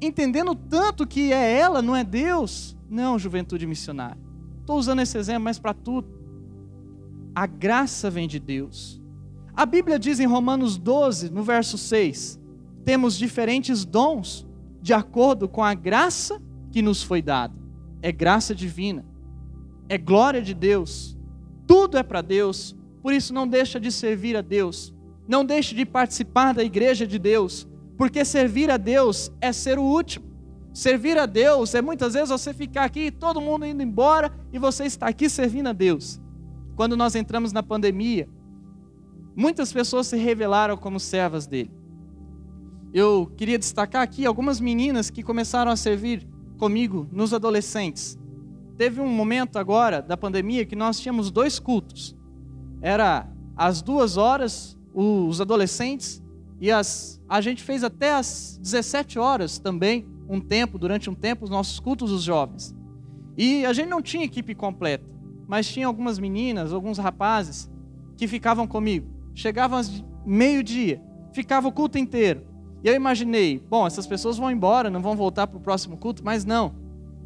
entendendo 0.00 0.54
tanto 0.54 1.06
que 1.06 1.34
é 1.34 1.58
ela, 1.58 1.82
não 1.82 1.94
é 1.94 2.02
Deus. 2.02 2.74
Não, 2.88 3.18
juventude 3.18 3.66
missionária. 3.66 4.16
Estou 4.60 4.78
usando 4.78 5.02
esse 5.02 5.18
exemplo, 5.18 5.44
mas 5.44 5.58
para 5.58 5.74
tudo. 5.74 6.08
A 7.34 7.44
graça 7.44 8.08
vem 8.08 8.26
de 8.26 8.40
Deus. 8.40 9.02
A 9.54 9.66
Bíblia 9.66 9.98
diz 9.98 10.18
em 10.18 10.24
Romanos 10.24 10.78
12, 10.78 11.28
no 11.28 11.42
verso 11.42 11.76
6, 11.76 12.40
temos 12.86 13.18
diferentes 13.18 13.84
dons 13.84 14.46
de 14.80 14.94
acordo 14.94 15.46
com 15.46 15.62
a 15.62 15.74
graça 15.74 16.40
que 16.70 16.80
nos 16.80 17.02
foi 17.02 17.20
dada. 17.20 17.54
É 18.00 18.10
graça 18.10 18.54
divina, 18.54 19.04
é 19.90 19.98
glória 19.98 20.40
de 20.40 20.54
Deus, 20.54 21.18
tudo 21.66 21.98
é 21.98 22.02
para 22.02 22.22
Deus, 22.22 22.74
por 23.02 23.12
isso 23.12 23.34
não 23.34 23.46
deixa 23.46 23.78
de 23.78 23.92
servir 23.92 24.38
a 24.38 24.40
Deus, 24.40 24.94
não 25.26 25.44
deixe 25.44 25.74
de 25.74 25.84
participar 25.84 26.52
da 26.54 26.62
igreja 26.62 27.06
de 27.06 27.18
Deus, 27.18 27.66
porque 27.96 28.24
servir 28.24 28.70
a 28.70 28.76
Deus 28.76 29.32
é 29.40 29.52
ser 29.52 29.78
o 29.78 29.82
último. 29.82 30.34
Servir 30.72 31.16
a 31.16 31.24
Deus 31.26 31.74
é 31.74 31.80
muitas 31.80 32.14
vezes 32.14 32.30
você 32.30 32.52
ficar 32.52 32.84
aqui, 32.84 33.10
todo 33.10 33.40
mundo 33.40 33.64
indo 33.64 33.82
embora 33.82 34.32
e 34.52 34.58
você 34.58 34.84
está 34.84 35.06
aqui 35.06 35.28
servindo 35.28 35.68
a 35.68 35.72
Deus. 35.72 36.20
Quando 36.74 36.96
nós 36.96 37.14
entramos 37.14 37.52
na 37.52 37.62
pandemia, 37.62 38.28
muitas 39.36 39.72
pessoas 39.72 40.08
se 40.08 40.16
revelaram 40.16 40.76
como 40.76 40.98
servas 40.98 41.46
dele. 41.46 41.70
Eu 42.92 43.32
queria 43.36 43.58
destacar 43.58 44.02
aqui 44.02 44.26
algumas 44.26 44.60
meninas 44.60 45.10
que 45.10 45.22
começaram 45.22 45.70
a 45.70 45.76
servir 45.76 46.26
comigo 46.58 47.08
nos 47.12 47.32
adolescentes. 47.32 48.18
Teve 48.76 49.00
um 49.00 49.08
momento 49.08 49.58
agora 49.58 50.02
da 50.02 50.16
pandemia 50.16 50.66
que 50.66 50.74
nós 50.74 50.98
tínhamos 50.98 51.30
dois 51.30 51.58
cultos. 51.60 52.16
Era 52.82 53.28
às 53.56 53.80
duas 53.80 54.16
horas, 54.16 54.73
os 54.94 55.40
adolescentes, 55.40 56.22
e 56.60 56.70
as, 56.70 57.20
a 57.28 57.40
gente 57.40 57.62
fez 57.62 57.82
até 57.82 58.14
às 58.14 58.58
17 58.62 59.18
horas 59.18 59.58
também 59.58 60.06
um 60.28 60.40
tempo, 60.40 60.78
durante 60.78 61.10
um 61.10 61.14
tempo, 61.14 61.44
os 61.44 61.50
nossos 61.50 61.80
cultos 61.80 62.10
dos 62.10 62.22
jovens. 62.22 62.74
E 63.36 63.66
a 63.66 63.72
gente 63.72 63.88
não 63.88 64.00
tinha 64.00 64.24
equipe 64.24 64.54
completa, 64.54 65.04
mas 65.46 65.66
tinha 65.66 65.86
algumas 65.86 66.18
meninas, 66.18 66.72
alguns 66.72 66.98
rapazes 66.98 67.70
que 68.16 68.28
ficavam 68.28 68.66
comigo. 68.66 69.06
Chegavam 69.34 69.80
meio-dia, 70.24 71.02
ficava 71.32 71.68
o 71.68 71.72
culto 71.72 71.98
inteiro. 71.98 72.42
E 72.82 72.88
eu 72.88 72.94
imaginei, 72.94 73.58
bom, 73.68 73.86
essas 73.86 74.06
pessoas 74.06 74.38
vão 74.38 74.50
embora, 74.50 74.88
não 74.88 75.02
vão 75.02 75.16
voltar 75.16 75.46
para 75.46 75.58
o 75.58 75.60
próximo 75.60 75.96
culto, 75.96 76.24
mas 76.24 76.44
não. 76.44 76.74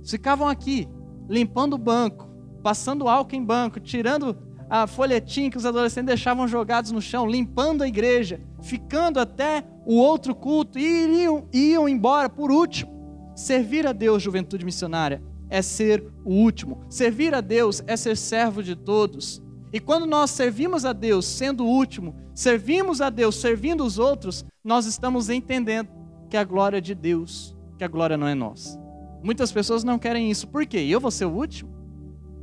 Ficavam 0.04 0.48
aqui, 0.48 0.88
limpando 1.28 1.74
o 1.74 1.78
banco, 1.78 2.28
passando 2.62 3.08
álcool 3.08 3.36
em 3.36 3.44
banco, 3.44 3.78
tirando 3.78 4.36
a 4.70 4.86
folhetim 4.86 5.50
que 5.50 5.56
os 5.56 5.64
adolescentes 5.64 6.08
deixavam 6.08 6.46
jogados 6.46 6.92
no 6.92 7.00
chão, 7.00 7.26
limpando 7.26 7.82
a 7.82 7.88
igreja, 7.88 8.40
ficando 8.62 9.18
até 9.18 9.64
o 9.86 9.94
outro 9.94 10.34
culto 10.34 10.78
e 10.78 10.82
iriam, 10.82 11.48
iam 11.52 11.88
embora 11.88 12.28
por 12.28 12.50
último. 12.50 13.32
Servir 13.34 13.86
a 13.86 13.92
Deus, 13.92 14.22
juventude 14.22 14.64
missionária, 14.64 15.22
é 15.48 15.62
ser 15.62 16.04
o 16.24 16.34
último. 16.34 16.80
Servir 16.88 17.34
a 17.34 17.40
Deus 17.40 17.82
é 17.86 17.96
ser 17.96 18.16
servo 18.16 18.62
de 18.62 18.76
todos. 18.76 19.42
E 19.72 19.80
quando 19.80 20.06
nós 20.06 20.30
servimos 20.30 20.84
a 20.84 20.92
Deus 20.92 21.26
sendo 21.26 21.64
o 21.64 21.68
último, 21.68 22.14
servimos 22.34 23.00
a 23.00 23.10
Deus 23.10 23.36
servindo 23.36 23.84
os 23.84 23.98
outros, 23.98 24.44
nós 24.64 24.86
estamos 24.86 25.30
entendendo 25.30 25.88
que 26.28 26.36
a 26.36 26.44
glória 26.44 26.78
é 26.78 26.80
de 26.80 26.94
Deus, 26.94 27.56
que 27.78 27.84
a 27.84 27.88
glória 27.88 28.16
não 28.16 28.26
é 28.26 28.34
nossa. 28.34 28.78
Muitas 29.22 29.50
pessoas 29.50 29.82
não 29.84 29.98
querem 29.98 30.30
isso. 30.30 30.46
Por 30.46 30.64
quê? 30.66 30.78
Eu 30.78 31.00
vou 31.00 31.10
ser 31.10 31.24
o 31.24 31.32
último? 31.32 31.70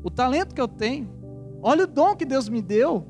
O 0.03 0.11
talento 0.11 0.53
que 0.53 0.61
eu 0.61 0.67
tenho, 0.67 1.09
Olha 1.68 1.86
o 1.86 1.88
dom 1.88 2.16
que 2.16 2.26
Deus 2.26 2.47
me 2.47 2.61
deu. 2.61 3.07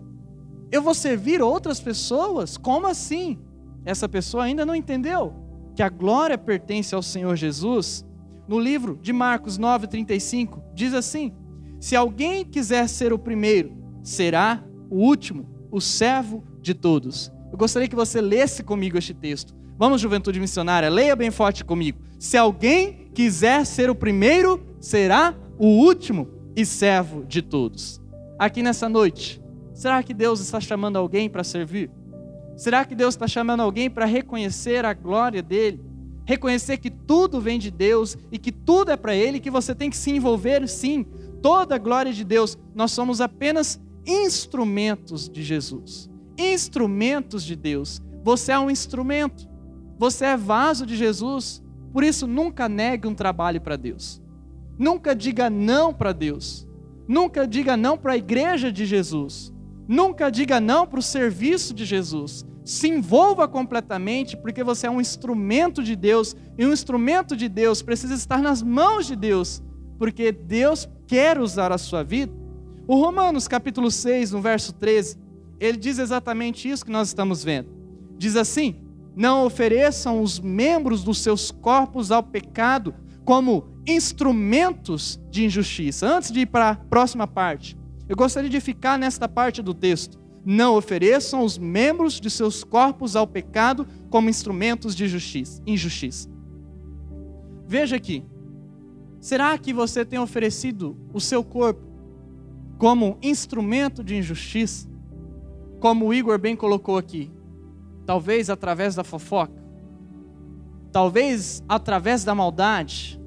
Eu 0.72 0.82
vou 0.82 0.94
servir 0.94 1.42
outras 1.42 1.82
pessoas? 1.82 2.56
Como 2.56 2.88
assim? 2.88 3.38
Essa 3.84 4.08
pessoa 4.08 4.46
ainda 4.46 4.66
não 4.66 4.74
entendeu 4.74 5.34
que 5.76 5.84
a 5.84 5.90
glória 5.90 6.38
pertence 6.38 6.96
ao 6.96 7.04
Senhor 7.04 7.36
Jesus. 7.36 8.06
No 8.48 8.58
livro 8.58 8.98
de 9.02 9.12
Marcos 9.12 9.60
9:35 9.60 10.64
diz 10.74 10.94
assim: 10.94 11.34
Se 11.82 11.98
alguém 11.98 12.46
quiser 12.46 12.88
ser 12.88 13.12
o 13.12 13.20
primeiro, 13.20 13.76
será 14.02 14.64
o 14.90 15.00
último, 15.00 15.50
o 15.70 15.82
servo 15.82 16.42
de 16.62 16.74
todos. 16.74 17.30
Eu 17.52 17.58
gostaria 17.58 17.90
que 17.90 17.96
você 17.96 18.22
lesse 18.22 18.64
comigo 18.64 18.98
este 18.98 19.14
texto. 19.14 19.54
Vamos, 19.78 20.00
juventude 20.00 20.40
missionária, 20.40 20.88
leia 20.88 21.14
bem 21.14 21.30
forte 21.30 21.66
comigo. 21.66 22.00
Se 22.18 22.38
alguém 22.38 23.10
quiser 23.14 23.66
ser 23.66 23.90
o 23.90 23.96
primeiro, 23.96 24.66
será 24.80 25.36
o 25.60 25.68
último 25.68 26.30
e 26.56 26.66
servo 26.66 27.26
de 27.26 27.42
todos 27.42 28.05
aqui 28.38 28.62
nessa 28.62 28.88
noite? 28.90 29.42
Será 29.74 30.02
que 30.02 30.14
Deus 30.14 30.40
está 30.40 30.60
chamando 30.60 30.98
alguém 30.98 31.30
para 31.30 31.44
servir? 31.44 31.92
Será 32.56 32.86
que 32.86 32.96
Deus 32.96 33.14
está 33.14 33.28
chamando 33.28 33.62
alguém 33.62 33.90
para 33.90 34.06
reconhecer 34.06 34.86
a 34.86 34.94
glória 34.94 35.42
dele? 35.42 35.84
Reconhecer 36.26 36.78
que 36.78 36.90
tudo 36.90 37.42
vem 37.42 37.60
de 37.60 37.70
Deus 37.70 38.18
e 38.32 38.40
que 38.40 38.52
tudo 38.52 38.92
é 38.92 38.98
para 38.98 39.14
Ele, 39.14 39.40
que 39.40 39.52
você 39.52 39.76
tem 39.76 39.90
que 39.90 39.98
se 39.98 40.12
envolver 40.12 40.68
sim. 40.68 41.06
Toda 41.42 41.76
a 41.76 41.78
glória 41.78 42.14
de 42.14 42.24
Deus, 42.24 42.58
nós 42.74 42.92
somos 42.92 43.22
apenas 43.22 43.80
instrumentos 44.08 45.30
de 45.30 45.44
Jesus. 45.44 46.10
Instrumentos 46.38 47.44
de 47.44 47.56
Deus. 47.56 48.02
Você 48.24 48.52
é 48.52 48.60
um 48.60 48.72
instrumento. 48.72 49.48
Você 50.00 50.26
é 50.26 50.38
vaso 50.38 50.86
de 50.86 50.96
Jesus. 50.96 51.62
Por 51.94 52.04
isso, 52.04 52.26
nunca 52.26 52.68
negue 52.68 53.08
um 53.08 53.14
trabalho 53.14 53.62
para 53.62 53.76
Deus. 53.76 54.22
Nunca 54.78 55.16
diga 55.16 55.50
não 55.50 55.94
para 55.94 56.12
Deus. 56.12 56.65
Nunca 57.08 57.48
diga 57.48 57.78
não 57.78 57.98
para 57.98 58.14
a 58.14 58.18
igreja 58.18 58.72
de 58.72 58.86
Jesus. 58.86 59.54
Nunca 59.88 60.30
diga 60.30 60.60
não 60.60 60.88
para 60.88 61.00
o 61.00 61.04
serviço 61.04 61.74
de 61.74 61.86
Jesus. 61.86 62.46
Se 62.64 62.88
envolva 62.88 63.48
completamente, 63.48 64.36
porque 64.36 64.64
você 64.64 64.88
é 64.88 64.90
um 64.90 65.00
instrumento 65.00 65.84
de 65.84 65.96
Deus, 65.96 66.36
e 66.58 66.66
um 66.66 66.74
instrumento 66.74 67.36
de 67.36 67.48
Deus 67.48 67.84
precisa 67.84 68.16
estar 68.16 68.42
nas 68.42 68.64
mãos 68.64 69.06
de 69.06 69.16
Deus, 69.16 69.62
porque 70.00 70.32
Deus 70.32 70.90
quer 71.06 71.40
usar 71.40 71.72
a 71.72 71.78
sua 71.78 72.04
vida. 72.04 72.34
O 72.88 72.96
Romanos 72.96 73.48
capítulo 73.48 73.92
6, 73.92 74.32
no 74.32 74.42
verso 74.42 74.74
13, 74.74 75.18
ele 75.60 75.78
diz 75.78 76.00
exatamente 76.00 76.68
isso 76.68 76.84
que 76.84 76.92
nós 76.92 77.10
estamos 77.10 77.44
vendo. 77.44 77.70
Diz 78.18 78.36
assim: 78.36 78.76
Não 79.16 79.46
ofereçam 79.46 80.22
os 80.22 80.40
membros 80.40 81.04
dos 81.04 81.20
seus 81.20 81.52
corpos 81.52 82.12
ao 82.12 82.24
pecado 82.24 82.96
como 83.26 83.66
instrumentos 83.88 85.20
de 85.30 85.44
injustiça. 85.44 86.08
Antes 86.08 86.32
de 86.32 86.42
ir 86.42 86.46
para 86.46 86.70
a 86.70 86.76
próxima 86.76 87.28
parte, 87.28 87.76
eu 88.08 88.16
gostaria 88.16 88.50
de 88.50 88.62
ficar 88.62 88.98
nesta 88.98 89.28
parte 89.28 89.62
do 89.62 89.74
texto. 89.74 90.24
Não 90.46 90.78
ofereçam 90.78 91.44
os 91.44 91.58
membros 91.58 92.20
de 92.22 92.30
seus 92.30 92.64
corpos 92.64 93.16
ao 93.16 93.26
pecado 93.26 93.88
como 94.12 94.30
instrumentos 94.30 94.96
de 94.96 95.08
justiça, 95.08 95.62
injustiça. 95.66 96.30
Veja 97.68 97.96
aqui. 97.96 98.24
Será 99.20 99.58
que 99.58 99.74
você 99.74 100.06
tem 100.06 100.20
oferecido 100.20 100.96
o 101.12 101.20
seu 101.20 101.44
corpo 101.44 101.82
como 102.78 103.18
instrumento 103.24 104.04
de 104.04 104.16
injustiça? 104.16 104.88
Como 105.80 106.06
o 106.06 106.14
Igor 106.14 106.38
bem 106.38 106.56
colocou 106.56 106.96
aqui. 106.96 107.32
Talvez 108.06 108.52
através 108.52 108.94
da 108.94 109.04
fofoca. 109.04 109.65
Talvez 110.96 111.62
através 111.68 112.24
da 112.24 112.34
maldade 112.34 113.20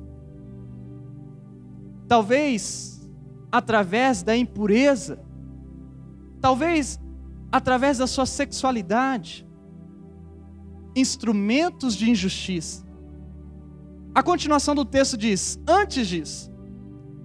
talvez 2.08 3.06
através 3.52 4.22
da 4.22 4.34
impureza, 4.34 5.20
talvez 6.40 6.98
através 7.52 7.98
da 7.98 8.06
sua 8.06 8.24
sexualidade, 8.24 9.46
instrumentos 10.96 11.94
de 11.94 12.10
injustiça. 12.10 12.86
A 14.14 14.22
continuação 14.22 14.74
do 14.74 14.86
texto 14.86 15.18
diz: 15.18 15.60
Antes 15.68 16.08
disso, 16.08 16.50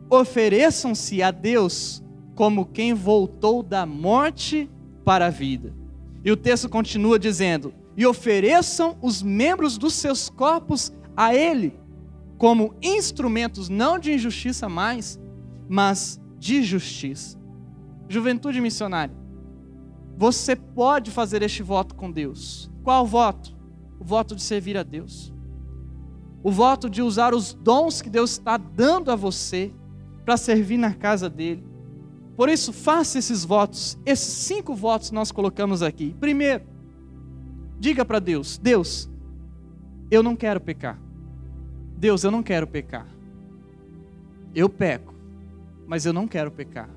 ofereçam-se 0.10 1.24
a 1.24 1.32
Deus 1.32 2.04
como 2.36 2.66
quem 2.66 2.94
voltou 2.94 3.64
da 3.64 3.86
morte 3.86 4.70
para 5.06 5.28
a 5.28 5.30
vida. 5.30 5.74
E 6.22 6.30
o 6.30 6.36
texto 6.36 6.68
continua 6.68 7.18
dizendo: 7.18 7.74
E 7.96 8.06
ofereçam 8.06 8.98
os 9.02 9.22
membros 9.22 9.78
dos 9.78 9.94
seus 9.94 10.30
corpos 10.30 10.92
a 11.16 11.34
Ele 11.36 11.80
como 12.38 12.76
instrumentos 12.82 13.70
não 13.70 13.98
de 13.98 14.12
injustiça 14.12 14.68
mais, 14.68 15.18
mas 15.70 16.20
de 16.38 16.62
justiça. 16.62 17.40
Juventude 18.10 18.60
missionária, 18.60 19.16
você 20.18 20.56
pode 20.56 21.10
fazer 21.10 21.42
este 21.42 21.64
voto 21.64 21.96
com 21.96 22.12
Deus. 22.12 22.70
Qual 22.84 23.06
voto? 23.06 23.56
O 24.00 24.04
voto 24.04 24.36
de 24.36 24.42
servir 24.42 24.78
a 24.78 24.84
Deus. 24.84 25.34
O 26.44 26.52
voto 26.52 26.90
de 26.90 27.02
usar 27.02 27.34
os 27.34 27.54
dons 27.54 28.02
que 28.02 28.10
Deus 28.10 28.32
está 28.32 28.58
dando 28.58 29.10
a 29.10 29.16
você 29.16 29.74
para 30.26 30.36
servir 30.36 30.78
na 30.78 30.94
casa 30.94 31.30
dele. 31.30 31.66
Por 32.36 32.50
isso, 32.50 32.74
faça 32.74 33.18
esses 33.20 33.46
votos. 33.46 33.98
Esses 34.06 34.34
cinco 34.34 34.76
votos 34.76 35.12
nós 35.12 35.32
colocamos 35.32 35.82
aqui. 35.82 36.14
Primeiro, 36.20 36.66
diga 37.84 38.06
para 38.06 38.20
Deus: 38.20 38.58
Deus, 38.58 39.10
eu 40.10 40.24
não 40.24 40.38
quero 40.38 40.62
pecar. 40.62 40.98
Deus, 41.98 42.24
eu 42.24 42.32
não 42.32 42.42
quero 42.42 42.66
pecar. 42.66 43.06
Eu 44.56 44.70
peco, 44.70 45.14
mas 45.86 46.06
eu 46.06 46.14
não 46.14 46.26
quero 46.26 46.50
pecar. 46.50 46.90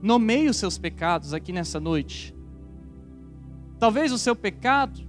Nomeie 0.00 0.48
os 0.48 0.56
seus 0.56 0.78
pecados 0.78 1.34
aqui 1.34 1.52
nessa 1.52 1.78
noite. 1.78 2.34
Talvez 3.78 4.10
o 4.10 4.18
seu 4.18 4.34
pecado 4.34 5.06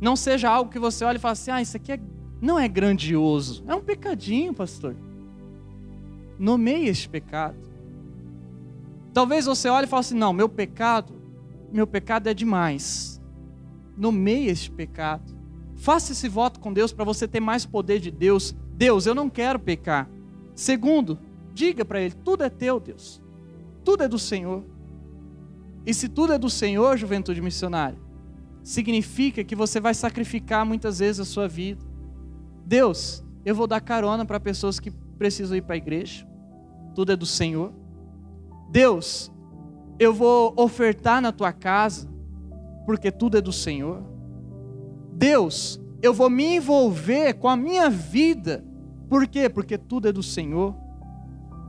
não 0.00 0.16
seja 0.16 0.50
algo 0.50 0.70
que 0.70 0.78
você 0.78 1.04
olhe 1.04 1.18
e 1.18 1.20
fale 1.20 1.32
assim: 1.34 1.52
ah, 1.52 1.62
isso 1.62 1.76
aqui 1.76 1.92
é, 1.92 2.00
não 2.40 2.58
é 2.58 2.66
grandioso. 2.66 3.62
É 3.68 3.74
um 3.74 3.82
pecadinho, 3.82 4.52
pastor. 4.52 4.96
Nomeie 6.36 6.88
este 6.88 7.08
pecado. 7.08 7.56
Talvez 9.12 9.46
você 9.46 9.68
olhe 9.68 9.86
e 9.86 9.88
fale 9.88 10.00
assim: 10.00 10.16
não, 10.16 10.32
meu 10.32 10.48
pecado, 10.48 11.23
meu 11.74 11.86
pecado 11.86 12.28
é 12.28 12.34
demais. 12.34 13.20
Nomeie 13.96 14.48
este 14.48 14.70
pecado. 14.70 15.36
Faça 15.74 16.12
esse 16.12 16.28
voto 16.28 16.60
com 16.60 16.72
Deus 16.72 16.92
para 16.92 17.04
você 17.04 17.26
ter 17.26 17.40
mais 17.40 17.66
poder 17.66 17.98
de 17.98 18.10
Deus. 18.10 18.54
Deus, 18.76 19.06
eu 19.06 19.14
não 19.14 19.28
quero 19.28 19.58
pecar. 19.58 20.08
Segundo, 20.54 21.18
diga 21.52 21.84
para 21.84 22.00
Ele: 22.00 22.14
tudo 22.14 22.44
é 22.44 22.48
teu, 22.48 22.78
Deus. 22.78 23.20
Tudo 23.84 24.04
é 24.04 24.08
do 24.08 24.18
Senhor. 24.18 24.64
E 25.84 25.92
se 25.92 26.08
tudo 26.08 26.32
é 26.32 26.38
do 26.38 26.48
Senhor, 26.48 26.96
juventude 26.96 27.42
missionária, 27.42 27.98
significa 28.62 29.44
que 29.44 29.56
você 29.56 29.80
vai 29.80 29.94
sacrificar 29.94 30.64
muitas 30.64 31.00
vezes 31.00 31.20
a 31.20 31.24
sua 31.24 31.48
vida. 31.48 31.84
Deus, 32.64 33.22
eu 33.44 33.54
vou 33.54 33.66
dar 33.66 33.80
carona 33.80 34.24
para 34.24 34.38
pessoas 34.40 34.78
que 34.78 34.90
precisam 35.18 35.56
ir 35.56 35.62
para 35.62 35.74
a 35.74 35.76
igreja. 35.76 36.26
Tudo 36.94 37.12
é 37.12 37.16
do 37.16 37.26
Senhor. 37.26 37.72
Deus, 38.70 39.30
eu 39.98 40.12
vou 40.12 40.52
ofertar 40.56 41.20
na 41.20 41.32
tua 41.32 41.52
casa, 41.52 42.08
porque 42.86 43.10
tudo 43.10 43.38
é 43.38 43.40
do 43.40 43.52
Senhor. 43.52 44.02
Deus, 45.12 45.80
eu 46.02 46.12
vou 46.12 46.28
me 46.28 46.56
envolver 46.56 47.34
com 47.34 47.48
a 47.48 47.56
minha 47.56 47.88
vida, 47.88 48.64
por 49.08 49.26
quê? 49.26 49.48
Porque 49.48 49.78
tudo 49.78 50.08
é 50.08 50.12
do 50.12 50.22
Senhor. 50.22 50.74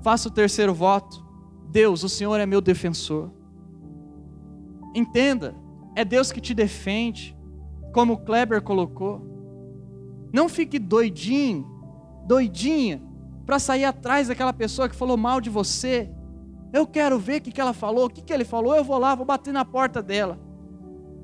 Faça 0.01 0.27
o 0.27 0.31
terceiro 0.31 0.73
voto. 0.73 1.23
Deus, 1.69 2.03
o 2.03 2.09
Senhor 2.09 2.39
é 2.39 2.45
meu 2.45 2.61
defensor. 2.61 3.31
Entenda, 4.93 5.55
é 5.95 6.05
Deus 6.05 6.31
que 6.31 6.41
te 6.41 6.53
defende, 6.53 7.35
como 7.93 8.13
o 8.13 8.17
Kleber 8.17 8.61
colocou. 8.61 9.21
Não 10.31 10.49
fique 10.49 10.79
doidinho, 10.79 11.65
doidinha, 12.25 13.01
para 13.45 13.59
sair 13.59 13.85
atrás 13.85 14.27
daquela 14.27 14.53
pessoa 14.53 14.89
que 14.89 14.95
falou 14.95 15.17
mal 15.17 15.39
de 15.39 15.49
você. 15.49 16.09
Eu 16.75 16.85
quero 16.85 17.17
ver 17.17 17.39
o 17.39 17.41
que, 17.41 17.53
que 17.53 17.61
ela 17.61 17.71
falou, 17.71 18.07
o 18.07 18.09
que, 18.09 18.21
que 18.21 18.33
ele 18.33 18.43
falou, 18.43 18.75
eu 18.75 18.83
vou 18.83 18.97
lá, 18.97 19.15
vou 19.15 19.25
bater 19.25 19.53
na 19.53 19.63
porta 19.63 20.03
dela. 20.03 20.37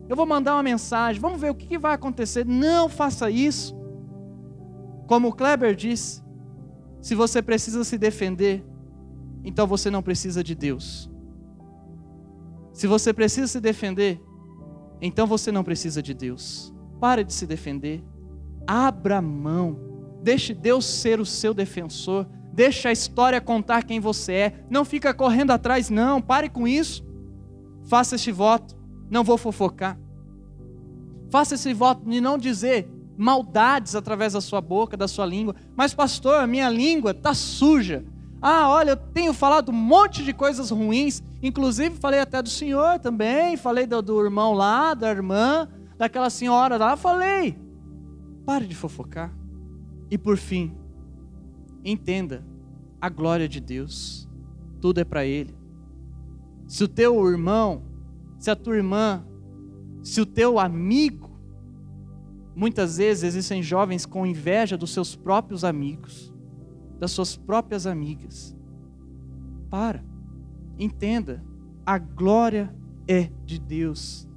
Eu 0.08 0.16
vou 0.16 0.26
mandar 0.26 0.56
uma 0.56 0.64
mensagem, 0.64 1.22
vamos 1.22 1.42
ver 1.42 1.52
o 1.52 1.56
que, 1.56 1.68
que 1.68 1.78
vai 1.78 1.94
acontecer. 1.94 2.46
Não 2.46 2.88
faça 2.88 3.30
isso. 3.30 3.76
Como 5.08 5.28
o 5.28 5.34
Kleber 5.34 5.76
disse, 5.76 6.24
se 7.02 7.14
você 7.16 7.42
precisa 7.42 7.84
se 7.84 7.98
defender, 7.98 8.66
então 9.44 9.68
você 9.68 9.92
não 9.92 10.02
precisa 10.02 10.42
de 10.42 10.56
Deus. 10.56 11.12
Se 12.72 12.88
você 12.88 13.12
precisa 13.12 13.48
se 13.48 13.60
defender, 13.60 14.22
então 15.02 15.28
você 15.28 15.52
não 15.52 15.66
precisa 15.66 16.02
de 16.02 16.14
Deus. 16.14 16.74
Pare 16.98 17.26
de 17.26 17.34
se 17.34 17.46
defender. 17.46 18.02
Abra 18.66 19.22
mão. 19.22 19.78
Deixe 20.24 20.54
Deus 20.54 20.86
ser 20.86 21.20
o 21.20 21.26
seu 21.26 21.54
defensor. 21.54 22.26
Deixe 22.54 22.88
a 22.88 22.92
história 22.92 23.40
contar 23.40 23.84
quem 23.84 24.00
você 24.00 24.34
é. 24.34 24.66
Não 24.70 24.84
fica 24.84 25.14
correndo 25.14 25.52
atrás, 25.52 25.90
não. 25.90 26.22
Pare 26.22 26.50
com 26.50 26.68
isso. 26.68 27.06
Faça 27.86 28.16
este 28.16 28.32
voto. 28.32 28.76
Não 29.10 29.24
vou 29.24 29.38
fofocar. 29.38 29.98
Faça 31.30 31.56
esse 31.56 31.74
voto 31.74 32.10
de 32.10 32.20
não 32.20 32.38
dizer 32.38 32.90
maldades 33.18 33.96
através 33.96 34.34
da 34.34 34.42
sua 34.42 34.60
boca, 34.60 34.98
da 34.98 35.08
sua 35.08 35.26
língua. 35.26 35.56
Mas, 35.76 35.94
pastor, 35.94 36.36
a 36.42 36.48
minha 36.48 36.70
língua 36.70 37.12
está 37.12 37.34
suja. 37.34 38.04
Ah, 38.42 38.70
olha, 38.70 38.92
eu 38.92 38.98
tenho 38.98 39.34
falado 39.34 39.70
um 39.70 39.76
monte 39.76 40.24
de 40.24 40.34
coisas 40.34 40.72
ruins, 40.72 41.22
inclusive 41.44 41.96
falei 41.98 42.20
até 42.20 42.42
do 42.42 42.50
senhor 42.50 42.98
também, 42.98 43.56
falei 43.56 43.86
do, 43.86 44.02
do 44.02 44.20
irmão 44.24 44.54
lá, 44.54 44.96
da 44.96 45.12
irmã, 45.12 45.70
daquela 45.96 46.30
senhora 46.32 46.76
lá, 46.76 46.98
falei. 46.98 47.56
Pare 48.44 48.66
de 48.66 48.76
fofocar. 48.76 49.32
E 50.10 50.18
por 50.18 50.38
fim, 50.38 50.76
entenda 51.84 52.46
a 53.00 53.10
glória 53.10 53.48
de 53.48 53.60
Deus. 53.60 54.30
Tudo 54.80 55.00
é 55.00 55.04
para 55.04 55.26
Ele. 55.26 55.56
Se 56.68 56.84
o 56.84 56.88
teu 56.88 57.28
irmão, 57.30 57.84
se 58.40 58.50
a 58.50 58.56
tua 58.56 58.76
irmã, 58.76 59.26
se 60.04 60.22
o 60.22 60.26
teu 60.26 60.60
amigo, 60.60 61.30
muitas 62.56 62.98
vezes 62.98 63.24
existem 63.24 63.62
jovens 63.62 64.06
com 64.06 64.26
inveja 64.26 64.78
dos 64.78 64.92
seus 64.92 65.16
próprios 65.16 65.64
amigos 65.64 66.32
das 67.02 67.10
suas 67.10 67.36
próprias 67.36 67.88
amigas. 67.88 68.56
Para, 69.72 70.06
entenda, 70.78 71.44
a 71.84 71.98
glória 71.98 72.72
é 73.08 73.32
de 73.44 73.60
Deus. 73.60 74.30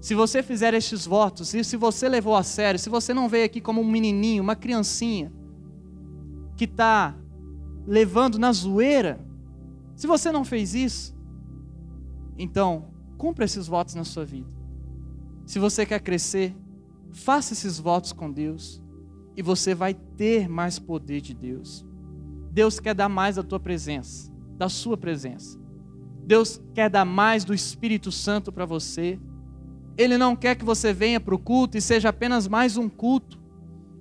Se 0.00 0.16
você 0.16 0.42
fizer 0.42 0.74
estes 0.74 1.06
votos, 1.06 1.54
e 1.54 1.62
se 1.62 1.76
você 1.76 2.08
levou 2.08 2.34
a 2.34 2.42
sério, 2.42 2.78
se 2.80 2.90
você 2.90 3.14
não 3.14 3.28
veio 3.28 3.44
aqui 3.44 3.60
como 3.60 3.80
um 3.80 3.88
menininho, 3.88 4.42
uma 4.42 4.56
criancinha, 4.56 5.32
que 6.58 6.64
está 6.64 7.14
levando 7.86 8.38
na 8.38 8.52
zoeira, 8.52 9.24
se 9.94 10.06
você 10.08 10.32
não 10.32 10.44
fez 10.44 10.74
isso, 10.74 11.16
então 12.36 12.90
cumpra 13.16 13.44
esses 13.44 13.68
votos 13.68 13.94
na 13.94 14.04
sua 14.04 14.24
vida. 14.24 14.48
Se 15.46 15.58
você 15.60 15.86
quer 15.86 16.00
crescer, 16.00 16.54
faça 17.12 17.52
esses 17.52 17.78
votos 17.78 18.12
com 18.12 18.30
Deus 18.30 18.82
e 19.36 19.42
você 19.42 19.72
vai 19.72 19.94
ter 19.94 20.48
mais 20.48 20.80
poder 20.80 21.20
de 21.20 21.32
Deus. 21.32 21.86
Deus 22.50 22.80
quer 22.80 22.94
dar 22.94 23.08
mais 23.08 23.36
da 23.36 23.42
tua 23.44 23.60
presença, 23.60 24.32
da 24.56 24.68
sua 24.68 24.96
presença. 24.96 25.58
Deus 26.26 26.60
quer 26.74 26.90
dar 26.90 27.04
mais 27.04 27.44
do 27.44 27.54
Espírito 27.54 28.10
Santo 28.10 28.52
para 28.52 28.66
você. 28.66 29.18
Ele 29.96 30.18
não 30.18 30.34
quer 30.34 30.56
que 30.56 30.64
você 30.64 30.92
venha 30.92 31.20
para 31.20 31.34
o 31.34 31.38
culto 31.38 31.78
e 31.78 31.80
seja 31.80 32.08
apenas 32.08 32.48
mais 32.48 32.76
um 32.76 32.88
culto. 32.88 33.38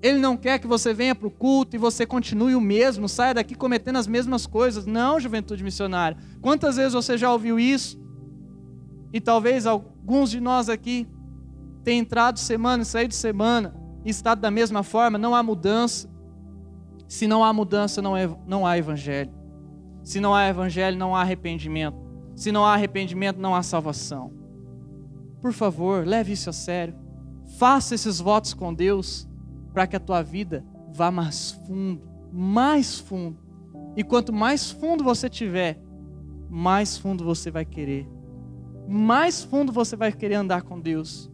Ele 0.01 0.19
não 0.19 0.37
quer 0.37 0.59
que 0.59 0.67
você 0.67 0.93
venha 0.93 1.15
para 1.15 1.27
o 1.27 1.31
culto 1.31 1.75
e 1.75 1.79
você 1.79 2.05
continue 2.05 2.53
o 2.55 2.61
mesmo, 2.61 3.09
saia 3.09 3.33
daqui 3.33 3.55
cometendo 3.55 3.97
as 3.97 4.07
mesmas 4.07 4.45
coisas. 4.45 4.85
Não, 4.85 5.19
juventude 5.19 5.63
missionária. 5.63 6.17
Quantas 6.41 6.75
vezes 6.75 6.93
você 6.93 7.17
já 7.17 7.31
ouviu 7.31 7.59
isso? 7.59 7.99
E 9.11 9.19
talvez 9.19 9.65
alguns 9.65 10.29
de 10.29 10.39
nós 10.39 10.69
aqui 10.69 11.07
tenham 11.83 12.01
entrado 12.01 12.37
semana 12.37 12.83
e 12.83 12.85
saído 12.85 13.13
semana 13.13 13.73
e 14.05 14.09
estado 14.09 14.39
da 14.39 14.51
mesma 14.51 14.83
forma, 14.83 15.17
não 15.17 15.33
há 15.33 15.41
mudança. 15.41 16.09
Se 17.07 17.25
não 17.25 17.43
há 17.43 17.51
mudança, 17.51 18.01
não, 18.01 18.15
é, 18.15 18.29
não 18.45 18.67
há 18.67 18.77
evangelho. 18.77 19.33
Se 20.03 20.19
não 20.19 20.35
há 20.35 20.47
evangelho, 20.47 20.97
não 20.97 21.15
há 21.15 21.21
arrependimento. 21.21 21.97
Se 22.35 22.51
não 22.51 22.65
há 22.65 22.73
arrependimento, 22.73 23.39
não 23.39 23.55
há 23.55 23.63
salvação. 23.63 24.31
Por 25.41 25.53
favor, 25.53 26.05
leve 26.05 26.33
isso 26.33 26.49
a 26.49 26.53
sério. 26.53 26.95
Faça 27.57 27.95
esses 27.95 28.19
votos 28.19 28.53
com 28.53 28.73
Deus 28.73 29.26
para 29.77 29.85
que 29.85 29.95
a 29.95 29.99
tua 29.99 30.23
vida 30.23 30.65
vá 30.91 31.11
mais 31.11 31.51
fundo, 31.51 32.01
mais 32.33 32.97
fundo. 32.97 33.37
E 33.95 34.03
quanto 34.03 34.33
mais 34.33 34.71
fundo 34.71 35.03
você 35.03 35.29
tiver, 35.29 35.79
mais 36.49 36.97
fundo 36.97 37.23
você 37.23 37.51
vai 37.51 37.63
querer. 37.63 38.09
Mais 38.87 39.43
fundo 39.43 39.71
você 39.71 39.95
vai 39.95 40.11
querer 40.11 40.33
andar 40.33 40.63
com 40.63 40.79
Deus. 40.79 41.29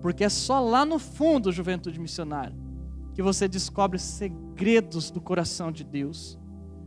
Porque 0.00 0.22
é 0.22 0.28
só 0.28 0.60
lá 0.60 0.84
no 0.84 1.00
fundo, 1.00 1.50
juventude 1.50 1.98
missionária, 1.98 2.56
que 3.14 3.20
você 3.20 3.48
descobre 3.48 3.98
segredos 3.98 5.10
do 5.10 5.20
coração 5.20 5.72
de 5.72 5.82
Deus. 5.82 6.38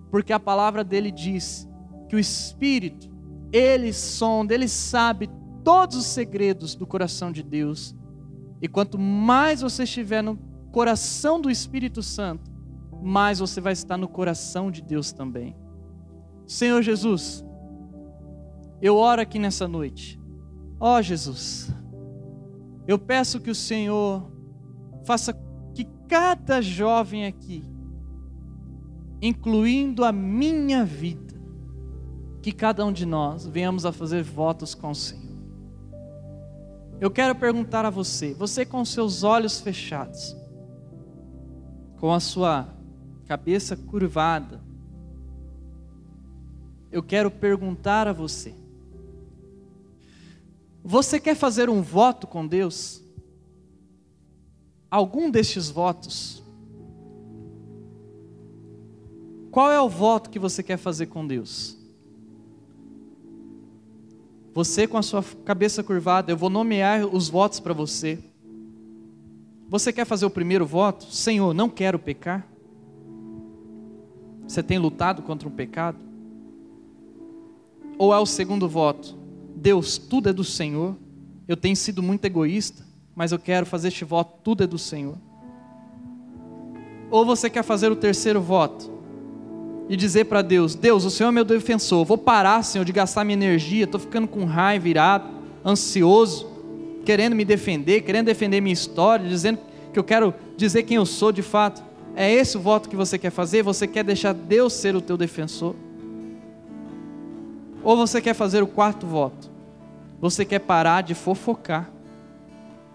Porque 0.09 0.31
a 0.31 0.39
palavra 0.39 0.81
dele 0.81 1.11
diz 1.11 1.67
que 2.07 2.15
o 2.15 2.19
Espírito, 2.19 3.09
ele 3.51 3.91
sonda, 3.91 4.53
ele 4.53 4.69
sabe 4.69 5.29
todos 5.61 5.97
os 5.97 6.05
segredos 6.05 6.73
do 6.73 6.87
coração 6.87 7.33
de 7.33 7.43
Deus. 7.43 7.93
E 8.61 8.67
quanto 8.69 8.97
mais 8.97 9.59
você 9.59 9.83
estiver 9.83 10.23
no 10.23 10.54
coração 10.75 11.39
do 11.39 11.49
Espírito 11.49 12.03
Santo, 12.03 12.51
mais 13.01 13.39
você 13.39 13.61
vai 13.61 13.71
estar 13.71 13.95
no 13.95 14.09
coração 14.09 14.69
de 14.69 14.81
Deus 14.81 15.13
também. 15.13 15.55
Senhor 16.45 16.81
Jesus, 16.81 17.45
eu 18.81 18.97
oro 18.97 19.21
aqui 19.21 19.39
nessa 19.39 19.69
noite. 19.69 20.19
Ó 20.77 20.97
oh, 20.97 21.01
Jesus, 21.01 21.73
eu 22.85 22.99
peço 22.99 23.39
que 23.39 23.49
o 23.49 23.55
Senhor 23.55 24.29
faça 25.05 25.33
cada 26.09 26.61
jovem 26.61 27.25
aqui, 27.25 27.63
incluindo 29.21 30.03
a 30.03 30.11
minha 30.11 30.83
vida, 30.83 31.35
que 32.41 32.51
cada 32.51 32.85
um 32.85 32.91
de 32.91 33.05
nós 33.05 33.47
venhamos 33.47 33.85
a 33.85 33.93
fazer 33.93 34.23
votos 34.23 34.75
com 34.75 34.91
o 34.91 34.95
Senhor. 34.95 35.39
Eu 36.99 37.09
quero 37.09 37.33
perguntar 37.33 37.85
a 37.85 37.89
você, 37.89 38.33
você 38.33 38.65
com 38.65 38.83
seus 38.83 39.23
olhos 39.23 39.61
fechados, 39.61 40.35
com 41.99 42.13
a 42.13 42.19
sua 42.19 42.67
cabeça 43.27 43.75
curvada, 43.75 44.61
eu 46.91 47.01
quero 47.01 47.29
perguntar 47.31 48.07
a 48.07 48.13
você: 48.13 48.53
você 50.83 51.19
quer 51.19 51.35
fazer 51.35 51.69
um 51.69 51.81
voto 51.81 52.27
com 52.27 52.45
Deus? 52.45 53.05
algum 54.95 55.29
destes 55.29 55.69
votos, 55.69 56.41
qual 59.51 59.71
é 59.71 59.81
o 59.81 59.89
voto 59.89 60.29
que 60.29 60.39
você 60.39 60.63
quer 60.63 60.77
fazer 60.77 61.07
com 61.07 61.27
Deus? 61.27 61.77
Você 64.53 64.87
com 64.87 64.97
a 64.97 65.01
sua 65.01 65.21
cabeça 65.43 65.83
curvada, 65.83 66.31
eu 66.31 66.37
vou 66.37 66.49
nomear 66.49 67.05
os 67.05 67.27
votos 67.27 67.59
para 67.59 67.73
você. 67.73 68.19
Você 69.69 69.91
quer 69.91 70.05
fazer 70.05 70.25
o 70.25 70.29
primeiro 70.29 70.65
voto? 70.65 71.05
Senhor, 71.05 71.53
não 71.53 71.69
quero 71.69 71.97
pecar. 71.99 72.47
Você 74.47 74.61
tem 74.61 74.77
lutado 74.77 75.21
contra 75.21 75.47
um 75.47 75.51
pecado? 75.51 75.97
Ou 77.97 78.13
é 78.13 78.19
o 78.19 78.25
segundo 78.25 78.69
voto? 78.69 79.17
Deus, 79.55 79.97
tudo 79.97 80.29
é 80.29 80.33
do 80.33 80.43
Senhor. 80.43 80.95
Eu 81.47 81.57
tenho 81.57 81.75
sido 81.75 82.03
muito 82.03 82.25
egoísta 82.25 82.85
mas 83.15 83.31
eu 83.31 83.39
quero 83.39 83.65
fazer 83.65 83.87
este 83.87 84.03
voto, 84.03 84.37
tudo 84.43 84.63
é 84.63 84.67
do 84.67 84.77
Senhor. 84.77 85.15
Ou 87.09 87.25
você 87.25 87.49
quer 87.49 87.63
fazer 87.63 87.89
o 87.91 87.95
terceiro 87.95 88.41
voto 88.41 88.91
e 89.87 89.95
dizer 89.95 90.25
para 90.25 90.41
Deus: 90.41 90.75
Deus, 90.75 91.05
o 91.05 91.09
Senhor 91.09 91.29
é 91.29 91.31
meu 91.31 91.45
defensor, 91.45 92.03
vou 92.03 92.17
parar, 92.17 92.61
Senhor, 92.61 92.83
de 92.83 92.91
gastar 92.91 93.23
minha 93.23 93.37
energia, 93.37 93.85
estou 93.85 93.99
ficando 93.99 94.27
com 94.27 94.43
raiva, 94.43 94.83
virado, 94.83 95.29
ansioso, 95.65 96.47
querendo 97.05 97.35
me 97.35 97.45
defender, 97.45 98.01
querendo 98.01 98.25
defender 98.25 98.59
minha 98.59 98.73
história, 98.73 99.27
dizendo 99.27 99.59
que 99.93 99.99
eu 99.99 100.03
quero 100.03 100.33
dizer 100.57 100.83
quem 100.83 100.97
eu 100.97 101.05
sou 101.05 101.31
de 101.31 101.41
fato. 101.41 101.83
É 102.15 102.31
esse 102.31 102.57
o 102.57 102.59
voto 102.59 102.89
que 102.89 102.95
você 102.95 103.17
quer 103.17 103.29
fazer? 103.29 103.61
Você 103.61 103.87
quer 103.87 104.03
deixar 104.03 104.33
Deus 104.33 104.73
ser 104.73 104.95
o 104.95 105.01
teu 105.01 105.15
defensor? 105.15 105.75
Ou 107.83 107.95
você 107.95 108.19
quer 108.19 108.33
fazer 108.33 108.63
o 108.63 108.67
quarto 108.67 109.05
voto? 109.05 109.49
Você 110.19 110.43
quer 110.43 110.59
parar 110.59 111.01
de 111.01 111.13
fofocar, 111.13 111.89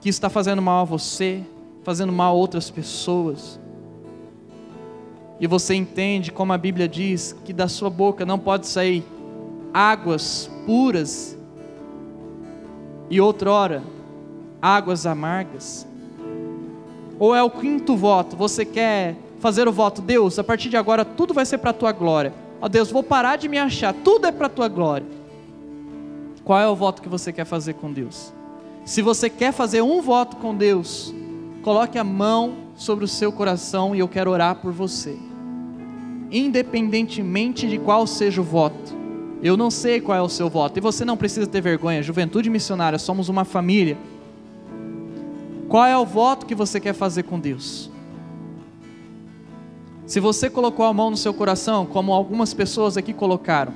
que 0.00 0.08
está 0.08 0.28
fazendo 0.28 0.60
mal 0.60 0.82
a 0.82 0.84
você, 0.84 1.42
fazendo 1.84 2.12
mal 2.12 2.32
a 2.32 2.36
outras 2.36 2.70
pessoas. 2.70 3.60
E 5.38 5.46
você 5.46 5.74
entende, 5.74 6.32
como 6.32 6.52
a 6.52 6.58
Bíblia 6.58 6.88
diz, 6.88 7.36
que 7.44 7.52
da 7.52 7.68
sua 7.68 7.88
boca 7.88 8.26
não 8.26 8.38
pode 8.38 8.66
sair 8.66 9.04
águas 9.72 10.50
puras 10.66 11.38
e 13.08 13.20
outrora 13.20 13.82
águas 14.60 15.06
amargas. 15.06 15.86
Ou 17.18 17.34
é 17.34 17.42
o 17.42 17.50
quinto 17.50 17.96
voto, 17.96 18.36
você 18.36 18.64
quer 18.64 19.16
fazer 19.40 19.68
o 19.68 19.72
voto, 19.72 20.02
Deus, 20.02 20.38
a 20.38 20.44
partir 20.44 20.68
de 20.68 20.76
agora 20.76 21.04
tudo 21.04 21.34
vai 21.34 21.44
ser 21.44 21.58
para 21.58 21.70
a 21.70 21.74
tua 21.74 21.92
glória. 21.92 22.32
Ó 22.60 22.68
Deus, 22.68 22.90
vou 22.90 23.02
parar 23.02 23.36
de 23.36 23.48
me 23.48 23.58
achar, 23.58 23.94
tudo 23.94 24.26
é 24.26 24.32
para 24.32 24.46
a 24.46 24.50
tua 24.50 24.68
glória. 24.68 25.06
Qual 26.44 26.58
é 26.58 26.68
o 26.68 26.74
voto 26.74 27.02
que 27.02 27.08
você 27.08 27.32
quer 27.32 27.44
fazer 27.44 27.74
com 27.74 27.92
Deus? 27.92 28.32
Se 28.84 29.02
você 29.02 29.30
quer 29.30 29.52
fazer 29.52 29.82
um 29.82 30.00
voto 30.00 30.36
com 30.36 30.54
Deus, 30.54 31.14
coloque 31.62 31.98
a 31.98 32.04
mão 32.04 32.54
sobre 32.74 33.04
o 33.04 33.08
seu 33.08 33.30
coração 33.30 33.94
e 33.94 33.98
eu 33.98 34.08
quero 34.08 34.30
orar 34.30 34.56
por 34.56 34.72
você. 34.72 35.16
Independentemente 36.30 37.68
de 37.68 37.78
qual 37.78 38.06
seja 38.06 38.40
o 38.40 38.44
voto. 38.44 38.98
Eu 39.42 39.56
não 39.56 39.70
sei 39.70 40.00
qual 40.00 40.18
é 40.18 40.22
o 40.22 40.28
seu 40.28 40.48
voto 40.48 40.78
e 40.78 40.80
você 40.80 41.04
não 41.04 41.16
precisa 41.16 41.46
ter 41.46 41.60
vergonha. 41.60 42.02
Juventude 42.02 42.50
missionária, 42.50 42.98
somos 42.98 43.28
uma 43.28 43.44
família. 43.44 43.96
Qual 45.70 45.86
é 45.86 45.96
o 45.96 46.04
voto 46.04 46.46
que 46.46 46.54
você 46.54 46.80
quer 46.80 46.92
fazer 46.92 47.22
com 47.22 47.38
Deus? 47.38 47.88
Se 50.04 50.18
você 50.18 50.50
colocou 50.50 50.84
a 50.84 50.92
mão 50.92 51.10
no 51.10 51.16
seu 51.16 51.32
coração, 51.32 51.86
como 51.86 52.12
algumas 52.12 52.52
pessoas 52.52 52.96
aqui 52.96 53.12
colocaram, 53.12 53.72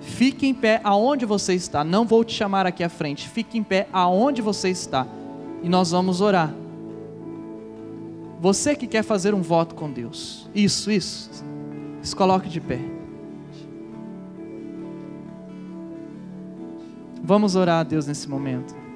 fique 0.00 0.46
em 0.46 0.54
pé 0.54 0.80
aonde 0.82 1.26
você 1.26 1.52
está. 1.52 1.84
Não 1.84 2.06
vou 2.06 2.24
te 2.24 2.32
chamar 2.32 2.64
aqui 2.64 2.82
à 2.82 2.88
frente. 2.88 3.28
Fique 3.28 3.58
em 3.58 3.62
pé 3.62 3.88
aonde 3.92 4.40
você 4.40 4.70
está. 4.70 5.06
E 5.62 5.68
nós 5.68 5.90
vamos 5.90 6.22
orar. 6.22 6.54
Você 8.40 8.74
que 8.74 8.86
quer 8.86 9.02
fazer 9.02 9.34
um 9.34 9.42
voto 9.42 9.74
com 9.74 9.92
Deus. 9.92 10.48
Isso, 10.54 10.90
isso. 10.90 11.44
Se 12.00 12.16
coloque 12.16 12.48
de 12.48 12.58
pé. 12.58 12.80
Vamos 17.22 17.54
orar 17.54 17.80
a 17.80 17.82
Deus 17.82 18.06
nesse 18.06 18.26
momento. 18.30 18.87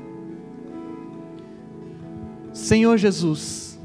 Senhor 2.53 2.99
Jesus, 2.99 3.79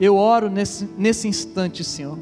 eu 0.00 0.16
oro 0.16 0.50
nesse, 0.50 0.88
nesse 0.98 1.28
instante, 1.28 1.84
Senhor, 1.84 2.18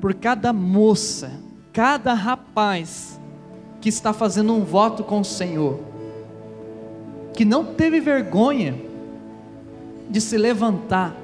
por 0.00 0.14
cada 0.14 0.52
moça, 0.52 1.30
cada 1.72 2.12
rapaz 2.14 3.20
que 3.80 3.88
está 3.88 4.12
fazendo 4.12 4.52
um 4.52 4.64
voto 4.64 5.04
com 5.04 5.20
o 5.20 5.24
Senhor, 5.24 5.80
que 7.34 7.44
não 7.44 7.64
teve 7.64 8.00
vergonha 8.00 8.76
de 10.08 10.20
se 10.20 10.36
levantar, 10.36 11.16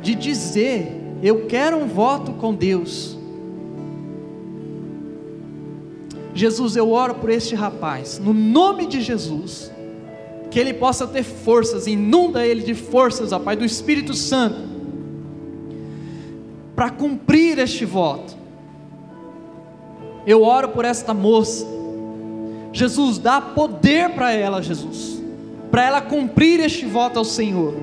de 0.00 0.14
dizer: 0.14 0.90
Eu 1.22 1.46
quero 1.46 1.76
um 1.76 1.86
voto 1.86 2.32
com 2.32 2.54
Deus. 2.54 3.16
Jesus, 6.34 6.76
eu 6.76 6.90
oro 6.90 7.16
por 7.16 7.30
este 7.30 7.54
rapaz, 7.54 8.18
no 8.18 8.32
nome 8.32 8.86
de 8.86 9.00
Jesus 9.00 9.70
que 10.50 10.58
ele 10.58 10.72
possa 10.72 11.06
ter 11.06 11.22
forças, 11.22 11.86
inunda 11.86 12.46
ele 12.46 12.62
de 12.62 12.74
forças, 12.74 13.32
ó 13.32 13.38
Pai, 13.38 13.56
do 13.56 13.64
Espírito 13.64 14.14
Santo, 14.14 14.68
para 16.74 16.90
cumprir 16.90 17.58
este 17.58 17.84
voto. 17.84 18.36
Eu 20.26 20.42
oro 20.42 20.68
por 20.70 20.84
esta 20.84 21.12
moça, 21.12 21.66
Jesus, 22.72 23.18
dá 23.18 23.40
poder 23.40 24.10
para 24.10 24.32
ela, 24.32 24.62
Jesus, 24.62 25.20
para 25.70 25.84
ela 25.84 26.00
cumprir 26.00 26.60
este 26.60 26.86
voto 26.86 27.18
ao 27.18 27.24
Senhor. 27.24 27.74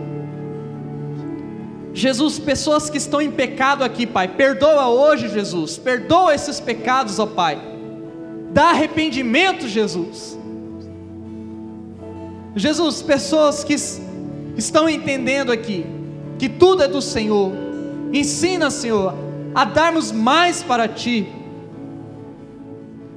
Jesus, 1.94 2.38
pessoas 2.38 2.90
que 2.90 2.98
estão 2.98 3.22
em 3.22 3.32
pecado 3.32 3.84
aqui, 3.84 4.06
Pai, 4.06 4.28
perdoa 4.28 4.90
hoje, 4.90 5.30
Jesus, 5.30 5.78
perdoa 5.78 6.34
esses 6.34 6.60
pecados, 6.60 7.20
ó 7.20 7.26
Pai, 7.26 7.60
dá 8.52 8.70
arrependimento, 8.70 9.68
Jesus 9.68 10.38
Jesus, 12.56 13.02
pessoas 13.02 13.64
que 13.64 13.76
estão 14.56 14.88
entendendo 14.88 15.52
aqui 15.52 15.86
que 16.38 16.48
tudo 16.50 16.84
é 16.84 16.88
do 16.88 17.02
Senhor, 17.02 17.52
ensina, 18.14 18.70
Senhor, 18.70 19.14
a 19.54 19.66
darmos 19.66 20.12
mais 20.12 20.62
para 20.64 20.88
Ti. 20.88 21.28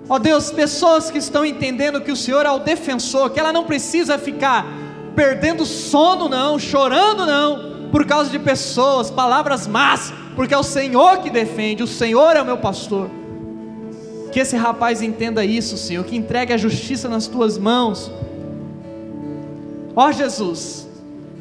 Ó 0.08 0.14
oh 0.14 0.18
Deus, 0.18 0.50
pessoas 0.50 1.10
que 1.10 1.18
estão 1.18 1.44
entendendo 1.44 2.00
que 2.00 2.10
o 2.10 2.16
Senhor 2.16 2.46
é 2.46 2.50
o 2.50 2.58
defensor, 2.58 3.30
que 3.30 3.38
ela 3.38 3.52
não 3.52 3.64
precisa 3.64 4.18
ficar 4.18 4.66
perdendo 5.14 5.66
sono, 5.66 6.28
não, 6.28 6.58
chorando, 6.58 7.26
não, 7.26 7.90
por 7.90 8.06
causa 8.06 8.30
de 8.30 8.38
pessoas, 8.38 9.10
palavras 9.10 9.66
más, 9.66 10.12
porque 10.34 10.54
é 10.54 10.58
o 10.58 10.62
Senhor 10.62 11.18
que 11.18 11.28
defende, 11.28 11.82
o 11.82 11.88
Senhor 11.88 12.36
é 12.36 12.42
o 12.42 12.46
meu 12.46 12.58
pastor. 12.58 13.10
Que 14.32 14.40
esse 14.40 14.56
rapaz 14.56 15.02
entenda 15.02 15.44
isso, 15.44 15.76
Senhor, 15.76 16.04
que 16.04 16.16
entregue 16.16 16.52
a 16.52 16.56
justiça 16.56 17.08
nas 17.08 17.26
tuas 17.26 17.58
mãos 17.58 18.10
Ó 19.98 20.06
oh, 20.06 20.12
Jesus, 20.12 20.86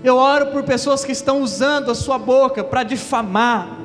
eu 0.03 0.15
oro 0.15 0.47
por 0.47 0.63
pessoas 0.63 1.05
que 1.05 1.11
estão 1.11 1.43
usando 1.43 1.91
a 1.91 1.93
sua 1.93 2.17
boca 2.17 2.63
para 2.63 2.81
difamar, 2.81 3.77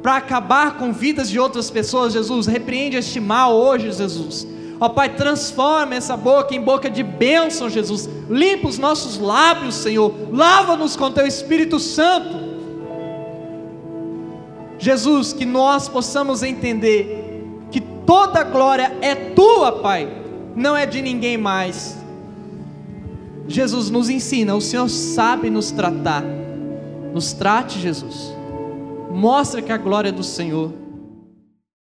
para 0.00 0.18
acabar 0.18 0.78
com 0.78 0.92
vidas 0.92 1.28
de 1.28 1.36
outras 1.36 1.68
pessoas, 1.68 2.12
Jesus. 2.12 2.46
Repreende 2.46 2.96
este 2.96 3.18
mal 3.18 3.56
hoje, 3.56 3.90
Jesus. 3.90 4.46
Ó 4.78 4.86
oh, 4.86 4.90
Pai, 4.90 5.08
transforma 5.16 5.96
essa 5.96 6.16
boca 6.16 6.54
em 6.54 6.60
boca 6.60 6.88
de 6.88 7.02
bênção, 7.02 7.68
Jesus. 7.68 8.08
Limpa 8.30 8.68
os 8.68 8.78
nossos 8.78 9.18
lábios, 9.18 9.74
Senhor. 9.74 10.14
Lava-nos 10.30 10.94
com 10.94 11.10
teu 11.10 11.26
Espírito 11.26 11.80
Santo. 11.80 12.38
Jesus, 14.78 15.32
que 15.32 15.44
nós 15.44 15.88
possamos 15.88 16.44
entender 16.44 17.66
que 17.72 17.80
toda 17.80 18.44
glória 18.44 18.96
é 19.02 19.16
tua, 19.16 19.72
Pai, 19.72 20.08
não 20.54 20.76
é 20.76 20.86
de 20.86 21.02
ninguém 21.02 21.36
mais. 21.36 21.98
Jesus 23.48 23.88
nos 23.88 24.10
ensina, 24.10 24.54
o 24.54 24.60
Senhor 24.60 24.88
sabe 24.88 25.48
nos 25.48 25.70
tratar. 25.70 26.22
Nos 27.14 27.32
trate, 27.32 27.80
Jesus. 27.80 28.32
Mostra 29.10 29.62
que 29.62 29.72
a 29.72 29.78
glória 29.78 30.10
é 30.10 30.12
do 30.12 30.22
Senhor. 30.22 30.72